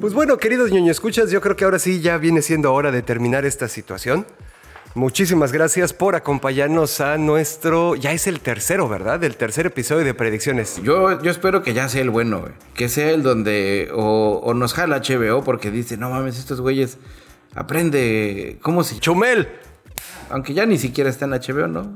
Pues 0.00 0.14
bueno, 0.14 0.38
queridos 0.38 0.70
ñoño 0.70 0.90
escuchas, 0.90 1.30
yo 1.30 1.42
creo 1.42 1.56
que 1.56 1.64
ahora 1.64 1.78
sí 1.78 2.00
ya 2.00 2.16
viene 2.16 2.40
siendo 2.40 2.72
hora 2.72 2.90
de 2.90 3.02
terminar 3.02 3.44
esta 3.44 3.68
situación. 3.68 4.26
Muchísimas 4.94 5.52
gracias 5.52 5.92
por 5.92 6.16
acompañarnos 6.16 7.02
a 7.02 7.18
nuestro. 7.18 7.96
Ya 7.96 8.12
es 8.12 8.26
el 8.26 8.40
tercero, 8.40 8.88
¿verdad? 8.88 9.22
El 9.22 9.36
tercer 9.36 9.66
episodio 9.66 10.04
de 10.04 10.14
predicciones. 10.14 10.80
Yo, 10.82 11.20
yo 11.22 11.30
espero 11.30 11.62
que 11.62 11.74
ya 11.74 11.88
sea 11.90 12.00
el 12.00 12.08
bueno, 12.08 12.40
güey. 12.40 12.52
que 12.74 12.88
sea 12.88 13.10
el 13.10 13.22
donde 13.22 13.90
o, 13.92 14.40
o 14.42 14.54
nos 14.54 14.72
jala 14.72 15.02
HBO 15.06 15.44
porque 15.44 15.70
dice, 15.70 15.98
no 15.98 16.08
mames, 16.08 16.38
estos 16.38 16.62
güeyes 16.62 16.96
aprende, 17.54 18.58
¿cómo 18.62 18.82
se 18.84 18.98
¡Chumel! 18.98 19.48
Aunque 20.30 20.54
ya 20.54 20.64
ni 20.64 20.78
siquiera 20.78 21.10
está 21.10 21.26
en 21.26 21.32
HBO, 21.32 21.66
¿no? 21.68 21.94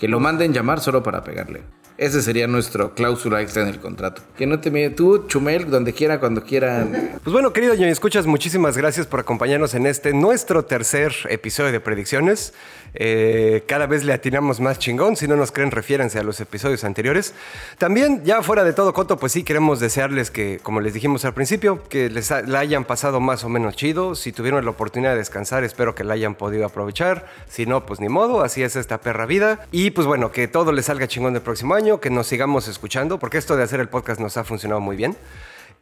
Que 0.00 0.08
lo 0.08 0.20
manden 0.20 0.54
llamar 0.54 0.80
solo 0.80 1.02
para 1.02 1.22
pegarle. 1.22 1.62
Ese 1.98 2.22
sería 2.22 2.46
nuestro 2.46 2.94
cláusula 2.94 3.42
extra 3.42 3.62
en 3.62 3.68
el 3.68 3.78
contrato. 3.78 4.22
Que 4.36 4.46
no 4.46 4.60
te 4.60 4.70
mide 4.70 4.90
tú, 4.90 5.26
Chumel, 5.28 5.70
donde 5.70 5.92
quiera, 5.92 6.18
cuando 6.20 6.42
quieran. 6.42 7.18
Pues 7.22 7.32
bueno, 7.32 7.52
querido 7.52 7.74
ñoño 7.74 7.92
escuchas, 7.92 8.26
muchísimas 8.26 8.76
gracias 8.76 9.06
por 9.06 9.20
acompañarnos 9.20 9.74
en 9.74 9.86
este 9.86 10.12
nuestro 10.12 10.64
tercer 10.64 11.12
episodio 11.28 11.70
de 11.70 11.80
predicciones. 11.80 12.54
Eh, 12.94 13.64
cada 13.66 13.86
vez 13.86 14.04
le 14.04 14.12
atinamos 14.12 14.60
más 14.60 14.78
chingón. 14.78 15.16
Si 15.16 15.26
no 15.26 15.36
nos 15.36 15.52
creen, 15.52 15.70
refiérense 15.70 16.18
a 16.18 16.22
los 16.22 16.40
episodios 16.40 16.84
anteriores. 16.84 17.34
También, 17.78 18.22
ya 18.24 18.42
fuera 18.42 18.64
de 18.64 18.72
todo 18.72 18.92
coto, 18.92 19.18
pues 19.18 19.32
sí 19.32 19.44
queremos 19.44 19.80
desearles 19.80 20.30
que, 20.30 20.60
como 20.62 20.80
les 20.80 20.94
dijimos 20.94 21.24
al 21.24 21.34
principio, 21.34 21.82
que 21.88 22.10
les 22.10 22.30
la 22.30 22.58
hayan 22.58 22.84
pasado 22.84 23.20
más 23.20 23.44
o 23.44 23.48
menos 23.48 23.76
chido. 23.76 24.14
Si 24.14 24.32
tuvieron 24.32 24.64
la 24.64 24.70
oportunidad 24.70 25.12
de 25.12 25.18
descansar, 25.18 25.64
espero 25.64 25.94
que 25.94 26.04
la 26.04 26.14
hayan 26.14 26.34
podido 26.34 26.66
aprovechar. 26.66 27.26
Si 27.48 27.66
no, 27.66 27.86
pues 27.86 28.00
ni 28.00 28.08
modo, 28.08 28.42
así 28.42 28.62
es 28.62 28.76
esta 28.76 29.00
perra 29.00 29.26
vida. 29.26 29.66
Y 29.72 29.90
pues 29.90 30.06
bueno, 30.06 30.32
que 30.32 30.48
todo 30.48 30.72
les 30.72 30.86
salga 30.86 31.06
chingón 31.08 31.34
el 31.34 31.42
próximo 31.42 31.74
año, 31.74 32.00
que 32.00 32.10
nos 32.10 32.26
sigamos 32.26 32.68
escuchando, 32.68 33.18
porque 33.18 33.38
esto 33.38 33.56
de 33.56 33.62
hacer 33.62 33.80
el 33.80 33.88
podcast 33.88 34.20
nos 34.20 34.36
ha 34.36 34.44
funcionado 34.44 34.80
muy 34.80 34.96
bien. 34.96 35.16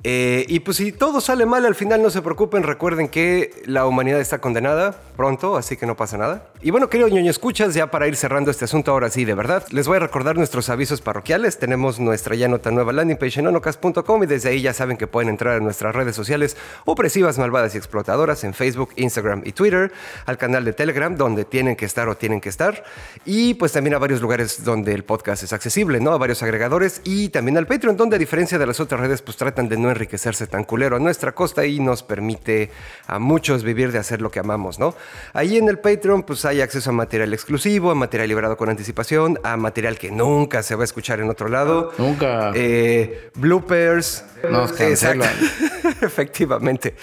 Eh, 0.03 0.47
y 0.49 0.61
pues 0.61 0.79
si 0.79 0.93
todo 0.93 1.21
sale 1.21 1.47
mal 1.47 1.67
al 1.67 1.75
final, 1.75 2.03
no 2.03 2.11
se 2.11 2.23
preocupen, 2.23 2.63
recuerden 2.63 3.09
que 3.09 3.63
la 3.67 3.87
humanidad 3.87 4.21
está 4.21 4.41
condenada 4.41 4.97
pronto, 5.17 5.57
así 5.57 5.77
que 5.77 5.85
no 5.85 5.97
pasa 5.97 6.17
nada. 6.17 6.47
Y 6.63 6.71
bueno, 6.71 6.89
querido 6.89 7.09
ñoño, 7.09 7.31
escuchas, 7.31 7.75
ya 7.75 7.91
para 7.91 8.09
ir 8.09 8.17
cerrando 8.17 8.51
este 8.51 8.65
asunto 8.65 8.93
ahora 8.93 9.11
sí, 9.11 9.25
de 9.25 9.35
verdad, 9.35 9.65
les 9.71 9.87
voy 9.87 9.97
a 9.97 10.01
recordar 10.01 10.37
nuestros 10.37 10.71
avisos 10.71 11.03
parroquiales. 11.03 11.59
Tenemos 11.59 12.01
nuestra 12.01 12.35
ya 12.35 12.49
nota 12.49 12.71
nueva 12.71 12.93
landing 12.93 13.19
page 13.19 13.41
en 13.41 13.49
onocast.com 13.49 14.23
y 14.23 14.27
desde 14.27 14.49
ahí 14.49 14.63
ya 14.63 14.73
saben 14.73 14.97
que 14.97 15.07
pueden 15.07 15.29
entrar 15.29 15.57
a 15.57 15.61
nuestras 15.61 15.95
redes 15.95 16.17
sociales 16.17 16.57
opresivas, 16.87 17.39
malvadas 17.39 17.75
y 17.75 17.79
explotadoras 17.79 18.45
en 18.45 18.55
Facebook, 18.55 18.91
Instagram 18.97 19.43
y 19.45 19.53
Twitter, 19.53 19.93
al 20.25 20.39
canal 20.39 20.65
de 20.65 20.73
Telegram, 20.73 21.15
donde 21.15 21.45
tienen 21.45 21.77
que 21.77 21.85
estar 21.85 22.09
o 22.09 22.17
tienen 22.17 22.41
que 22.41 22.49
estar, 22.49 22.85
y 23.27 23.55
pues 23.55 23.73
también 23.73 23.95
a 23.95 23.99
varios 23.99 24.23
lugares 24.23 24.65
donde 24.65 24.95
el 24.95 25.05
podcast 25.05 25.43
es 25.43 25.53
accesible, 25.53 26.01
¿no? 26.01 26.13
A 26.13 26.19
varios 26.19 26.43
agregadores 26.43 27.03
y 27.05 27.29
también 27.29 27.59
al 27.59 27.67
Patreon, 27.67 27.97
donde 27.97 28.17
a 28.17 28.19
diferencia 28.19 28.59
de 28.59 28.67
las 28.67 28.81
otras 28.81 29.01
redes, 29.01 29.21
pues 29.21 29.37
tratan 29.37 29.69
de 29.69 29.77
no 29.77 29.89
enriquecerse 29.91 30.47
tan 30.47 30.64
culero 30.64 30.97
a 30.97 30.99
nuestra 30.99 31.32
costa 31.32 31.66
y 31.66 31.80
nos 31.80 32.03
permite 32.03 32.70
a 33.07 33.18
muchos 33.18 33.62
vivir 33.62 33.93
de 33.93 33.99
hacer 33.99 34.20
lo 34.20 34.30
que 34.30 34.41
amamos, 34.41 34.78
¿no? 34.78 34.95
Ahí 35.32 35.57
en 35.57 35.68
el 35.68 35.78
Patreon 35.78 36.22
pues 36.22 36.45
hay 36.45 36.61
acceso 36.61 36.91
a 36.91 36.93
material 36.93 37.32
exclusivo, 37.34 37.91
a 37.91 37.95
material 37.95 38.28
liberado 38.28 38.57
con 38.57 38.68
anticipación, 38.68 39.38
a 39.43 39.57
material 39.57 39.99
que 39.99 40.11
nunca 40.11 40.62
se 40.62 40.74
va 40.74 40.82
a 40.82 40.84
escuchar 40.84 41.20
en 41.20 41.30
otro 41.30 41.49
lado. 41.49 41.93
Nunca. 41.99 42.53
Eh, 42.55 43.30
bloopers. 43.34 44.24
Nos 44.51 44.72
cancelan. 44.72 45.30
Efectivamente. 46.03 46.95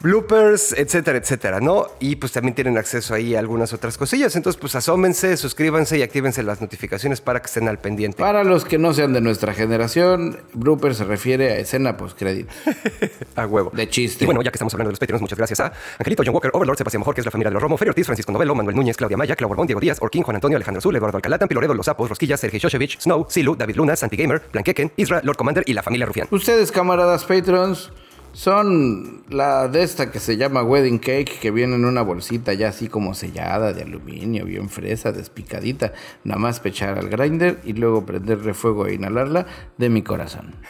Bloopers, 0.00 0.72
etcétera, 0.72 1.18
etcétera, 1.18 1.60
¿no? 1.60 1.86
Y 2.00 2.16
pues 2.16 2.32
también 2.32 2.54
tienen 2.54 2.78
acceso 2.78 3.14
ahí 3.14 3.34
a 3.34 3.38
algunas 3.38 3.72
otras 3.72 3.96
cosillas. 3.96 4.36
Entonces, 4.36 4.60
pues 4.60 4.74
asómense, 4.74 5.36
suscríbanse 5.36 5.98
y 5.98 6.02
actívense 6.02 6.42
las 6.42 6.60
notificaciones 6.60 7.20
para 7.20 7.40
que 7.40 7.46
estén 7.46 7.68
al 7.68 7.78
pendiente. 7.78 8.18
Para 8.18 8.44
los 8.44 8.64
que 8.64 8.78
no 8.78 8.92
sean 8.92 9.12
de 9.12 9.20
nuestra 9.20 9.54
generación, 9.54 10.38
blooper 10.52 10.94
se 10.94 11.04
refiere 11.04 11.52
a 11.52 11.58
escena 11.58 11.96
post-crédito. 11.96 12.52
a 13.36 13.46
huevo. 13.46 13.70
De 13.72 13.88
chiste. 13.88 14.24
Y 14.24 14.26
bueno, 14.26 14.42
ya 14.42 14.50
que 14.50 14.56
estamos 14.56 14.74
hablando 14.74 14.88
de 14.88 14.92
los 14.92 14.98
Patreons, 14.98 15.22
muchas 15.22 15.38
gracias 15.38 15.60
a 15.60 15.72
Angelito, 15.98 16.22
John 16.24 16.34
Walker, 16.34 16.50
Overlord, 16.52 16.78
Sebastián 16.78 17.00
Mejor, 17.00 17.14
que 17.14 17.20
es 17.20 17.24
la 17.24 17.30
familia 17.30 17.50
de 17.50 17.54
los 17.54 17.62
Romo, 17.62 17.76
Ferio 17.76 17.90
Ortiz, 17.90 18.06
Francisco 18.06 18.32
Novelo, 18.32 18.54
Manuel 18.54 18.76
Núñez, 18.76 18.96
Claudia 18.96 19.16
Maya, 19.16 19.36
Clau 19.36 19.48
Borbón, 19.48 19.66
Diego 19.66 19.80
Díaz, 19.80 19.98
Orquín, 20.00 20.22
Juan 20.22 20.36
Antonio, 20.36 20.56
Alejandro 20.56 20.78
Azul, 20.78 20.94
Eduardo 20.96 21.16
Alcalá, 21.16 21.38
Tampi 21.38 21.54
Loredo, 21.54 21.74
Los 21.74 21.86
Sapos, 21.86 22.08
Rosquilla, 22.08 22.36
Sergio 22.36 22.58
Shoshevich, 22.58 23.00
Snow, 23.00 23.26
Silu, 23.28 23.56
David 23.56 23.76
Luna, 23.76 23.96
Santi 23.96 24.16
Gamer, 24.16 24.42
Blanqueken, 24.52 24.92
Isra, 24.96 25.20
Lord 25.24 25.36
Commander 25.36 25.64
y 25.66 25.72
la 25.72 25.82
familia 25.82 26.06
Rufián. 26.06 26.28
Ustedes, 26.30 26.70
camaradas 26.70 27.24
Patrons, 27.24 27.90
son 28.34 29.22
la 29.30 29.68
de 29.68 29.84
esta 29.84 30.10
que 30.10 30.18
se 30.18 30.36
llama 30.36 30.64
Wedding 30.64 30.98
Cake, 30.98 31.38
que 31.40 31.52
viene 31.52 31.76
en 31.76 31.84
una 31.84 32.02
bolsita 32.02 32.52
ya 32.52 32.68
así 32.68 32.88
como 32.88 33.14
sellada 33.14 33.72
de 33.72 33.82
aluminio, 33.82 34.44
bien 34.44 34.68
fresa, 34.68 35.12
despicadita. 35.12 35.92
Nada 36.24 36.40
más 36.40 36.58
pechar 36.58 36.98
al 36.98 37.08
grinder 37.08 37.60
y 37.64 37.74
luego 37.74 38.04
prenderle 38.04 38.52
fuego 38.52 38.88
e 38.88 38.94
inhalarla 38.94 39.46
de 39.78 39.88
mi 39.88 40.02
corazón. 40.02 40.56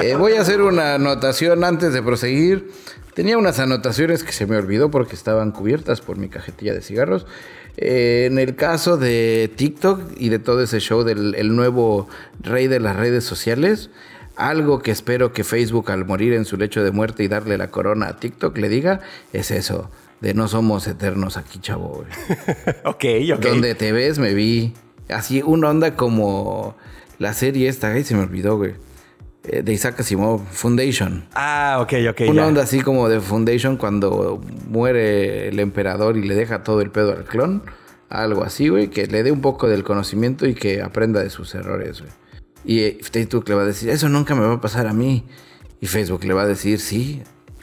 Eh, 0.00 0.16
voy 0.16 0.32
a 0.32 0.40
hacer 0.40 0.62
una 0.62 0.94
anotación 0.94 1.64
antes 1.64 1.92
de 1.92 2.02
proseguir. 2.02 2.72
Tenía 3.14 3.36
unas 3.36 3.58
anotaciones 3.58 4.24
que 4.24 4.32
se 4.32 4.46
me 4.46 4.56
olvidó 4.56 4.90
porque 4.90 5.14
estaban 5.14 5.52
cubiertas 5.52 6.00
por 6.00 6.16
mi 6.16 6.30
cajetilla 6.30 6.72
de 6.72 6.80
cigarros. 6.80 7.26
Eh, 7.76 8.24
en 8.26 8.38
el 8.38 8.56
caso 8.56 8.96
de 8.96 9.52
TikTok 9.54 10.00
y 10.16 10.30
de 10.30 10.38
todo 10.38 10.62
ese 10.62 10.80
show 10.80 11.04
del 11.04 11.34
el 11.34 11.54
nuevo 11.54 12.08
rey 12.40 12.68
de 12.68 12.80
las 12.80 12.96
redes 12.96 13.24
sociales, 13.24 13.90
algo 14.36 14.80
que 14.80 14.90
espero 14.90 15.32
que 15.32 15.44
Facebook 15.44 15.90
al 15.90 16.04
morir 16.04 16.32
en 16.32 16.44
su 16.44 16.56
lecho 16.56 16.82
de 16.82 16.90
muerte 16.90 17.24
y 17.24 17.28
darle 17.28 17.58
la 17.58 17.68
corona 17.68 18.08
a 18.08 18.16
TikTok 18.16 18.56
le 18.58 18.68
diga 18.68 19.00
es 19.32 19.50
eso, 19.50 19.90
de 20.20 20.34
no 20.34 20.48
somos 20.48 20.86
eternos 20.86 21.36
aquí, 21.36 21.58
chavo. 21.58 22.04
ok, 22.84 23.04
ok. 23.34 23.40
Donde 23.40 23.74
te 23.74 23.92
ves 23.92 24.18
me 24.18 24.34
vi. 24.34 24.74
Así 25.08 25.42
una 25.44 25.70
onda 25.70 25.96
como 25.96 26.76
la 27.18 27.34
serie 27.34 27.68
esta, 27.68 27.88
ahí 27.88 28.04
se 28.04 28.14
me 28.14 28.22
olvidó, 28.22 28.56
güey. 28.56 28.74
Eh, 29.44 29.62
de 29.62 29.72
Isaac 29.72 29.98
Asimov, 29.98 30.40
Foundation. 30.50 31.24
Ah, 31.34 31.78
ok, 31.80 31.94
ok. 32.10 32.20
Una 32.28 32.42
ya. 32.42 32.46
onda 32.46 32.62
así 32.62 32.80
como 32.80 33.08
de 33.08 33.20
Foundation 33.20 33.76
cuando 33.76 34.40
muere 34.68 35.48
el 35.48 35.58
emperador 35.58 36.16
y 36.16 36.22
le 36.22 36.36
deja 36.36 36.62
todo 36.62 36.80
el 36.80 36.90
pedo 36.90 37.12
al 37.12 37.24
clon. 37.24 37.62
Algo 38.08 38.44
así, 38.44 38.68
güey, 38.68 38.88
que 38.88 39.06
le 39.06 39.22
dé 39.22 39.32
un 39.32 39.40
poco 39.40 39.68
del 39.68 39.82
conocimiento 39.84 40.46
y 40.46 40.54
que 40.54 40.82
aprenda 40.82 41.22
de 41.22 41.30
sus 41.30 41.54
errores, 41.54 42.00
güey. 42.00 42.12
Y 42.64 42.80
eh, 42.80 42.98
Facebook 43.02 43.48
le 43.48 43.54
va 43.54 43.62
a 43.62 43.66
decir, 43.66 43.90
eso 43.90 44.08
nunca 44.08 44.34
me 44.34 44.46
va 44.46 44.54
a 44.54 44.60
pasar 44.60 44.86
a 44.86 44.92
mí. 44.92 45.24
Y 45.80 45.86
Facebook 45.86 46.24
le 46.24 46.34
va 46.34 46.42
a 46.42 46.46
decir, 46.46 46.80
sí, 46.80 47.22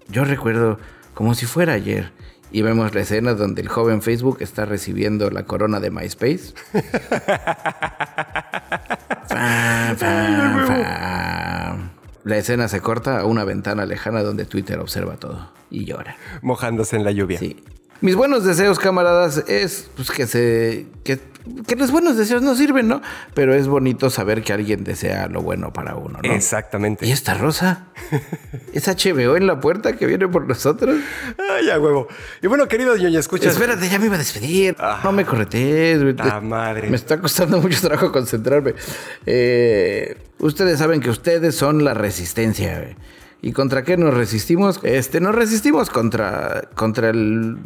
yo 0.10 0.26
recuerdo 0.26 0.80
como 1.14 1.34
si 1.34 1.46
fuera 1.46 1.74
ayer. 1.74 2.12
Y 2.52 2.64
vemos 2.64 2.96
la 2.96 3.02
escena 3.02 3.36
donde 3.36 3.62
el 3.62 3.68
joven 3.68 4.02
Facebook 4.02 4.38
está 4.42 4.66
recibiendo 4.66 5.30
la 5.30 5.46
corona 5.46 5.80
de 5.80 5.92
MySpace. 5.92 6.54
La 12.26 12.38
escena 12.38 12.68
se 12.68 12.82
corta 12.82 13.22
a 13.22 13.26
una 13.26 13.44
ventana 13.44 13.86
lejana 13.86 14.22
donde 14.22 14.46
Twitter 14.46 14.80
observa 14.80 15.18
todo 15.18 15.52
y 15.72 15.86
llora. 15.86 16.16
Mojándose 16.42 16.96
en 16.96 17.04
la 17.04 17.12
lluvia. 17.12 17.40
Sí. 17.40 17.64
Mis 18.02 18.16
buenos 18.16 18.46
deseos, 18.46 18.80
camaradas, 18.80 19.44
es 19.48 19.90
pues, 19.96 20.10
que 20.12 20.26
se. 20.26 20.88
Que, 21.04 21.20
que 21.68 21.76
los 21.76 21.92
buenos 21.92 22.16
deseos 22.16 22.42
no 22.42 22.56
sirven, 22.56 22.88
¿no? 22.88 23.02
Pero 23.34 23.54
es 23.54 23.68
bonito 23.68 24.10
saber 24.10 24.42
que 24.42 24.54
alguien 24.54 24.86
desea 24.86 25.28
lo 25.28 25.42
bueno 25.42 25.74
para 25.74 25.96
uno, 25.96 26.20
¿no? 26.24 26.34
Exactamente. 26.34 27.06
¿Y 27.06 27.12
esta 27.12 27.34
rosa? 27.34 27.88
¿Es 28.74 28.88
HBO 28.88 29.36
en 29.36 29.48
la 29.48 29.60
puerta 29.60 29.98
que 29.98 30.06
viene 30.06 30.30
por 30.30 30.48
nosotros? 30.48 30.98
Ay, 31.38 31.66
ya, 31.66 31.78
huevo. 31.78 32.08
Y 32.42 32.48
bueno, 32.48 32.68
querido 32.70 32.96
ñoño, 32.96 33.20
escuchas. 33.20 33.54
Espérate, 33.54 33.90
ya 33.90 34.00
me 34.00 34.06
iba 34.06 34.16
a 34.16 34.20
despedir. 34.20 34.78
No 35.04 35.12
me 35.12 35.26
corretees, 35.26 36.02
güey. 36.02 36.16
Ah, 36.20 36.40
madre. 36.40 36.90
Me 36.90 36.96
está 36.96 37.20
costando 37.20 37.60
mucho 37.60 37.82
trabajo 37.82 38.14
concentrarme. 38.14 38.76
Eh, 39.26 40.18
ustedes 40.40 40.80
saben 40.80 41.02
que 41.02 41.10
ustedes 41.10 41.54
son 41.56 41.84
la 41.84 41.94
resistencia, 41.94 42.80
güey. 42.80 42.96
¿Y 43.42 43.54
contra 43.54 43.84
qué 43.84 43.98
nos 43.98 44.14
resistimos? 44.14 44.80
Este, 44.84 45.22
nos 45.22 45.34
resistimos 45.34 45.90
contra, 45.90 46.70
contra 46.76 47.10
el, 47.10 47.58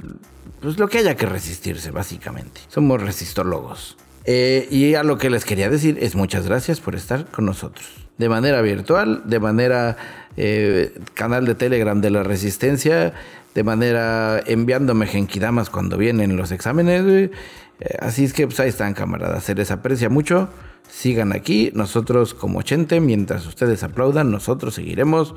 pues 0.61 0.77
lo 0.77 0.87
que 0.87 0.99
haya 0.99 1.15
que 1.15 1.25
resistirse, 1.25 1.91
básicamente. 1.91 2.61
Somos 2.69 3.01
resistólogos. 3.01 3.97
Eh, 4.25 4.67
y 4.71 4.93
a 4.93 5.03
lo 5.03 5.17
que 5.17 5.29
les 5.29 5.43
quería 5.43 5.69
decir 5.69 5.97
es 5.99 6.15
muchas 6.15 6.47
gracias 6.47 6.79
por 6.79 6.95
estar 6.95 7.25
con 7.25 7.45
nosotros. 7.45 7.85
De 8.17 8.29
manera 8.29 8.61
virtual, 8.61 9.23
de 9.25 9.39
manera 9.39 9.97
eh, 10.37 10.93
canal 11.13 11.45
de 11.45 11.55
Telegram 11.55 11.99
de 11.99 12.11
la 12.11 12.23
Resistencia, 12.23 13.13
de 13.53 13.63
manera 13.63 14.41
enviándome 14.45 15.07
genkidamas 15.07 15.69
cuando 15.69 15.97
vienen 15.97 16.35
los 16.37 16.51
exámenes. 16.51 17.03
Eh, 17.05 17.31
así 17.99 18.23
es 18.25 18.33
que 18.33 18.47
pues 18.47 18.59
ahí 18.59 18.69
están, 18.69 18.93
camaradas. 18.93 19.43
Se 19.43 19.55
les 19.55 19.71
aprecia 19.71 20.09
mucho. 20.09 20.49
Sigan 20.89 21.33
aquí. 21.33 21.71
Nosotros 21.73 22.33
como 22.33 22.61
Chente, 22.61 22.99
mientras 22.99 23.45
ustedes 23.45 23.83
aplaudan, 23.83 24.31
nosotros 24.31 24.75
seguiremos 24.75 25.35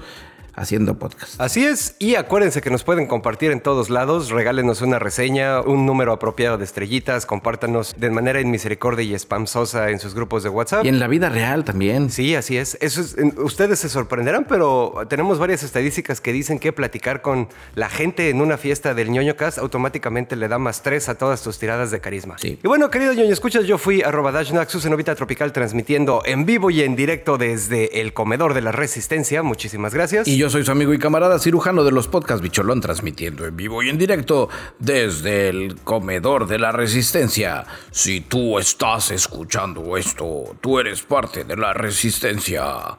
haciendo 0.57 0.99
podcast. 0.99 1.41
Así 1.41 1.65
es, 1.65 1.95
y 1.99 2.17
acuérdense 2.17 2.61
que 2.61 2.71
nos 2.71 2.83
pueden 2.83 3.07
compartir 3.07 3.51
en 3.53 3.61
todos 3.61 3.91
lados, 3.91 4.31
regálenos 4.31 4.81
una 4.83 4.99
reseña, 4.99 5.61
un 5.61 5.87
número 5.87 6.13
apropiado 6.13 6.59
de 6.59 6.65
estrellitas, 6.65 7.27
compártanos 7.27 7.95
de 7.97 8.11
manera 8.11 8.41
inmisericordia 8.41 9.05
y 9.05 9.19
spamsosa 9.19 9.91
en 9.91 10.01
sus 10.01 10.15
grupos 10.15 10.43
de 10.43 10.49
WhatsApp. 10.49 10.85
Y 10.85 10.89
en 10.89 10.99
la 10.99 11.07
vida 11.07 11.29
real 11.29 11.65
también. 11.65 12.11
Sí, 12.11 12.35
así 12.35 12.57
es. 12.57 12.79
Eso 12.81 13.01
es. 13.01 13.17
Ustedes 13.37 13.79
se 13.79 13.89
sorprenderán, 13.89 14.47
pero 14.49 14.95
tenemos 15.09 15.39
varias 15.39 15.63
estadísticas 15.63 16.21
que 16.21 16.33
dicen 16.33 16.59
que 16.59 16.73
platicar 16.73 17.23
con 17.23 17.49
la 17.75 17.89
gente 17.89 18.31
en 18.31 18.41
una 18.41 18.57
fiesta 18.57 18.95
del 18.95 19.11
ñoño 19.11 19.37
cast 19.37 19.59
automáticamente 19.59 20.37
le 20.37 20.49
da 20.49 20.59
más 20.59 20.83
tres 20.83 21.09
a 21.09 21.17
todas 21.17 21.43
tus 21.43 21.59
tiradas 21.59 21.91
de 21.91 22.01
carisma. 22.01 22.39
Sí. 22.39 22.59
Y 22.63 22.67
bueno, 22.67 22.91
querido 22.91 23.13
ñoño, 23.13 23.33
escuchas, 23.33 23.65
yo 23.65 23.79
fui 23.79 24.03
arroba 24.03 24.33
Dashnaxus 24.33 24.85
en 24.85 24.93
Novita 24.93 25.15
Tropical 25.15 25.53
transmitiendo 25.53 26.23
en 26.25 26.47
vivo 26.47 26.71
y 26.71 26.83
en 26.83 26.97
directo 26.97 27.39
desde 27.39 28.01
el 28.01 28.13
comedor 28.13 28.55
de 28.55 28.63
la 28.63 28.73
Resistencia. 28.73 29.43
Muchísimas 29.43 29.93
gracias. 29.93 30.27
Y 30.27 30.37
yo 30.37 30.46
soy 30.51 30.65
su 30.65 30.71
amigo 30.71 30.93
y 30.95 30.99
camarada 30.99 31.39
cirujano 31.39 31.85
de 31.85 31.91
los 31.91 32.09
podcasts 32.09 32.43
Bicholón, 32.43 32.81
transmitiendo 32.81 33.47
en 33.47 33.57
vivo 33.57 33.83
y 33.83 33.89
en 33.89 33.99
directo 33.99 34.49
desde 34.79 35.49
el 35.49 35.77
comedor 35.83 36.47
de 36.47 36.59
la 36.59 36.73
resistencia. 36.73 37.65
Si 37.91 38.21
tú 38.21 38.59
estás 38.59 39.11
escuchando 39.11 39.97
esto, 39.97 40.57
tú 40.61 40.79
eres 40.79 41.03
parte 41.03 41.45
de 41.45 41.57
la 41.57 41.73
resistencia. 41.73 42.99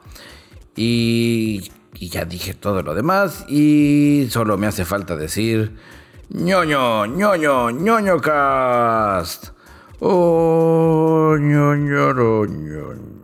Y, 0.76 1.70
ya 1.94 2.24
dije 2.24 2.54
todo 2.54 2.82
lo 2.82 2.94
demás 2.94 3.44
y 3.48 4.28
solo 4.30 4.56
me 4.56 4.66
hace 4.66 4.84
falta 4.84 5.16
decir 5.16 5.74
ñoño, 6.30 7.06
ñoño, 7.06 7.70
ñoño 7.70 8.20
cast. 8.20 9.48
Oh, 10.00 11.36
ñoño, 11.38 12.12
ñoño. 12.46 13.17